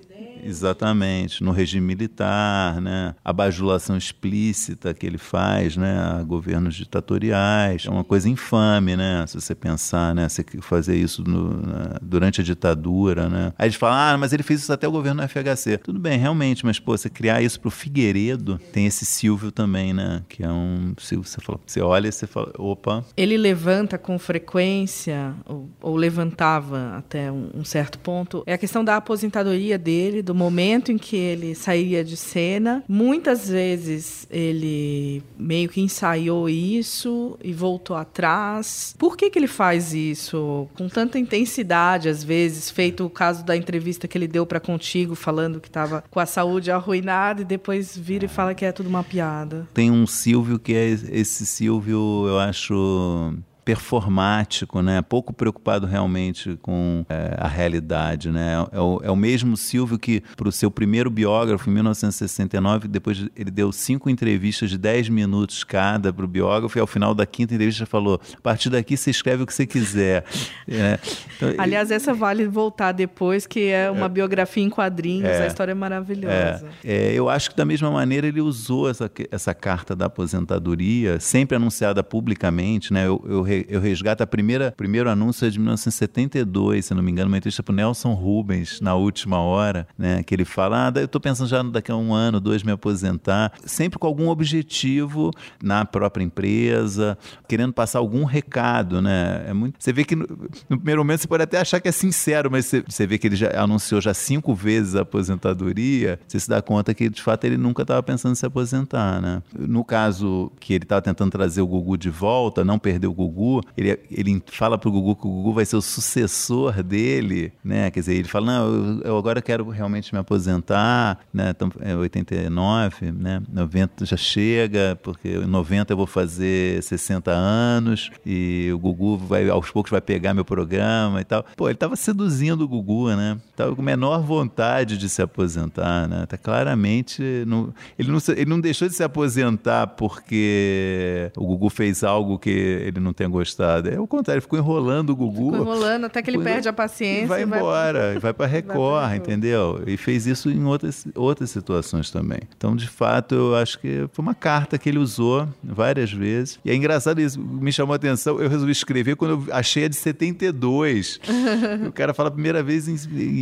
Exatamente, 0.47 1.43
no 1.43 1.51
regime 1.51 1.87
militar, 1.87 2.81
né? 2.81 3.15
a 3.25 3.33
bajulação 3.33 3.97
explícita 3.97 4.95
que 4.95 5.07
ele 5.07 5.19
faz 5.19 5.77
né? 5.77 5.99
a 5.99 6.23
governos 6.23 6.75
ditatoriais, 6.75 7.87
é 7.87 7.91
uma 7.91 8.05
coisa 8.05 8.29
infame, 8.29 8.97
né? 8.97 9.25
se 9.27 9.35
você 9.41 9.55
pensar, 9.55 10.15
né? 10.15 10.29
você 10.29 10.45
fazer 10.61 10.97
isso 10.97 11.23
no, 11.25 11.61
na, 11.67 11.99
durante 12.01 12.41
a 12.41 12.45
ditadura. 12.45 13.29
Né? 13.29 13.53
Aí 13.59 13.67
eles 13.67 13.77
falam, 13.77 13.97
ah, 13.97 14.19
mas 14.19 14.33
ele 14.33 14.43
fez 14.43 14.61
isso 14.61 14.73
até 14.73 14.87
o 14.87 14.93
governo 14.93 15.23
do 15.23 15.29
FHC. 15.29 15.79
Tudo 15.79 15.99
bem, 15.99 16.19
realmente, 16.19 16.65
mas 16.65 16.79
pô, 16.79 16.97
você 16.97 17.11
criar 17.11 17.43
isso 17.43 17.61
para 17.61 17.69
o 17.69 17.71
Figueiredo, 17.71 18.59
tem 18.73 18.87
esse 18.87 19.05
Silvio 19.05 19.51
também, 19.51 19.93
né? 19.93 20.23
que 20.29 20.45
é 20.45 20.49
um... 20.49 20.95
Você, 20.97 21.41
fala, 21.41 21.59
você 21.67 21.81
olha 21.81 22.09
e 22.09 22.13
você 22.13 22.27
fala, 22.27 22.53
opa... 22.57 23.05
Ele 23.17 23.37
levanta 23.37 23.99
com 23.99 24.19
frequência, 24.19 25.35
ou, 25.45 25.69
ou 25.81 25.97
levantava 25.97 26.97
até 26.97 27.31
um, 27.33 27.51
um 27.55 27.65
certo 27.65 27.99
ponto, 27.99 28.43
é 28.47 28.53
a 28.53 28.59
questão 28.59 28.85
da 28.85 28.97
aposentadoria 28.97 29.79
dele, 29.79 30.23
do 30.23 30.35
momento 30.37 30.93
em 30.93 30.99
que 30.99 31.17
ele 31.17 31.55
saía 31.55 32.05
de 32.05 32.17
cena. 32.17 32.85
Muitas 32.89 33.49
vezes 33.49 34.27
ele 34.31 35.23
meio 35.39 35.69
que 35.69 35.81
ensaiou 35.81 36.49
isso 36.49 37.39
e 37.43 37.53
voltou 37.53 37.97
atrás. 37.97 38.95
Por 38.99 39.17
que, 39.17 39.31
que 39.31 39.39
ele 39.39 39.47
faz 39.47 39.95
isso 39.95 40.69
com 40.75 40.89
tanta 40.89 41.19
intensidade, 41.19 42.09
às 42.09 42.23
vezes? 42.23 42.71
Feito 42.71 43.05
o 43.05 43.11
caso 43.11 43.45
da 43.45 43.57
entrevista 43.57 44.07
que 44.07 44.17
ele 44.17 44.29
deu 44.29 44.45
para 44.47 44.61
Contigo, 44.61 45.15
falando 45.15 45.61
que 45.61 45.69
estava 45.69 46.03
com 46.11 46.21
a 46.21 46.27
saúde 46.27 46.71
arruinada 46.71 47.43
e 47.43 47.45
depois 47.45 47.97
vira 47.97 48.25
e 48.25 48.29
fala 48.29 48.55
que 48.55 48.65
é 48.65 48.73
tudo 48.73 48.89
uma 48.89 49.05
piada. 49.05 49.67
Tem 49.73 49.91
um 49.91 50.07
Silvio 50.07 50.59
que 50.59 50.75
é 50.75 50.89
esse 50.89 51.47
Silvio, 51.47 52.27
eu 52.27 52.39
acho 52.39 53.35
performático, 53.67 54.81
né? 54.81 55.03
pouco 55.03 55.33
preocupado 55.33 55.89
realmente 55.89 56.57
com 56.63 57.05
é, 57.09 57.35
a 57.37 57.49
realidade. 57.49 58.31
Né? 58.31 58.65
É, 58.71 58.81
o, 58.81 59.01
é 59.03 59.11
o 59.11 59.17
mesmo 59.17 59.57
Silvio 59.57 59.99
que, 59.99 60.23
para 60.37 60.49
o 60.49 60.53
seu 60.53 60.71
primeiro 60.71 61.11
biógrafo, 61.11 61.69
em 61.69 61.73
1969, 61.73 62.87
depois 62.87 63.27
ele 63.35 63.51
deu 63.51 63.73
cinco 63.73 64.09
entrevistas 64.09 64.71
de 64.71 64.79
10 64.79 65.09
minutos 65.09 65.65
cada 65.65 66.13
para 66.13 66.25
o 66.25 66.29
biógrafo, 66.29 66.79
e 66.79 66.81
ao 66.81 66.87
final 66.87 67.13
da 67.13 67.27
quinta 67.27 67.55
entrevista 67.55 67.85
falou: 67.87 68.21
a 68.37 68.41
partir 68.41 68.71
daqui 68.71 68.97
você 68.97 69.11
escreve 69.11 69.43
o 69.43 69.47
que 69.47 69.53
você 69.53 69.67
quiser. 69.67 70.25
é, 70.69 71.01
então, 71.37 71.55
Aliás, 71.59 71.91
essa 71.91 72.15
vale 72.15 72.47
voltar 72.47 72.93
depois, 72.93 73.49
que 73.49 73.67
é 73.67 73.91
uma 73.91 74.07
é. 74.07 74.09
biografia 74.09 74.63
em 74.63 74.71
quadrinhos, 74.71 75.29
a 75.29 75.47
história 75.49 75.73
é 75.73 75.75
maravilhosa. 75.75 76.69
É, 76.85 77.13
eu 77.13 77.29
acho 77.29 77.51
que 77.51 77.57
da 77.57 77.65
mesma 77.65 77.91
maneira 77.91 78.29
ele 78.29 78.41
usou 78.41 78.89
essa, 78.89 79.11
essa 79.29 79.53
carta 79.53 79.97
da 79.97 80.07
aposentadoria, 80.07 81.19
sempre 81.19 81.57
anunciada 81.57 82.05
publicamente, 82.05 82.93
né? 82.93 83.09
eu, 83.09 83.25
eu 83.27 83.56
eu 83.69 83.81
resgato 83.81 84.23
a 84.23 84.27
primeira 84.27 84.73
primeiro 84.77 85.09
anúncio 85.09 85.47
é 85.47 85.51
de 85.51 85.59
1972, 85.59 86.87
se 86.87 86.95
não 86.95 87.03
me 87.03 87.11
engano, 87.11 87.29
uma 87.29 87.39
entrevista 87.39 87.63
para 87.63 87.75
Nelson 87.75 88.13
Rubens 88.15 88.81
na 88.81 88.95
última 88.95 89.39
hora, 89.39 89.87
né, 89.97 90.23
que 90.23 90.35
ele 90.35 90.45
fala: 90.45 90.89
"Ah, 90.89 90.93
eu 90.97 91.05
estou 91.05 91.21
pensando 91.21 91.49
já 91.49 91.63
daqui 91.63 91.91
a 91.91 91.97
um 91.97 92.13
ano, 92.13 92.41
dois 92.41 92.63
me 92.63 92.73
aposentar", 92.73 93.53
sempre 93.65 93.99
com 93.99 94.07
algum 94.07 94.29
objetivo 94.29 95.31
na 95.63 95.85
própria 95.85 96.25
empresa, 96.25 97.17
querendo 97.49 97.73
passar 97.73 97.99
algum 97.99 98.25
recado, 98.25 99.01
né? 99.01 99.45
É 99.49 99.53
muito. 99.53 99.77
Você 99.79 99.93
vê 99.93 100.05
que 100.05 100.17
no, 100.17 100.27
no 100.69 100.77
primeiro 100.77 101.01
momento 101.01 101.21
você 101.21 101.29
pode 101.29 101.43
até 101.43 101.59
achar 101.59 101.81
que 101.81 101.89
é 101.89 101.93
sincero, 101.93 102.51
mas 102.51 102.67
você, 102.67 102.85
você 102.87 103.07
vê 103.07 103.19
que 103.19 103.27
ele 103.27 103.37
já 103.37 103.51
anunciou 103.61 104.01
já 104.01 104.13
cinco 104.15 104.55
vezes 104.55 104.95
a 104.95 105.03
aposentadoria, 105.03 106.19
você 106.27 106.41
se 106.41 106.49
dá 106.49 106.61
conta 106.61 106.95
que 106.95 107.09
de 107.09 107.23
fato 107.23 107.45
ele 107.45 107.57
nunca 107.57 107.83
estava 107.83 108.03
pensando 108.03 108.33
em 108.33 108.37
se 108.37 108.47
aposentar, 108.47 109.21
né? 109.21 109.43
No 109.59 109.85
caso 109.85 110.51
que 110.61 110.75
ele 110.75 110.85
estava 110.85 111.03
tentando 111.03 111.31
trazer 111.31 111.61
o 111.61 111.67
Gugu 111.67 111.97
de 111.97 112.11
volta, 112.11 112.65
não 112.65 112.79
perder 112.79 113.07
o 113.07 113.13
Gugu 113.13 113.46
Gugu, 113.47 113.63
ele, 113.77 113.99
ele 114.11 114.43
fala 114.47 114.77
pro 114.77 114.91
Gugu 114.91 115.15
que 115.17 115.27
o 115.27 115.31
Gugu 115.31 115.53
vai 115.53 115.65
ser 115.65 115.77
o 115.77 115.83
sucessor 115.83 116.83
dele, 116.83 117.53
né? 117.63 117.91
Quer 117.91 118.01
dizer, 118.01 118.15
ele 118.15 118.29
fala, 118.29 118.47
não, 118.47 118.67
eu, 118.67 119.01
eu 119.03 119.19
agora 119.19 119.41
quero 119.41 119.69
realmente 119.69 120.13
me 120.13 120.19
aposentar, 120.19 121.19
né? 121.33 121.51
Então, 121.51 121.71
é 121.81 121.95
89, 121.95 123.13
né? 123.13 123.43
90 123.53 124.05
já 124.05 124.17
chega, 124.17 124.99
porque 125.03 125.29
em 125.29 125.47
90 125.47 125.93
eu 125.93 125.97
vou 125.97 126.07
fazer 126.07 126.83
60 126.83 127.31
anos 127.31 128.11
e 128.25 128.71
o 128.73 128.79
Gugu 128.79 129.17
vai, 129.17 129.49
aos 129.49 129.71
poucos 129.71 129.91
vai 129.91 130.01
pegar 130.01 130.35
meu 130.35 130.45
programa 130.45 131.21
e 131.21 131.25
tal. 131.25 131.45
Pô, 131.57 131.69
ele 131.69 131.77
tava 131.77 131.97
seduzindo 131.97 132.63
o 132.63 132.69
Gugu, 132.69 133.11
né? 133.15 133.39
Tava 133.55 133.75
com 133.75 133.83
menor 133.83 134.23
vontade 134.23 134.99
de 134.99 135.09
se 135.09 135.23
aposentar, 135.23 136.09
né? 136.09 136.27
Tá 136.27 136.37
claramente... 136.37 137.23
No, 137.47 137.73
ele, 137.99 138.11
não, 138.11 138.19
ele 138.29 138.51
não 138.51 138.61
deixou 138.61 138.89
de 138.89 138.95
se 138.95 139.03
aposentar 139.03 139.87
porque 139.89 141.31
o 141.37 141.47
Gugu 141.47 141.71
fez 141.71 142.03
algo 142.03 142.39
que 142.39 142.51
ele 142.51 143.01
não 143.01 143.13
tem 143.13 143.29
gostado. 143.37 143.89
É 143.89 143.99
o 144.01 144.07
contrário, 144.07 144.41
ficou 144.43 144.59
enrolando 144.59 145.11
o 145.11 145.17
Gugu. 145.17 145.53
Ficou 145.53 145.61
enrolando 145.67 146.05
até 146.07 146.23
que 146.23 146.31
ele 146.31 146.39
perde 146.43 146.69
a 146.69 146.73
paciência. 146.73 147.25
E 147.25 147.27
vai 147.27 147.43
embora, 147.43 148.15
e 148.15 148.19
vai 148.19 148.33
para 148.33 148.47
Record, 148.51 149.15
entendeu? 149.17 149.83
E 149.87 149.97
fez 149.97 150.27
isso 150.27 150.51
em 150.51 150.65
outras, 150.65 151.07
outras 151.15 151.51
situações 151.51 152.11
também. 152.11 152.41
Então, 152.57 152.75
de 152.75 152.89
fato, 152.89 153.35
eu 153.35 153.57
acho 153.57 153.79
que 153.79 154.09
foi 154.13 154.23
uma 154.23 154.35
carta 154.35 154.79
que 154.79 154.89
ele 154.89 154.99
usou 154.99 155.49
várias 155.63 156.13
vezes. 156.13 156.59
E 156.65 156.71
é 156.71 156.75
engraçado 156.75 157.21
isso, 157.21 157.41
me 157.41 157.73
chamou 157.73 157.93
a 157.93 157.97
atenção. 157.97 158.41
Eu 158.41 158.49
resolvi 158.49 158.73
escrever 158.73 159.17
quando 159.17 159.45
eu 159.47 159.55
achei 159.55 159.85
a 159.85 159.89
de 159.89 159.97
72. 159.97 161.21
o 161.87 161.93
cara 161.93 162.15
fala 162.15 162.29
a 162.29 162.33
primeira 162.33 162.63
vez, 162.63 162.89
em, 162.89 162.97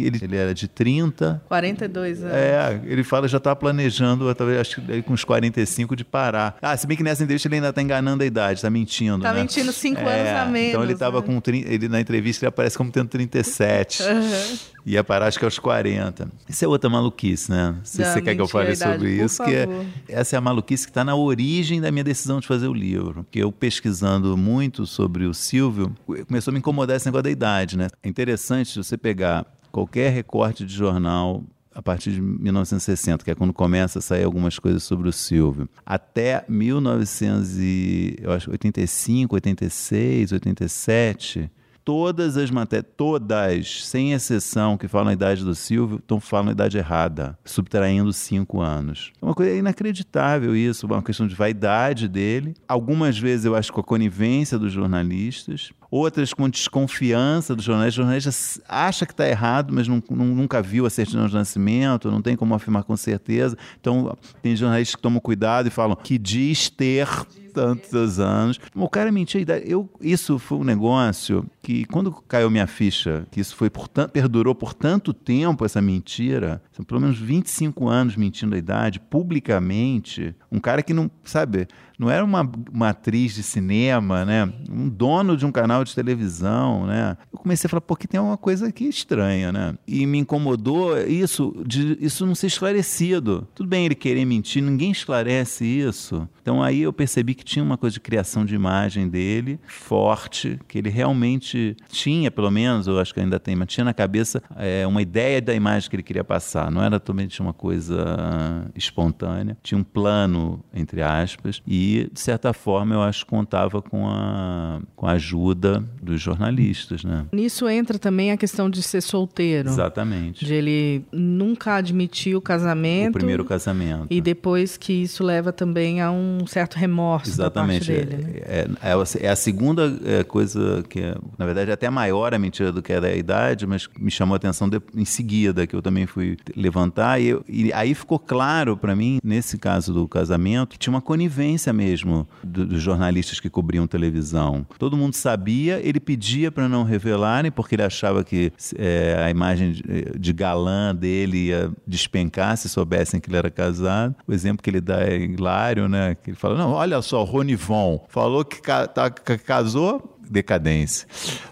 ele, 0.04 0.18
ele 0.22 0.36
era 0.36 0.54
de 0.54 0.68
30. 0.68 1.42
42 1.48 2.22
anos. 2.22 2.34
É, 2.34 2.80
ele 2.84 3.04
fala 3.04 3.28
já 3.28 3.38
tá 3.40 3.54
planejando, 3.54 4.32
talvez 4.34 4.60
acho 4.60 4.80
que 4.80 5.02
com 5.02 5.12
uns 5.12 5.24
45 5.24 5.94
de 5.96 6.04
parar. 6.04 6.56
Ah, 6.60 6.76
se 6.76 6.86
bem 6.86 6.96
que 6.96 7.02
nessa 7.02 7.22
entrevista 7.22 7.48
ele 7.48 7.56
ainda 7.56 7.72
tá 7.72 7.82
enganando 7.82 8.22
a 8.22 8.26
idade, 8.26 8.60
tá 8.62 8.70
mentindo, 8.70 9.20
Tá 9.20 9.32
né? 9.32 9.40
mentindo 9.40 9.72
cinco 9.84 10.00
É, 10.00 10.20
anos 10.20 10.42
a 10.42 10.46
menos. 10.46 10.68
Então 10.70 10.82
ele 10.82 10.94
tava 10.94 11.20
né? 11.20 11.26
com 11.26 11.40
30, 11.40 11.68
ele 11.70 11.88
na 11.88 12.00
entrevista 12.00 12.44
ele 12.44 12.48
aparece 12.48 12.76
como 12.76 12.90
tendo 12.90 13.08
37. 13.08 14.02
Aham. 14.02 14.56
Ia 14.86 15.02
parar 15.04 15.26
acho 15.26 15.38
que 15.38 15.44
aos 15.44 15.58
40. 15.58 16.28
Isso 16.48 16.64
é 16.64 16.68
outra 16.68 16.90
maluquice, 16.90 17.50
né? 17.50 17.74
Se 17.84 18.04
você 18.04 18.20
quer 18.20 18.34
que 18.34 18.40
eu 18.40 18.48
fale 18.48 18.74
sobre 18.76 19.14
idade, 19.14 19.24
isso, 19.24 19.42
que 19.44 19.54
é, 19.54 19.66
essa 20.08 20.36
é 20.36 20.38
a 20.38 20.40
maluquice 20.40 20.84
que 20.84 20.90
está 20.90 21.04
na 21.04 21.14
origem 21.14 21.80
da 21.80 21.90
minha 21.90 22.04
decisão 22.04 22.40
de 22.40 22.46
fazer 22.46 22.68
o 22.68 22.74
livro. 22.74 23.26
Que 23.30 23.38
eu 23.38 23.50
pesquisando 23.50 24.36
muito 24.36 24.86
sobre 24.86 25.24
o 25.24 25.32
Silvio, 25.32 25.94
começou 26.26 26.50
a 26.50 26.52
me 26.52 26.58
incomodar 26.58 26.96
esse 26.96 27.06
negócio 27.06 27.24
da 27.24 27.30
idade, 27.30 27.76
né? 27.78 27.88
É 28.02 28.08
interessante 28.08 28.76
você 28.76 28.96
pegar 28.96 29.46
qualquer 29.72 30.12
recorte 30.12 30.64
de 30.64 30.74
jornal 30.74 31.42
a 31.74 31.82
partir 31.82 32.12
de 32.12 32.20
1960, 32.20 33.24
que 33.24 33.30
é 33.30 33.34
quando 33.34 33.52
começa 33.52 33.98
a 33.98 34.02
sair 34.02 34.24
algumas 34.24 34.58
coisas 34.58 34.82
sobre 34.84 35.08
o 35.08 35.12
Silvio, 35.12 35.68
até 35.84 36.44
1985, 36.48 39.34
86, 39.34 40.32
87, 40.32 41.50
todas 41.84 42.36
as 42.36 42.50
matérias, 42.50 42.90
todas, 42.96 43.84
sem 43.86 44.12
exceção, 44.12 44.76
que 44.76 44.88
falam 44.88 45.08
a 45.10 45.12
idade 45.12 45.44
do 45.44 45.54
Silvio, 45.54 45.98
estão 45.98 46.18
falando 46.18 46.48
a 46.48 46.52
idade 46.52 46.78
errada, 46.78 47.38
subtraindo 47.44 48.12
cinco 48.12 48.60
anos. 48.60 49.12
É 49.20 49.24
uma 49.24 49.34
coisa 49.34 49.54
inacreditável 49.54 50.56
isso, 50.56 50.86
uma 50.86 51.02
questão 51.02 51.26
de 51.26 51.34
vaidade 51.34 52.08
dele. 52.08 52.54
Algumas 52.66 53.18
vezes 53.18 53.44
eu 53.44 53.54
acho 53.54 53.72
com 53.72 53.80
a 53.80 53.84
conivência 53.84 54.58
dos 54.58 54.72
jornalistas, 54.72 55.72
outras 55.90 56.32
com 56.32 56.48
desconfiança 56.48 57.54
dos 57.54 57.64
jornalistas. 57.64 57.98
O 57.98 58.02
jornalista 58.02 58.62
acha 58.68 59.04
que 59.06 59.12
está 59.12 59.28
errado, 59.28 59.72
mas 59.72 59.86
não- 59.86 60.02
nunca 60.10 60.62
viu 60.62 60.86
a 60.86 60.90
certidão 60.90 61.26
de 61.26 61.34
nascimento, 61.34 62.10
não 62.10 62.22
tem 62.22 62.34
como 62.36 62.54
afirmar 62.54 62.84
com 62.84 62.96
certeza. 62.96 63.56
Então, 63.80 64.16
tem 64.42 64.56
jornalistas 64.56 64.96
que 64.96 65.02
tomam 65.02 65.20
cuidado 65.20 65.68
e 65.68 65.70
falam 65.70 65.94
que 65.96 66.16
diz 66.18 66.68
ter 66.70 67.06
tantos 67.54 68.18
anos. 68.18 68.58
O 68.74 68.88
cara 68.88 69.12
mentia 69.12 69.40
a 69.40 69.42
idade. 69.42 69.64
Eu, 69.66 69.88
isso 70.00 70.38
foi 70.38 70.58
um 70.58 70.64
negócio 70.64 71.46
que, 71.62 71.84
quando 71.86 72.12
caiu 72.12 72.50
minha 72.50 72.66
ficha, 72.66 73.26
que 73.30 73.40
isso 73.40 73.54
foi 73.54 73.70
por 73.70 73.88
perdurou 73.88 74.54
por 74.54 74.74
tanto 74.74 75.14
tempo, 75.14 75.64
essa 75.64 75.80
mentira, 75.80 76.60
são 76.72 76.84
pelo 76.84 77.00
menos 77.00 77.18
25 77.18 77.88
anos 77.88 78.16
mentindo 78.16 78.54
a 78.54 78.58
idade, 78.58 78.98
publicamente, 78.98 80.34
um 80.50 80.58
cara 80.58 80.82
que 80.82 80.92
não, 80.92 81.10
sabe, 81.22 81.68
não 81.98 82.10
era 82.10 82.24
uma, 82.24 82.50
uma 82.72 82.88
atriz 82.90 83.34
de 83.34 83.42
cinema, 83.42 84.24
né? 84.24 84.52
Um 84.70 84.88
dono 84.88 85.36
de 85.36 85.46
um 85.46 85.52
canal 85.52 85.84
de 85.84 85.94
televisão, 85.94 86.86
né? 86.86 87.16
Eu 87.32 87.38
comecei 87.38 87.68
a 87.68 87.70
falar, 87.70 87.80
pô, 87.80 87.94
que 87.96 88.08
tem 88.08 88.20
uma 88.20 88.36
coisa 88.36 88.68
aqui 88.68 88.84
estranha, 88.84 89.52
né? 89.52 89.74
E 89.86 90.06
me 90.06 90.18
incomodou 90.18 90.98
isso, 90.98 91.54
de 91.66 91.96
isso 92.00 92.26
não 92.26 92.34
ser 92.34 92.48
esclarecido. 92.48 93.46
Tudo 93.54 93.68
bem 93.68 93.86
ele 93.86 93.94
querer 93.94 94.24
mentir, 94.24 94.62
ninguém 94.62 94.90
esclarece 94.90 95.64
isso. 95.64 96.28
Então 96.42 96.62
aí 96.62 96.82
eu 96.82 96.92
percebi 96.92 97.34
que 97.34 97.44
tinha 97.44 97.64
uma 97.64 97.76
coisa 97.76 97.94
de 97.94 98.00
criação 98.00 98.44
de 98.44 98.54
imagem 98.54 99.08
dele 99.08 99.58
forte, 99.66 100.58
que 100.68 100.78
ele 100.78 100.90
realmente 100.90 101.76
tinha, 101.88 102.30
pelo 102.30 102.50
menos, 102.50 102.86
eu 102.86 102.98
acho 102.98 103.14
que 103.14 103.20
ainda 103.20 103.38
tem, 103.38 103.54
mas 103.54 103.68
tinha 103.68 103.84
na 103.84 103.94
cabeça 103.94 104.42
é, 104.56 104.86
uma 104.86 105.00
ideia 105.00 105.40
da 105.40 105.54
imagem 105.54 105.88
que 105.88 105.96
ele 105.96 106.02
queria 106.02 106.24
passar. 106.24 106.70
Não 106.70 106.82
era 106.82 106.98
totalmente 106.98 107.40
uma 107.40 107.52
coisa 107.52 108.70
espontânea. 108.74 109.56
Tinha 109.62 109.78
um 109.78 109.84
plano, 109.84 110.62
entre 110.74 111.02
aspas, 111.02 111.62
e, 111.66 111.83
de 112.12 112.20
certa 112.20 112.52
forma, 112.52 112.94
eu 112.94 113.02
acho 113.02 113.24
que 113.24 113.30
contava 113.30 113.80
com 113.82 114.06
a, 114.08 114.80
com 114.94 115.06
a 115.06 115.12
ajuda 115.12 115.84
dos 116.02 116.20
jornalistas, 116.20 117.04
né? 117.04 117.26
Nisso 117.32 117.68
entra 117.68 117.98
também 117.98 118.30
a 118.30 118.36
questão 118.36 118.68
de 118.68 118.82
ser 118.82 119.00
solteiro. 119.00 119.68
Exatamente. 119.68 120.44
De 120.44 120.54
ele 120.54 121.04
nunca 121.12 121.76
admitir 121.76 122.36
o 122.36 122.40
casamento. 122.40 123.10
O 123.10 123.18
primeiro 123.18 123.44
casamento. 123.44 124.06
E 124.10 124.20
depois 124.20 124.76
que 124.76 124.92
isso 124.92 125.22
leva 125.24 125.52
também 125.52 126.00
a 126.00 126.10
um 126.10 126.46
certo 126.46 126.74
remorso 126.74 127.30
Exatamente. 127.30 127.90
da 127.90 127.94
parte 127.94 128.06
dele. 128.06 128.22
Né? 128.24 128.40
É, 128.44 128.68
é, 128.82 129.26
é 129.26 129.28
a 129.28 129.36
segunda 129.36 129.92
é, 130.04 130.24
coisa 130.24 130.84
que, 130.88 131.00
é, 131.00 131.14
na 131.38 131.46
verdade, 131.46 131.70
é 131.70 131.74
até 131.74 131.90
maior 131.90 132.34
a 132.34 132.38
mentira 132.38 132.72
do 132.72 132.82
que 132.82 132.92
era 132.92 133.08
a 133.08 133.16
idade, 133.16 133.66
mas 133.66 133.88
me 133.98 134.10
chamou 134.10 134.34
a 134.34 134.36
atenção 134.36 134.68
de, 134.68 134.80
em 134.94 135.04
seguida, 135.04 135.66
que 135.66 135.74
eu 135.74 135.82
também 135.82 136.06
fui 136.06 136.36
levantar. 136.56 137.20
E, 137.20 137.28
eu, 137.28 137.44
e 137.48 137.72
aí 137.72 137.94
ficou 137.94 138.18
claro 138.18 138.76
para 138.76 138.94
mim, 138.94 139.18
nesse 139.22 139.58
caso 139.58 139.92
do 139.92 140.06
casamento, 140.08 140.70
que 140.70 140.78
tinha 140.78 140.92
uma 140.92 141.02
conivência 141.02 141.72
mesmo 141.74 142.26
do, 142.42 142.64
dos 142.66 142.80
jornalistas 142.80 143.40
que 143.40 143.50
cobriam 143.50 143.86
televisão. 143.86 144.66
Todo 144.78 144.96
mundo 144.96 145.14
sabia, 145.14 145.80
ele 145.82 146.00
pedia 146.00 146.50
para 146.50 146.68
não 146.68 146.84
revelarem, 146.84 147.50
porque 147.50 147.74
ele 147.74 147.82
achava 147.82 148.24
que 148.24 148.52
é, 148.76 149.22
a 149.24 149.30
imagem 149.30 149.72
de, 149.72 149.82
de 150.18 150.32
galã 150.32 150.94
dele 150.94 151.48
ia 151.48 151.70
despencar 151.86 152.56
se 152.56 152.68
soubessem 152.68 153.20
que 153.20 153.28
ele 153.28 153.36
era 153.36 153.50
casado. 153.50 154.14
O 154.26 154.32
exemplo 154.32 154.62
que 154.62 154.70
ele 154.70 154.80
dá 154.80 155.02
é 155.02 155.16
hilário, 155.16 155.88
né? 155.88 156.16
Ele 156.26 156.36
fala: 156.36 156.56
não, 156.56 156.72
olha 156.72 157.02
só, 157.02 157.22
Ronivon 157.24 158.04
falou 158.08 158.44
que 158.44 158.60
ca 158.60 158.86
tá, 158.86 159.10
ca 159.10 159.36
casou, 159.36 160.13
decadência. 160.30 161.06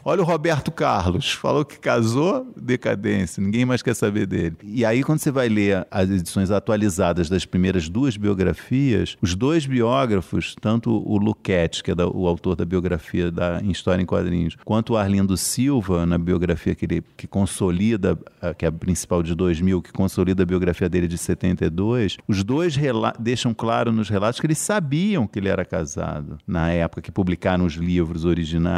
Olha 0.05 0.23
o 0.23 0.25
Roberto 0.25 0.71
Carlos, 0.71 1.33
falou 1.33 1.65
que 1.65 1.79
casou, 1.79 2.53
decadência. 2.57 3.43
Ninguém 3.43 3.65
mais 3.65 3.83
quer 3.83 3.95
saber 3.95 4.27
dele. 4.27 4.57
E 4.63 4.85
aí, 4.85 5.03
quando 5.03 5.21
você 5.21 5.31
vai 5.31 5.49
ler 5.49 5.87
as 5.91 6.11
edições 6.11 6.51
atualizadas 6.51 7.29
das 7.29 7.45
primeiras 7.45 7.89
duas 7.89 8.17
biografias, 8.17 9.17
os 9.21 9.35
dois 9.35 9.67
biógrafos, 9.67 10.57
tanto 10.61 10.91
o 10.91 11.19
Luquete, 11.19 11.83
que 11.83 11.91
é 11.91 11.95
da, 11.95 12.09
o 12.09 12.27
autor 12.27 12.57
da 12.57 12.65
biografia 12.65 13.31
da, 13.31 13.61
em 13.63 13.71
História 13.71 14.03
em 14.03 14.07
Quadrinhos, 14.07 14.57
quanto 14.65 14.95
o 14.95 14.97
Arlindo 14.97 15.37
Silva, 15.37 16.05
na 16.07 16.19
biografia 16.19 16.75
que, 16.75 16.85
ele, 16.85 17.05
que 17.17 17.27
consolida, 17.27 18.19
que 18.59 18.65
é 18.65 18.69
a 18.69 18.73
principal 18.73 19.23
de 19.23 19.35
2000, 19.35 19.83
que 19.83 19.93
consolida 19.93 20.43
a 20.43 20.47
biografia 20.47 20.89
dele 20.89 21.07
de 21.07 21.19
72, 21.19 22.17
os 22.27 22.43
dois 22.43 22.77
deixam 23.19 23.55
claro 23.55 23.93
nos 23.93 24.09
relatos 24.09 24.41
que 24.41 24.47
eles 24.47 24.59
sabiam 24.59 25.27
que 25.27 25.39
ele 25.39 25.49
era 25.49 25.65
casado, 25.65 26.39
na 26.47 26.71
época 26.71 27.03
que 27.03 27.13
publicaram 27.13 27.65
os 27.65 27.75
livros 27.75 28.25
originais 28.25 28.72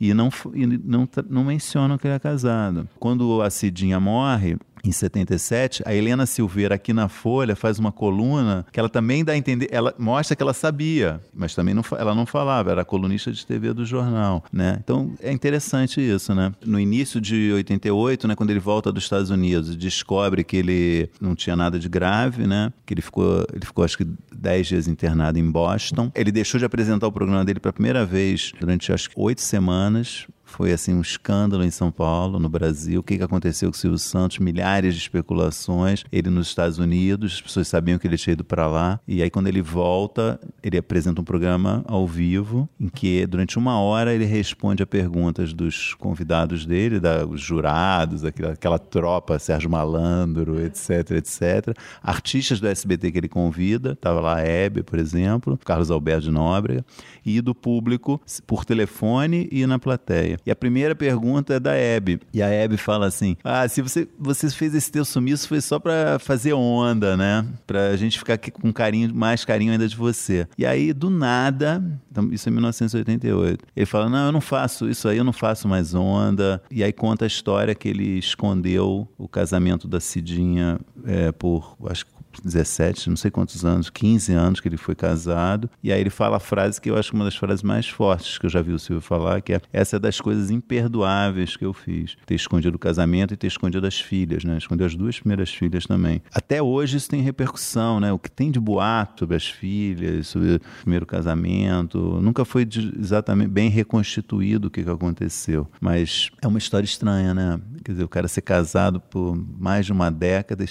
e 0.00 0.14
não, 0.14 0.30
e 0.54 0.66
não, 0.66 1.08
não 1.28 1.44
mencionam 1.44 1.98
que 1.98 2.06
ele 2.06 2.14
é 2.14 2.18
casado. 2.18 2.88
Quando 2.98 3.42
a 3.42 3.50
Cidinha 3.50 3.98
morre, 3.98 4.56
em 4.84 4.92
77, 4.92 5.82
a 5.84 5.94
Helena 5.94 6.26
Silveira 6.26 6.74
aqui 6.74 6.92
na 6.92 7.08
Folha 7.08 7.56
faz 7.56 7.78
uma 7.78 7.92
coluna 7.92 8.66
que 8.72 8.78
ela 8.78 8.88
também 8.88 9.24
dá 9.24 9.32
a 9.32 9.36
entender, 9.36 9.68
ela 9.70 9.94
mostra 9.98 10.36
que 10.36 10.42
ela 10.42 10.54
sabia, 10.54 11.20
mas 11.34 11.54
também 11.54 11.74
não, 11.74 11.82
ela 11.98 12.14
não 12.14 12.26
falava, 12.26 12.70
era 12.70 12.84
colunista 12.84 13.32
de 13.32 13.46
TV 13.46 13.72
do 13.72 13.84
jornal, 13.84 14.44
né? 14.52 14.78
Então 14.82 15.14
é 15.20 15.32
interessante 15.32 16.00
isso, 16.00 16.34
né? 16.34 16.52
No 16.64 16.78
início 16.78 17.20
de 17.20 17.52
88, 17.52 18.28
né, 18.28 18.34
quando 18.34 18.50
ele 18.50 18.60
volta 18.60 18.92
dos 18.92 19.04
Estados 19.04 19.30
Unidos, 19.30 19.76
descobre 19.76 20.44
que 20.44 20.56
ele 20.56 21.10
não 21.20 21.34
tinha 21.34 21.56
nada 21.56 21.78
de 21.78 21.88
grave, 21.88 22.46
né? 22.46 22.72
Que 22.86 22.94
ele 22.94 23.02
ficou, 23.02 23.44
ele 23.52 23.64
ficou 23.64 23.84
acho 23.84 23.98
que 23.98 24.06
10 24.34 24.66
dias 24.66 24.88
internado 24.88 25.38
em 25.38 25.50
Boston. 25.50 26.10
Ele 26.14 26.30
deixou 26.30 26.58
de 26.58 26.64
apresentar 26.64 27.06
o 27.06 27.12
programa 27.12 27.44
dele 27.44 27.60
pela 27.60 27.72
primeira 27.72 28.04
vez 28.04 28.52
durante 28.58 28.92
acho 28.92 29.10
que 29.10 29.14
oito 29.18 29.40
semanas. 29.40 30.26
Foi 30.48 30.72
assim 30.72 30.94
um 30.94 31.02
escândalo 31.02 31.62
em 31.62 31.70
São 31.70 31.92
Paulo, 31.92 32.40
no 32.40 32.48
Brasil. 32.48 33.00
O 33.00 33.02
que, 33.02 33.18
que 33.18 33.22
aconteceu 33.22 33.70
com 33.70 33.76
o 33.76 33.78
Silvio 33.78 33.98
Santos? 33.98 34.38
Milhares 34.38 34.94
de 34.94 35.00
especulações. 35.00 36.04
Ele 36.10 36.30
nos 36.30 36.48
Estados 36.48 36.78
Unidos, 36.78 37.34
as 37.34 37.40
pessoas 37.42 37.68
sabiam 37.68 37.98
que 37.98 38.06
ele 38.06 38.16
tinha 38.16 38.32
ido 38.32 38.42
para 38.42 38.66
lá. 38.66 38.98
E 39.06 39.22
aí, 39.22 39.30
quando 39.30 39.46
ele 39.46 39.60
volta, 39.60 40.40
ele 40.62 40.78
apresenta 40.78 41.20
um 41.20 41.24
programa 41.24 41.84
ao 41.86 42.06
vivo, 42.08 42.68
em 42.80 42.88
que 42.88 43.26
durante 43.26 43.58
uma 43.58 43.78
hora 43.78 44.12
ele 44.12 44.24
responde 44.24 44.82
a 44.82 44.86
perguntas 44.86 45.52
dos 45.52 45.94
convidados 45.94 46.64
dele, 46.64 46.98
dos 46.98 47.40
jurados, 47.40 48.24
aquela, 48.24 48.54
aquela 48.54 48.78
tropa, 48.78 49.38
Sérgio 49.38 49.70
Malandro, 49.70 50.58
etc, 50.60 51.10
etc. 51.12 51.78
Artistas 52.02 52.58
do 52.58 52.66
SBT 52.66 53.12
que 53.12 53.18
ele 53.18 53.28
convida, 53.28 53.92
estava 53.92 54.18
lá 54.20 54.38
a 54.38 54.40
Hebe, 54.40 54.82
por 54.82 54.98
exemplo, 54.98 55.58
Carlos 55.62 55.90
Alberto 55.90 56.22
de 56.22 56.30
Nóbrega, 56.30 56.84
e 57.24 57.42
do 57.42 57.54
público 57.54 58.20
por 58.46 58.64
telefone 58.64 59.46
e 59.52 59.66
na 59.66 59.78
plateia. 59.78 60.37
E 60.44 60.50
a 60.50 60.56
primeira 60.56 60.94
pergunta 60.94 61.54
é 61.54 61.60
da 61.60 61.74
Hebe. 61.74 62.20
E 62.32 62.42
a 62.42 62.48
Hebe 62.48 62.76
fala 62.76 63.06
assim: 63.06 63.36
Ah, 63.42 63.68
se 63.68 63.82
você, 63.82 64.08
você 64.18 64.48
fez 64.50 64.74
esse 64.74 64.90
teu 64.90 65.04
sumiço 65.04 65.48
foi 65.48 65.60
só 65.60 65.78
para 65.78 66.18
fazer 66.18 66.52
onda, 66.52 67.16
né? 67.16 67.46
Pra 67.66 67.96
gente 67.96 68.18
ficar 68.18 68.34
aqui 68.34 68.50
com 68.50 68.72
carinho, 68.72 69.14
mais 69.14 69.44
carinho 69.44 69.72
ainda 69.72 69.88
de 69.88 69.96
você. 69.96 70.46
E 70.56 70.66
aí, 70.66 70.92
do 70.92 71.10
nada, 71.10 71.82
então, 72.10 72.32
isso 72.32 72.48
é 72.48 72.52
1988. 72.52 73.64
Ele 73.76 73.86
fala: 73.86 74.08
Não, 74.08 74.26
eu 74.26 74.32
não 74.32 74.40
faço 74.40 74.88
isso 74.88 75.08
aí, 75.08 75.18
eu 75.18 75.24
não 75.24 75.32
faço 75.32 75.68
mais 75.68 75.94
onda. 75.94 76.62
E 76.70 76.82
aí 76.82 76.92
conta 76.92 77.24
a 77.24 77.28
história 77.28 77.74
que 77.74 77.88
ele 77.88 78.18
escondeu 78.18 79.08
o 79.16 79.28
casamento 79.28 79.86
da 79.86 80.00
Cidinha 80.00 80.80
é, 81.04 81.32
por, 81.32 81.76
acho 81.88 82.06
que 82.06 82.17
17, 82.42 83.08
não 83.08 83.16
sei 83.16 83.30
quantos 83.30 83.64
anos, 83.64 83.90
15 83.90 84.32
anos 84.32 84.60
que 84.60 84.68
ele 84.68 84.76
foi 84.76 84.94
casado. 84.94 85.70
E 85.82 85.92
aí 85.92 86.00
ele 86.00 86.10
fala 86.10 86.36
a 86.36 86.40
frase 86.40 86.80
que 86.80 86.90
eu 86.90 86.96
acho 86.96 87.14
uma 87.14 87.24
das 87.24 87.36
frases 87.36 87.62
mais 87.62 87.88
fortes 87.88 88.38
que 88.38 88.46
eu 88.46 88.50
já 88.50 88.62
vi 88.62 88.72
o 88.72 88.78
Silvio 88.78 89.00
falar, 89.00 89.40
que 89.40 89.54
é 89.54 89.60
essa 89.72 89.96
é 89.96 89.98
das 89.98 90.20
coisas 90.20 90.50
imperdoáveis 90.50 91.56
que 91.56 91.64
eu 91.64 91.72
fiz. 91.72 92.16
Ter 92.26 92.34
escondido 92.34 92.76
o 92.76 92.78
casamento 92.78 93.34
e 93.34 93.36
ter 93.36 93.46
escondido 93.46 93.86
as 93.86 94.00
filhas, 94.00 94.44
né? 94.44 94.58
Esconder 94.58 94.84
as 94.84 94.94
duas 94.94 95.18
primeiras 95.18 95.50
filhas 95.50 95.86
também. 95.86 96.22
Até 96.32 96.62
hoje 96.62 96.96
isso 96.96 97.08
tem 97.08 97.20
repercussão, 97.20 98.00
né? 98.00 98.12
O 98.12 98.18
que 98.18 98.30
tem 98.30 98.50
de 98.50 98.60
boato 98.60 99.20
sobre 99.20 99.36
as 99.36 99.46
filhas, 99.46 100.26
sobre 100.26 100.56
o 100.56 100.60
primeiro 100.82 101.06
casamento, 101.06 101.98
nunca 102.20 102.44
foi 102.44 102.68
exatamente 102.98 103.50
bem 103.50 103.68
reconstituído 103.68 104.68
o 104.68 104.70
que, 104.70 104.82
que 104.82 104.90
aconteceu. 104.90 105.66
Mas 105.80 106.30
é 106.42 106.46
uma 106.46 106.58
história 106.58 106.84
estranha, 106.84 107.34
né? 107.34 107.60
Quer 107.84 107.92
dizer, 107.92 108.04
o 108.04 108.08
cara 108.08 108.28
ser 108.28 108.42
casado 108.42 109.00
por 109.00 109.36
mais 109.58 109.86
de 109.86 109.92
uma 109.92 110.10
década 110.10 110.64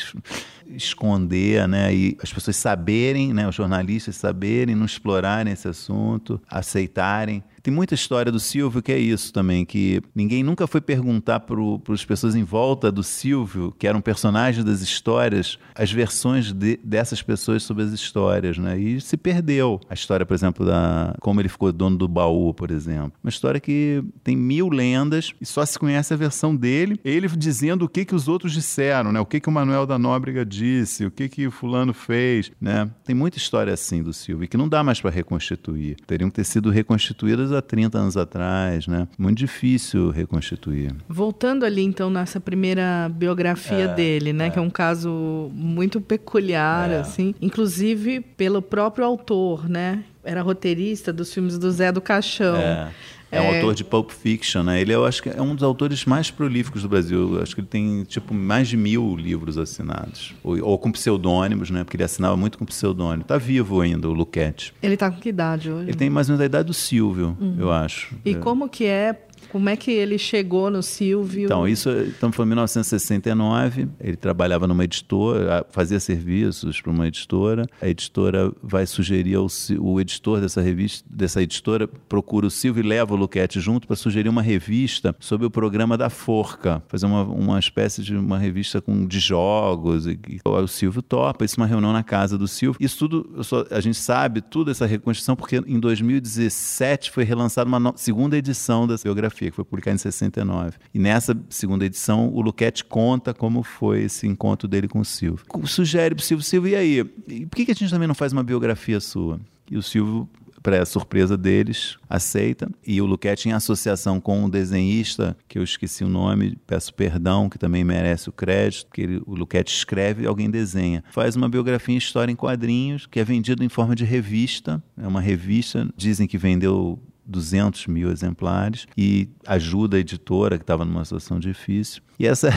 esconder, 0.69 1.67
né? 1.67 1.93
E 1.93 2.17
as 2.21 2.31
pessoas 2.31 2.55
saberem, 2.55 3.33
né? 3.33 3.47
Os 3.47 3.55
jornalistas 3.55 4.15
saberem, 4.15 4.75
não 4.75 4.85
explorarem 4.85 5.53
esse 5.53 5.67
assunto, 5.67 6.41
aceitarem. 6.49 7.43
Tem 7.67 7.73
muita 7.73 7.95
história 7.95 8.31
do 8.31 8.39
Silvio 8.39 8.81
que 8.81 8.93
é 8.93 8.97
isso 8.97 9.33
também, 9.33 9.65
que 9.65 10.01
ninguém 10.15 10.41
nunca 10.41 10.65
foi 10.65 10.79
perguntar 10.79 11.41
para 11.41 11.57
as 11.93 12.05
pessoas 12.05 12.33
em 12.33 12.41
volta 12.41 12.89
do 12.89 13.03
Silvio, 13.03 13.75
que 13.77 13.85
eram 13.85 13.99
personagens 13.99 14.63
das 14.63 14.79
histórias, 14.79 15.59
as 15.75 15.91
versões 15.91 16.53
de, 16.53 16.79
dessas 16.81 17.21
pessoas 17.21 17.63
sobre 17.63 17.83
as 17.83 17.91
histórias, 17.91 18.57
né? 18.57 18.79
E 18.79 19.01
se 19.01 19.17
perdeu. 19.17 19.81
A 19.89 19.93
história, 19.93 20.25
por 20.25 20.33
exemplo, 20.33 20.65
da 20.65 21.13
como 21.19 21.41
ele 21.41 21.49
ficou 21.49 21.69
dono 21.73 21.97
do 21.97 22.07
baú, 22.07 22.53
por 22.53 22.71
exemplo. 22.71 23.11
Uma 23.21 23.29
história 23.29 23.59
que 23.59 24.01
tem 24.23 24.37
mil 24.37 24.69
lendas 24.69 25.33
e 25.41 25.45
só 25.45 25.65
se 25.65 25.77
conhece 25.77 26.13
a 26.13 26.17
versão 26.17 26.55
dele, 26.55 26.97
ele 27.03 27.27
dizendo 27.27 27.83
o 27.83 27.89
que, 27.89 28.05
que 28.05 28.15
os 28.15 28.29
outros 28.29 28.53
disseram, 28.53 29.11
né? 29.11 29.19
O 29.19 29.25
que, 29.25 29.41
que 29.41 29.49
o 29.49 29.51
Manuel 29.51 29.85
da 29.85 29.99
Nóbrega 29.99 30.45
disse, 30.45 31.05
o 31.05 31.11
que, 31.11 31.27
que 31.27 31.45
o 31.45 31.51
fulano 31.51 31.93
fez, 31.93 32.49
né? 32.61 32.89
Tem 33.03 33.13
muita 33.13 33.37
história 33.37 33.73
assim 33.73 34.01
do 34.01 34.13
Silvio 34.13 34.47
que 34.47 34.55
não 34.55 34.69
dá 34.69 34.81
mais 34.85 35.01
para 35.01 35.11
reconstituir. 35.11 35.97
Teriam 36.07 36.29
que 36.29 36.37
ter 36.37 36.45
sido 36.45 36.69
reconstituídas 36.69 37.56
há 37.57 37.61
30 37.61 37.97
anos 37.97 38.17
atrás, 38.17 38.87
né? 38.87 39.07
Muito 39.17 39.37
difícil 39.37 40.09
reconstituir. 40.11 40.95
Voltando 41.07 41.65
ali 41.65 41.83
então 41.83 42.09
nessa 42.09 42.39
primeira 42.39 43.09
biografia 43.13 43.85
é, 43.85 43.93
dele, 43.93 44.33
né, 44.33 44.47
é. 44.47 44.49
que 44.49 44.59
é 44.59 44.61
um 44.61 44.69
caso 44.69 45.49
muito 45.53 45.99
peculiar 45.99 46.91
é. 46.91 46.99
assim, 46.99 47.33
inclusive 47.41 48.21
pelo 48.21 48.61
próprio 48.61 49.05
autor, 49.05 49.69
né? 49.69 50.03
Era 50.23 50.41
roteirista 50.41 51.13
dos 51.13 51.33
filmes 51.33 51.57
do 51.57 51.71
Zé 51.71 51.91
do 51.91 52.01
Caixão. 52.01 52.57
É. 52.57 52.89
É 53.31 53.41
um 53.41 53.45
é... 53.45 53.55
autor 53.57 53.75
de 53.75 53.83
Pulp 53.83 54.11
Fiction, 54.11 54.63
né? 54.63 54.79
Ele 54.81 54.93
eu 54.93 55.05
acho 55.05 55.21
que 55.21 55.29
é 55.29 55.41
um 55.41 55.53
dos 55.53 55.63
autores 55.63 56.05
mais 56.05 56.31
prolíficos 56.31 56.81
do 56.81 56.89
Brasil. 56.89 57.35
Eu 57.35 57.41
acho 57.41 57.53
que 57.53 57.61
ele 57.61 57.67
tem 57.67 58.03
tipo 58.03 58.33
mais 58.33 58.67
de 58.67 58.77
mil 58.77 59.15
livros 59.15 59.57
assinados, 59.57 60.33
ou, 60.43 60.61
ou 60.63 60.77
com 60.77 60.91
pseudônimos, 60.91 61.69
né? 61.69 61.83
Porque 61.83 61.97
ele 61.97 62.03
assinava 62.03 62.37
muito 62.37 62.57
com 62.57 62.65
pseudônimo. 62.65 63.23
Tá 63.23 63.37
vivo 63.37 63.81
ainda 63.81 64.07
o 64.09 64.13
Luquete. 64.13 64.73
Ele 64.81 64.95
tá 64.95 65.11
com 65.11 65.19
que 65.19 65.29
idade 65.29 65.69
hoje? 65.69 65.89
Ele 65.89 65.97
tem 65.97 66.09
mais 66.09 66.29
ou 66.29 66.33
menos 66.33 66.41
a 66.43 66.45
idade 66.45 66.67
do 66.67 66.73
Silvio, 66.73 67.37
uhum. 67.39 67.55
eu 67.59 67.71
acho. 67.71 68.15
E 68.23 68.31
é. 68.31 68.35
como 68.35 68.69
que 68.69 68.85
é 68.85 69.26
como 69.51 69.69
é 69.69 69.75
que 69.75 69.91
ele 69.91 70.17
chegou 70.17 70.69
no 70.69 70.83
Silvio? 70.83 71.45
Então, 71.45 71.67
isso 71.67 71.89
estamos 71.89 72.35
falando 72.35 72.49
em 72.49 72.55
1969. 72.55 73.87
Ele 73.99 74.15
trabalhava 74.15 74.67
numa 74.67 74.83
editora, 74.83 75.65
fazia 75.69 75.99
serviços 75.99 76.81
para 76.81 76.91
uma 76.91 77.07
editora. 77.07 77.65
A 77.81 77.87
editora 77.87 78.51
vai 78.61 78.85
sugerir 78.85 79.35
ao 79.35 79.47
o 79.79 79.99
editor 79.99 80.41
dessa 80.41 80.61
revista, 80.61 81.07
dessa 81.09 81.41
editora, 81.41 81.87
procura 81.87 82.47
o 82.47 82.51
Silvio 82.51 82.83
e 82.83 82.87
leva 82.87 83.13
o 83.13 83.17
Luquete 83.17 83.59
junto 83.59 83.87
para 83.87 83.95
sugerir 83.95 84.29
uma 84.29 84.41
revista 84.41 85.15
sobre 85.19 85.47
o 85.47 85.51
programa 85.51 85.97
da 85.97 86.09
Forca, 86.09 86.83
fazer 86.87 87.05
uma, 87.05 87.23
uma 87.23 87.59
espécie 87.59 88.03
de 88.03 88.15
uma 88.15 88.37
revista 88.37 88.81
com 88.81 89.05
de 89.05 89.19
jogos. 89.19 90.05
E, 90.05 90.19
e 90.27 90.39
o 90.43 90.67
Silvio 90.67 91.01
topa, 91.01 91.45
isso 91.45 91.55
é 91.55 91.63
uma 91.63 91.67
reunião 91.67 91.93
na 91.93 92.03
casa 92.03 92.37
do 92.37 92.47
Silvio. 92.47 92.77
Isso 92.79 92.97
tudo, 92.97 93.43
só, 93.43 93.65
a 93.71 93.79
gente 93.79 93.97
sabe 93.97 94.41
tudo 94.41 94.71
essa 94.71 94.85
reconstrução 94.85 95.35
porque 95.35 95.57
em 95.65 95.79
2017 95.79 97.11
foi 97.11 97.23
relançada 97.23 97.67
uma 97.67 97.93
segunda 97.95 98.37
edição 98.37 98.87
dessa 98.87 99.03
biografia 99.03 99.36
que 99.37 99.51
foi 99.51 99.63
publicada 99.63 99.95
em 99.95 99.97
69. 99.97 100.77
E 100.93 100.99
nessa 100.99 101.37
segunda 101.49 101.85
edição, 101.85 102.29
o 102.33 102.41
Luquete 102.41 102.83
conta 102.83 103.33
como 103.33 103.63
foi 103.63 104.03
esse 104.03 104.27
encontro 104.27 104.67
dele 104.67 104.87
com 104.87 104.99
o 104.99 105.05
Silvio. 105.05 105.45
Sugere 105.65 106.15
para 106.15 106.21
o 106.21 106.25
Silvio, 106.25 106.43
Silvio, 106.43 106.71
e 106.71 106.75
aí? 106.75 107.03
Por 107.03 107.55
que, 107.55 107.71
a 107.71 107.75
gente 107.75 107.89
também 107.89 108.07
não 108.07 108.15
faz 108.15 108.33
uma 108.33 108.43
biografia 108.43 108.99
sua? 108.99 109.39
E 109.69 109.77
o 109.77 109.83
Silvio 109.83 110.29
para 110.67 110.85
surpresa 110.85 111.37
deles, 111.37 111.97
aceita. 112.09 112.69
E 112.85 113.01
o 113.01 113.05
Luquete, 113.05 113.47
em 113.47 113.53
associação 113.53 114.19
com 114.19 114.43
um 114.43 114.49
desenhista, 114.49 115.37
que 115.47 115.57
eu 115.57 115.63
esqueci 115.63 116.03
o 116.03 116.09
nome, 116.09 116.57
peço 116.67 116.93
perdão, 116.93 117.49
que 117.49 117.57
também 117.57 117.85
merece 117.85 118.27
o 118.27 118.33
crédito, 118.33 118.89
que 118.91 119.01
ele, 119.01 119.21
o 119.25 119.33
Luquete 119.33 119.73
escreve 119.73 120.23
e 120.23 120.27
alguém 120.27 120.49
desenha. 120.49 121.05
Faz 121.11 121.37
uma 121.37 121.47
biografia 121.47 121.95
em 121.95 121.97
história 121.97 122.33
em 122.33 122.35
quadrinhos, 122.35 123.05
que 123.05 123.17
é 123.17 123.23
vendido 123.23 123.63
em 123.63 123.69
forma 123.69 123.95
de 123.95 124.03
revista. 124.03 124.83
É 124.97 125.07
uma 125.07 125.21
revista, 125.21 125.87
dizem 125.95 126.27
que 126.27 126.37
vendeu 126.37 126.99
200 127.27 127.87
mil 127.87 128.09
exemplares 128.09 128.87
e 128.97 129.29
ajuda 129.45 129.97
a 129.97 129.99
editora 129.99 130.57
que 130.57 130.63
estava 130.63 130.85
numa 130.85 131.03
situação 131.03 131.39
difícil. 131.39 132.01
E 132.19 132.25
essa, 132.25 132.49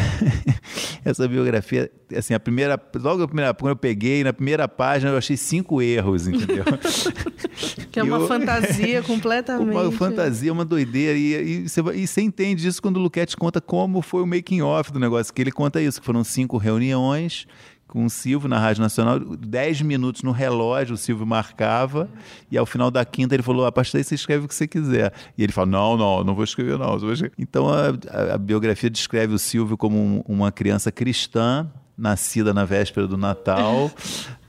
essa 1.05 1.29
biografia, 1.29 1.91
assim, 2.17 2.33
a 2.33 2.41
primeira, 2.41 2.81
logo 2.95 3.23
a 3.23 3.27
primeira, 3.27 3.53
quando 3.53 3.71
eu 3.71 3.77
peguei, 3.77 4.25
na 4.25 4.33
primeira 4.33 4.67
página 4.67 5.11
eu 5.11 5.19
achei 5.19 5.37
cinco 5.37 5.83
erros, 5.83 6.27
entendeu? 6.27 6.65
que 7.93 8.01
é 8.01 8.03
uma 8.03 8.19
eu, 8.19 8.29
fantasia 8.29 9.03
completamente. 9.05 9.71
Uma 9.71 9.93
fantasia, 9.93 10.53
uma 10.53 10.65
doideira. 10.65 11.19
E, 11.19 11.65
e, 11.65 11.69
você, 11.69 11.81
e 11.95 12.07
você 12.07 12.23
entende 12.23 12.67
isso 12.67 12.81
quando 12.81 12.97
o 12.97 13.01
Luquete 13.01 13.37
conta 13.37 13.61
como 13.61 14.01
foi 14.01 14.23
o 14.23 14.27
making 14.27 14.63
off 14.63 14.93
do 14.93 14.99
negócio, 14.99 15.35
que 15.35 15.43
ele 15.43 15.53
conta 15.53 15.83
isso, 15.83 16.01
que 16.01 16.07
foram 16.07 16.25
cinco 16.25 16.57
reuniões 16.57 17.47
com 17.91 18.05
o 18.05 18.11
Silvio 18.11 18.49
na 18.49 18.57
Rádio 18.57 18.83
Nacional, 18.83 19.19
10 19.19 19.83
minutos 19.83 20.23
no 20.23 20.31
relógio 20.31 20.95
o 20.95 20.97
Silvio 20.97 21.27
marcava, 21.27 22.09
e 22.49 22.57
ao 22.57 22.65
final 22.65 22.89
da 22.89 23.05
quinta 23.05 23.35
ele 23.35 23.43
falou: 23.43 23.67
a 23.67 23.73
partir 23.73 23.95
daí 23.95 24.05
você 24.05 24.15
escreve 24.15 24.45
o 24.45 24.49
que 24.49 24.55
você 24.55 24.69
quiser. 24.69 25.13
E 25.37 25.43
ele 25.43 25.53
fala: 25.53 25.67
não, 25.67 25.97
não, 25.97 26.23
não 26.23 26.35
vou 26.35 26.45
escrever, 26.45 26.79
não. 26.79 26.97
Então 27.37 27.69
a, 27.69 27.89
a, 27.89 28.35
a, 28.35 28.39
biografia 28.39 28.89
descreve 28.89 29.35
o 29.35 29.39
Silvio 29.39 29.77
como 29.77 29.99
um, 29.99 30.23
uma 30.29 30.53
criança 30.53 30.93
cristã, 30.93 31.69
nascida 31.99 32.55
na 32.55 32.65
véspera 32.65 33.09
do 33.09 33.17
Natal. 33.17 33.91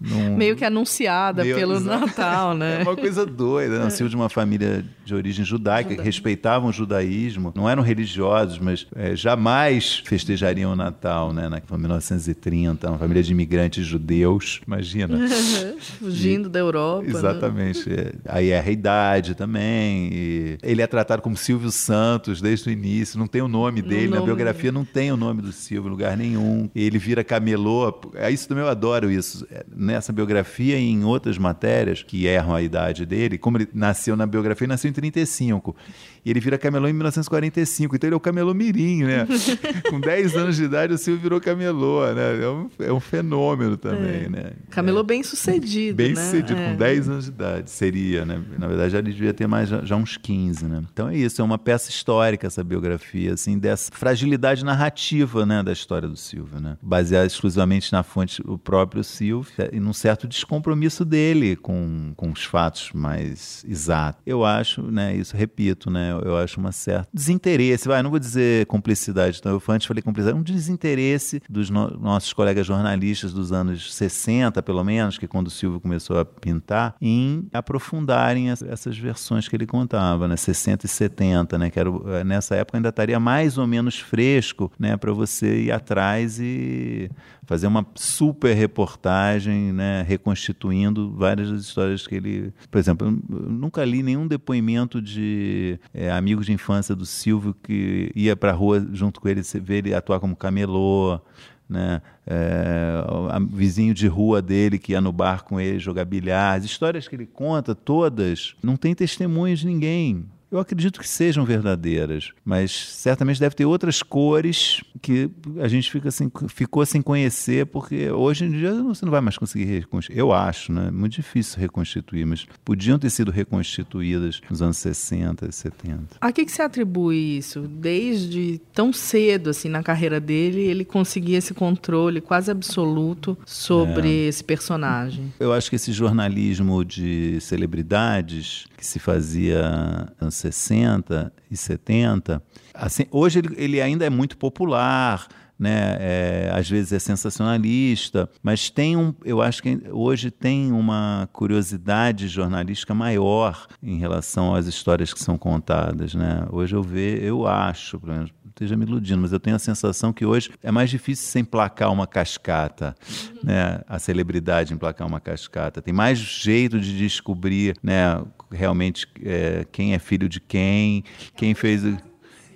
Num... 0.01 0.35
Meio 0.35 0.55
que 0.55 0.65
anunciada 0.65 1.43
Meio 1.43 1.55
pelo 1.55 1.79
Natal, 1.79 2.55
né? 2.55 2.81
É 2.81 2.83
uma 2.83 2.95
coisa 2.95 3.23
doida. 3.25 3.77
Né? 3.77 3.83
Nasceu 3.83 4.09
de 4.09 4.15
uma 4.15 4.29
família 4.29 4.83
de 5.05 5.13
origem 5.13 5.45
judaica, 5.45 5.95
que 5.95 6.01
respeitavam 6.01 6.69
o 6.69 6.73
judaísmo, 6.73 7.53
não 7.55 7.69
eram 7.69 7.83
religiosos, 7.83 8.57
mas 8.57 8.87
é, 8.95 9.15
jamais 9.15 10.01
festejariam 10.05 10.71
o 10.71 10.75
Natal, 10.75 11.31
né? 11.31 11.47
Na 11.47 11.61
1930, 11.77 12.89
uma 12.89 12.97
família 12.97 13.21
de 13.21 13.31
imigrantes 13.31 13.85
judeus, 13.85 14.61
imagina. 14.65 15.19
Fugindo 15.99 16.47
e, 16.47 16.51
da 16.51 16.59
Europa. 16.59 17.03
Né? 17.03 17.09
Exatamente. 17.09 17.89
Né? 17.89 18.11
Aí 18.25 18.49
é 18.49 18.59
a 18.59 18.71
idade 18.71 19.35
também. 19.35 20.57
ele 20.63 20.81
é 20.81 20.87
tratado 20.87 21.21
como 21.21 21.37
Silvio 21.37 21.71
Santos 21.71 22.41
desde 22.41 22.69
o 22.69 22.71
início, 22.71 23.19
não 23.19 23.27
tem 23.27 23.41
o 23.41 23.47
nome 23.47 23.81
dele, 23.81 24.05
no 24.05 24.11
na 24.11 24.15
nome... 24.17 24.25
biografia 24.27 24.71
não 24.71 24.83
tem 24.83 25.11
o 25.11 25.17
nome 25.17 25.41
do 25.41 25.51
Silvio 25.51 25.89
em 25.89 25.91
lugar 25.91 26.17
nenhum. 26.17 26.69
Ele 26.73 26.97
vira 26.97 27.23
camelô. 27.23 28.01
É 28.15 28.31
isso 28.31 28.47
também 28.47 28.63
eu 28.63 28.69
adoro 28.69 29.11
isso. 29.11 29.45
Nessa 29.91 30.13
biografia 30.13 30.77
e 30.77 30.89
em 30.89 31.03
outras 31.03 31.37
matérias 31.37 32.01
que 32.01 32.25
erram 32.25 32.55
a 32.55 32.61
idade 32.61 33.05
dele, 33.05 33.37
como 33.37 33.57
ele 33.57 33.67
nasceu 33.73 34.15
na 34.15 34.25
biografia, 34.25 34.63
ele 34.63 34.71
nasceu 34.71 34.89
em 34.89 34.93
35. 34.93 35.75
E 36.23 36.29
ele 36.29 36.39
vira 36.39 36.57
camelô 36.57 36.87
em 36.87 36.93
1945. 36.93 37.95
Então 37.95 38.07
ele 38.07 38.13
é 38.13 38.17
o 38.17 38.19
camelô 38.19 38.53
mirim, 38.53 39.03
né? 39.03 39.27
Com 39.89 39.99
10 39.99 40.35
anos 40.35 40.55
de 40.55 40.63
idade, 40.63 40.93
o 40.93 40.97
Silvio 40.97 41.21
virou 41.21 41.41
camelô, 41.41 42.05
né? 42.13 42.43
É 42.43 42.49
um, 42.49 42.69
é 42.79 42.93
um 42.93 42.99
fenômeno 42.99 43.77
também, 43.77 44.25
é. 44.25 44.29
né? 44.29 44.51
Camelô 44.69 45.01
é. 45.01 45.03
bem 45.03 45.23
sucedido, 45.23 45.97
Bem 45.97 46.13
né? 46.13 46.23
sucedido, 46.23 46.59
é. 46.59 46.71
com 46.71 46.77
10 46.77 47.09
anos 47.09 47.25
de 47.25 47.31
idade. 47.31 47.71
Seria, 47.71 48.25
né? 48.25 48.41
Na 48.57 48.67
verdade, 48.67 48.95
ele 48.95 49.11
devia 49.11 49.33
ter 49.33 49.47
mais 49.47 49.69
já, 49.69 49.83
já, 49.83 49.95
uns 49.95 50.17
15, 50.17 50.65
né? 50.65 50.83
Então 50.91 51.09
é 51.09 51.17
isso, 51.17 51.41
é 51.41 51.45
uma 51.45 51.57
peça 51.57 51.89
histórica 51.89 52.47
essa 52.47 52.63
biografia, 52.63 53.33
assim, 53.33 53.57
dessa 53.57 53.91
fragilidade 53.91 54.63
narrativa, 54.63 55.45
né? 55.45 55.63
Da 55.63 55.71
história 55.71 56.07
do 56.07 56.15
Silvio, 56.15 56.59
né? 56.59 56.77
Baseada 56.81 57.25
exclusivamente 57.25 57.91
na 57.91 58.03
fonte, 58.03 58.41
o 58.45 58.57
próprio 58.57 59.03
Silvio, 59.03 59.51
e 59.71 59.79
num 59.79 59.93
certo 59.93 60.27
descompromisso 60.27 61.03
dele 61.03 61.55
com, 61.55 62.13
com 62.15 62.31
os 62.31 62.43
fatos 62.43 62.91
mais 62.93 63.65
exatos. 63.67 64.21
Eu 64.25 64.45
acho, 64.45 64.83
né? 64.83 65.15
Isso, 65.15 65.35
repito, 65.35 65.89
né? 65.89 66.10
Eu 66.19 66.37
acho 66.37 66.59
uma 66.59 66.71
certa 66.71 67.07
desinteresse, 67.13 67.87
vai, 67.87 68.01
não 68.01 68.09
vou 68.09 68.19
dizer 68.19 68.65
cumplicidade, 68.65 69.37
então 69.39 69.51
eu 69.51 69.61
antes 69.69 69.87
falei 69.87 70.01
cumplicidade, 70.01 70.37
um 70.37 70.43
desinteresse 70.43 71.41
dos 71.49 71.69
no 71.69 71.89
nossos 71.99 72.33
colegas 72.33 72.65
jornalistas 72.65 73.33
dos 73.33 73.51
anos 73.51 73.93
60, 73.93 74.61
pelo 74.61 74.83
menos, 74.83 75.17
que 75.17 75.27
quando 75.27 75.47
o 75.47 75.49
Silvio 75.49 75.79
começou 75.79 76.19
a 76.19 76.25
pintar, 76.25 76.95
em 77.01 77.47
aprofundarem 77.53 78.49
essas 78.49 78.97
versões 78.97 79.47
que 79.47 79.55
ele 79.55 79.65
contava, 79.65 80.27
né, 80.27 80.35
60 80.35 80.85
e 80.85 80.89
70, 80.89 81.57
né, 81.57 81.69
que 81.69 81.79
era, 81.79 81.89
eh, 81.89 82.23
nessa 82.23 82.55
época 82.55 82.77
ainda 82.77 82.89
estaria 82.89 83.19
mais 83.19 83.57
ou 83.57 83.67
menos 83.67 83.99
fresco, 83.99 84.71
né, 84.79 84.97
para 84.97 85.11
você 85.13 85.63
ir 85.63 85.71
atrás 85.71 86.39
e 86.39 87.09
fazer 87.51 87.67
uma 87.67 87.85
super 87.95 88.53
reportagem, 88.53 89.73
né, 89.73 90.05
reconstituindo 90.07 91.11
várias 91.11 91.51
das 91.51 91.63
histórias 91.63 92.07
que 92.07 92.15
ele. 92.15 92.53
Por 92.71 92.77
exemplo, 92.77 93.11
nunca 93.29 93.83
li 93.83 94.01
nenhum 94.01 94.25
depoimento 94.25 95.01
de 95.01 95.77
é, 95.93 96.09
amigos 96.09 96.45
de 96.45 96.53
infância 96.53 96.95
do 96.95 97.05
Silvio 97.05 97.53
que 97.61 98.09
ia 98.15 98.37
para 98.37 98.51
a 98.51 98.55
rua 98.55 98.87
junto 98.93 99.19
com 99.19 99.27
ele, 99.27 99.41
ver 99.41 99.79
ele 99.79 99.93
atuar 99.93 100.21
como 100.21 100.33
camelô. 100.33 101.19
né? 101.67 102.01
É, 102.25 103.03
vizinho 103.49 103.93
de 103.93 104.07
rua 104.07 104.41
dele 104.41 104.79
que 104.79 104.93
ia 104.93 105.01
no 105.01 105.11
bar 105.11 105.43
com 105.43 105.59
ele 105.59 105.77
jogar 105.77 106.05
bilhar. 106.05 106.57
As 106.57 106.63
histórias 106.63 107.05
que 107.05 107.17
ele 107.17 107.25
conta, 107.25 107.75
todas, 107.75 108.55
não 108.63 108.77
tem 108.77 108.95
testemunhas 108.95 109.59
de 109.59 109.65
ninguém. 109.65 110.25
Eu 110.51 110.59
acredito 110.59 110.99
que 110.99 111.07
sejam 111.07 111.45
verdadeiras, 111.45 112.31
mas 112.43 112.71
certamente 112.71 113.39
deve 113.39 113.55
ter 113.55 113.65
outras 113.65 114.03
cores 114.03 114.83
que 115.01 115.29
a 115.61 115.67
gente 115.69 115.89
fica 115.89 116.09
assim, 116.09 116.29
ficou 116.49 116.85
sem 116.85 117.01
conhecer, 117.01 117.65
porque 117.67 118.11
hoje 118.11 118.43
em 118.43 118.51
dia 118.51 118.73
você 118.83 119.05
não 119.05 119.11
vai 119.11 119.21
mais 119.21 119.37
conseguir 119.37 119.63
reconstituir. 119.63 120.19
Eu 120.19 120.33
acho, 120.33 120.73
né? 120.73 120.91
Muito 120.91 121.13
difícil 121.13 121.57
reconstituir, 121.57 122.25
mas 122.25 122.45
podiam 122.65 122.99
ter 122.99 123.09
sido 123.09 123.31
reconstituídas 123.31 124.41
nos 124.49 124.61
anos 124.61 124.75
60, 124.77 125.49
70. 125.49 126.17
A 126.19 126.31
que, 126.33 126.43
que 126.43 126.51
se 126.51 126.61
atribui 126.61 127.37
isso? 127.37 127.61
Desde 127.61 128.59
tão 128.73 128.91
cedo, 128.91 129.51
assim, 129.51 129.69
na 129.69 129.81
carreira 129.81 130.19
dele, 130.19 130.59
ele 130.59 130.83
conseguia 130.83 131.37
esse 131.37 131.53
controle 131.53 132.19
quase 132.19 132.51
absoluto 132.51 133.37
sobre 133.45 134.25
é. 134.25 134.27
esse 134.27 134.43
personagem. 134.43 135.33
Eu 135.39 135.53
acho 135.53 135.69
que 135.69 135.77
esse 135.77 135.93
jornalismo 135.93 136.83
de 136.83 137.39
celebridades 137.39 138.65
que 138.77 138.85
se 138.85 138.99
fazia 138.99 140.11
anos 140.19 140.40
60 140.41 141.33
e 141.49 141.57
70, 141.57 142.41
assim, 142.73 143.05
hoje 143.11 143.39
ele, 143.39 143.55
ele 143.57 143.81
ainda 143.81 144.05
é 144.05 144.09
muito 144.09 144.37
popular, 144.37 145.27
né? 145.61 145.97
É, 145.99 146.51
às 146.51 146.67
vezes 146.67 146.91
é 146.91 146.97
sensacionalista, 146.97 148.27
mas 148.41 148.71
tem 148.71 148.97
um, 148.97 149.13
eu 149.23 149.43
acho 149.43 149.61
que 149.61 149.79
hoje 149.91 150.31
tem 150.31 150.71
uma 150.71 151.29
curiosidade 151.31 152.27
jornalística 152.27 152.95
maior 152.95 153.67
em 153.81 153.99
relação 153.99 154.55
às 154.55 154.65
histórias 154.65 155.13
que 155.13 155.19
são 155.19 155.37
contadas, 155.37 156.15
né? 156.15 156.47
Hoje 156.49 156.75
eu 156.75 156.81
vejo, 156.81 157.21
eu 157.21 157.45
acho, 157.45 157.99
pelo 157.99 158.13
menos, 158.13 158.31
esteja 158.49 158.75
me 158.75 158.85
iludindo, 158.85 159.21
mas 159.21 159.31
eu 159.31 159.39
tenho 159.39 159.55
a 159.55 159.59
sensação 159.59 160.11
que 160.11 160.25
hoje 160.25 160.49
é 160.63 160.71
mais 160.71 160.89
difícil 160.89 161.27
você 161.27 161.39
emplacar 161.39 161.93
uma 161.93 162.07
cascata, 162.07 162.95
uhum. 163.07 163.39
né? 163.43 163.81
A 163.87 163.99
celebridade 163.99 164.73
emplacar 164.73 165.07
uma 165.07 165.19
cascata. 165.19 165.79
Tem 165.79 165.93
mais 165.93 166.17
jeito 166.17 166.79
de 166.79 166.97
descobrir, 166.97 167.75
né? 167.83 168.19
Realmente 168.51 169.07
é, 169.23 169.63
quem 169.71 169.93
é 169.93 169.99
filho 169.99 170.27
de 170.27 170.39
quem, 170.39 171.03
quem 171.35 171.53
fez 171.53 171.83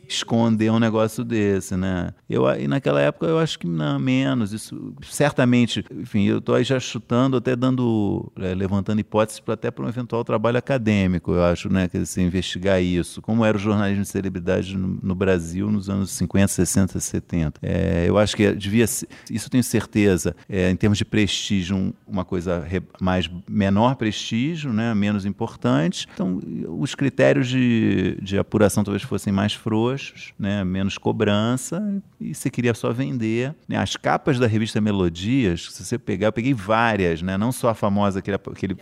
esconder 0.07 0.71
um 0.71 0.79
negócio 0.79 1.23
desse, 1.23 1.75
né? 1.75 2.11
Eu, 2.29 2.47
e 2.59 2.67
naquela 2.67 3.01
época 3.01 3.25
eu 3.25 3.39
acho 3.39 3.57
que 3.57 3.67
não, 3.67 3.99
menos. 3.99 4.53
Isso 4.53 4.93
certamente, 5.03 5.83
enfim, 5.91 6.25
eu 6.25 6.39
estou 6.39 6.55
aí 6.55 6.63
já 6.63 6.79
chutando, 6.79 7.37
até 7.37 7.55
dando, 7.55 8.31
é, 8.37 8.53
levantando 8.53 8.99
hipóteses 8.99 9.39
para 9.39 9.53
até 9.53 9.71
para 9.71 9.85
um 9.85 9.89
eventual 9.89 10.23
trabalho 10.23 10.57
acadêmico, 10.57 11.33
eu 11.33 11.43
acho, 11.43 11.71
né? 11.71 11.87
Que 11.87 11.97
assim, 11.97 12.23
investigar 12.23 12.81
isso. 12.81 13.21
Como 13.21 13.43
era 13.43 13.57
o 13.57 13.59
jornalismo 13.59 14.03
de 14.03 14.09
celebridade 14.09 14.77
no, 14.77 14.99
no 15.01 15.15
Brasil 15.15 15.71
nos 15.71 15.89
anos 15.89 16.11
50, 16.11 16.47
60, 16.47 16.99
70. 16.99 17.59
É, 17.61 18.05
eu 18.07 18.17
acho 18.17 18.35
que 18.35 18.51
devia 18.53 18.87
ser, 18.87 19.07
isso 19.29 19.49
tenho 19.49 19.63
certeza, 19.63 20.35
é, 20.47 20.69
em 20.69 20.75
termos 20.75 20.97
de 20.97 21.05
prestígio, 21.05 21.75
um, 21.75 21.93
uma 22.07 22.25
coisa 22.25 22.59
re, 22.59 22.81
mais 23.01 23.29
menor 23.49 23.95
prestígio, 23.95 24.71
né? 24.71 24.93
Menos 24.93 25.25
importante. 25.25 26.07
Então, 26.13 26.39
os 26.79 26.95
critérios 26.95 27.47
de, 27.47 28.17
de 28.21 28.37
apuração 28.37 28.83
talvez 28.83 29.03
fossem 29.03 29.33
mais 29.33 29.53
frouxos 29.53 29.94
né? 30.37 30.63
menos 30.63 30.97
cobrança, 30.97 32.01
e 32.19 32.33
você 32.33 32.49
queria 32.49 32.73
só 32.73 32.91
vender. 32.91 33.53
Né? 33.67 33.77
As 33.77 33.95
capas 33.95 34.39
da 34.39 34.47
revista 34.47 34.81
Melodias, 34.81 35.71
se 35.71 35.83
você 35.83 35.97
pegar, 35.97 36.27
eu 36.27 36.33
peguei 36.33 36.53
várias, 36.53 37.21
né? 37.21 37.37
não 37.37 37.51
só 37.51 37.69
a 37.69 37.73
famosa 37.75 38.21
que 38.21 38.31
ele, 38.31 38.37
que 38.37 38.65
ele 38.65 38.77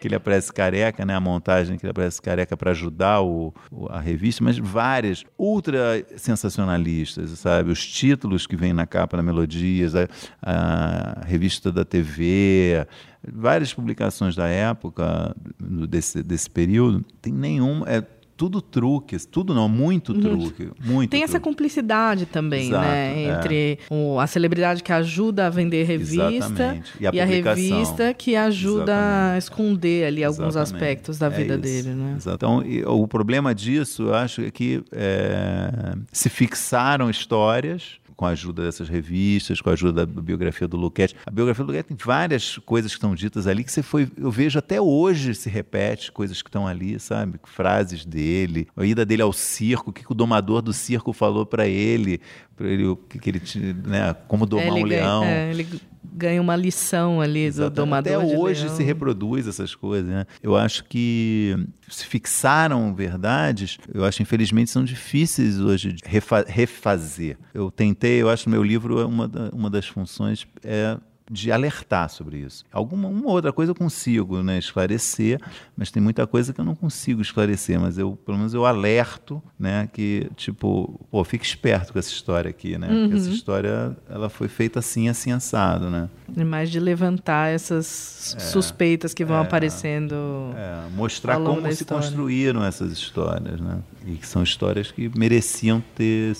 que 0.00 0.08
ele 0.08 0.14
aparece 0.14 0.52
careca, 0.52 1.04
né? 1.04 1.14
A 1.14 1.20
montagem 1.20 1.76
que 1.76 1.84
ele 1.84 1.90
aparece 1.90 2.20
careca 2.20 2.56
para 2.56 2.70
ajudar 2.70 3.20
o, 3.20 3.52
a 3.90 4.00
revista, 4.00 4.42
mas 4.42 4.56
várias 4.56 5.24
ultra 5.38 6.04
sensacionalistas, 6.16 7.30
sabe? 7.38 7.70
Os 7.70 7.86
títulos 7.86 8.46
que 8.46 8.56
vêm 8.56 8.72
na 8.72 8.86
capa 8.86 9.18
da 9.18 9.22
Melodias, 9.22 9.94
a, 9.94 10.08
a 10.42 11.24
revista 11.26 11.70
da 11.70 11.84
TV, 11.84 12.86
várias 13.30 13.74
publicações 13.74 14.34
da 14.34 14.48
época 14.48 15.36
desse, 15.60 16.22
desse 16.22 16.48
período, 16.48 17.04
tem 17.20 17.32
nenhuma. 17.32 17.86
É, 17.88 18.02
tudo 18.40 18.62
truque, 18.62 19.18
tudo 19.26 19.52
não, 19.52 19.68
muito 19.68 20.14
uhum. 20.14 20.20
truque, 20.22 20.70
muito. 20.82 21.10
Tem 21.10 21.20
truque. 21.20 21.24
essa 21.24 21.38
cumplicidade 21.38 22.24
também, 22.24 22.68
Exato, 22.68 22.88
né, 22.88 23.14
é. 23.14 23.32
entre 23.32 23.78
o, 23.90 24.18
a 24.18 24.26
celebridade 24.26 24.82
que 24.82 24.90
ajuda 24.90 25.46
a 25.46 25.50
vender 25.50 25.84
revista 25.84 26.82
e 26.98 27.06
a, 27.06 27.10
e 27.12 27.20
a, 27.20 27.24
revista 27.26 28.14
que 28.14 28.34
ajuda 28.34 28.92
Exatamente. 28.92 29.34
a 29.34 29.36
esconder 29.36 30.06
ali 30.06 30.24
alguns 30.24 30.56
Exatamente. 30.56 30.74
aspectos 30.74 31.18
da 31.18 31.26
é 31.26 31.28
vida 31.28 31.52
é 31.52 31.58
dele, 31.58 31.90
né? 31.90 32.14
Exato. 32.16 32.36
Então, 32.36 32.64
o 32.86 33.06
problema 33.06 33.54
disso, 33.54 34.04
eu 34.04 34.14
acho, 34.14 34.40
é 34.40 34.50
que 34.50 34.82
é, 34.90 35.92
se 36.10 36.30
fixaram 36.30 37.10
histórias 37.10 37.99
com 38.20 38.26
a 38.26 38.30
ajuda 38.30 38.64
dessas 38.64 38.86
revistas, 38.86 39.62
com 39.62 39.70
a 39.70 39.72
ajuda 39.72 40.04
da 40.04 40.20
biografia 40.20 40.68
do 40.68 40.76
Luquete. 40.76 41.16
A 41.24 41.30
biografia 41.30 41.64
do 41.64 41.68
Luquete 41.68 41.88
tem 41.88 41.96
várias 41.96 42.58
coisas 42.58 42.90
que 42.90 42.98
estão 42.98 43.14
ditas 43.14 43.46
ali 43.46 43.64
que 43.64 43.72
você 43.72 43.82
foi, 43.82 44.06
eu 44.14 44.30
vejo 44.30 44.58
até 44.58 44.78
hoje 44.78 45.34
se 45.34 45.48
repete 45.48 46.12
coisas 46.12 46.42
que 46.42 46.50
estão 46.50 46.66
ali, 46.66 47.00
sabe? 47.00 47.40
Frases 47.44 48.04
dele, 48.04 48.68
a 48.76 48.84
ida 48.84 49.06
dele 49.06 49.22
ao 49.22 49.32
circo, 49.32 49.88
o 49.88 49.92
que 49.94 50.04
o 50.06 50.14
domador 50.14 50.60
do 50.60 50.70
circo 50.70 51.14
falou 51.14 51.46
para 51.46 51.66
ele, 51.66 52.20
para 52.54 52.68
ele 52.68 52.94
que, 53.08 53.18
que 53.18 53.30
ele, 53.30 53.40
né, 53.86 54.14
como 54.28 54.44
domar 54.44 54.66
é, 54.66 54.72
um 54.72 54.84
leão. 54.84 55.24
É, 55.24 55.50
ele 55.50 55.80
ganha 56.02 56.40
uma 56.40 56.56
lição 56.56 57.20
ali 57.20 57.40
Exatamente. 57.40 57.74
do 57.74 57.76
domador 57.76 58.24
Até 58.24 58.36
hoje 58.36 58.64
leão. 58.64 58.76
se 58.76 58.82
reproduz 58.82 59.46
essas 59.46 59.74
coisas. 59.74 60.10
Né? 60.10 60.26
Eu 60.42 60.56
acho 60.56 60.84
que 60.84 61.56
se 61.88 62.06
fixaram 62.06 62.94
verdades, 62.94 63.78
eu 63.92 64.04
acho 64.04 64.22
infelizmente 64.22 64.70
são 64.70 64.84
difíceis 64.84 65.60
hoje 65.60 65.92
de 65.92 66.02
refa 66.04 66.44
refazer. 66.46 67.36
Eu 67.52 67.70
tentei, 67.70 68.22
eu 68.22 68.28
acho 68.28 68.44
que 68.44 68.50
meu 68.50 68.62
livro, 68.62 69.06
uma, 69.06 69.28
da, 69.28 69.50
uma 69.50 69.70
das 69.70 69.86
funções 69.86 70.46
é 70.64 70.96
de 71.30 71.52
alertar 71.52 72.10
sobre 72.10 72.38
isso. 72.38 72.64
Alguma 72.72 73.06
uma 73.06 73.30
outra 73.30 73.52
coisa 73.52 73.70
eu 73.70 73.74
consigo 73.74 74.42
né, 74.42 74.58
esclarecer, 74.58 75.40
mas 75.76 75.90
tem 75.90 76.02
muita 76.02 76.26
coisa 76.26 76.52
que 76.52 76.60
eu 76.60 76.64
não 76.64 76.74
consigo 76.74 77.22
esclarecer, 77.22 77.78
mas 77.78 77.96
eu 77.96 78.18
pelo 78.26 78.36
menos 78.36 78.52
eu 78.52 78.66
alerto, 78.66 79.40
né, 79.56 79.88
que 79.92 80.28
tipo, 80.34 81.00
pô, 81.08 81.22
fique 81.22 81.46
esperto 81.46 81.92
com 81.92 81.98
essa 82.00 82.10
história 82.10 82.50
aqui, 82.50 82.76
né? 82.76 82.88
Uhum. 82.88 83.02
Porque 83.02 83.16
essa 83.16 83.28
uhum. 83.28 83.34
história 83.34 83.96
ela 84.08 84.28
foi 84.28 84.48
feita 84.48 84.80
assim, 84.80 85.08
assim 85.08 85.30
assado, 85.30 85.88
né? 85.88 86.08
É 86.36 86.42
mais 86.42 86.68
de 86.68 86.80
levantar 86.80 87.52
essas 87.52 88.34
é, 88.36 88.40
suspeitas 88.40 89.14
que 89.14 89.24
vão 89.24 89.36
é, 89.36 89.42
aparecendo. 89.42 90.14
É, 90.56 90.88
mostrar 90.96 91.38
como 91.38 91.72
se 91.72 91.84
construíram 91.84 92.64
essas 92.64 92.90
histórias, 92.90 93.60
né? 93.60 93.78
E 94.04 94.16
que 94.16 94.26
são 94.26 94.42
histórias 94.42 94.90
que 94.90 95.10
mereciam 95.16 95.82
ter 95.94 96.36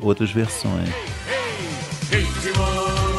outras 0.00 0.30
versões. 0.30 0.88
Hey, 2.12 2.22
hey, 2.22 3.09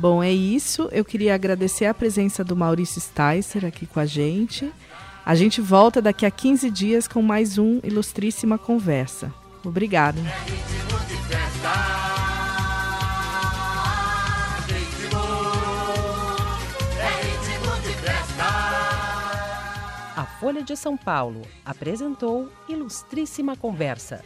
Bom, 0.00 0.22
é 0.22 0.32
isso. 0.32 0.88
Eu 0.92 1.04
queria 1.04 1.34
agradecer 1.34 1.84
a 1.84 1.92
presença 1.92 2.42
do 2.42 2.56
Maurício 2.56 2.98
Sticer 2.98 3.66
aqui 3.66 3.84
com 3.84 4.00
a 4.00 4.06
gente. 4.06 4.72
A 5.26 5.34
gente 5.34 5.60
volta 5.60 6.00
daqui 6.00 6.24
a 6.24 6.30
15 6.30 6.70
dias 6.70 7.06
com 7.06 7.20
mais 7.20 7.58
um 7.58 7.80
Ilustríssima 7.84 8.56
Conversa. 8.56 9.30
Obrigada. 9.62 10.18
A 20.16 20.24
Folha 20.40 20.62
de 20.62 20.74
São 20.78 20.96
Paulo 20.96 21.42
apresentou 21.62 22.50
Ilustríssima 22.66 23.54
Conversa. 23.54 24.24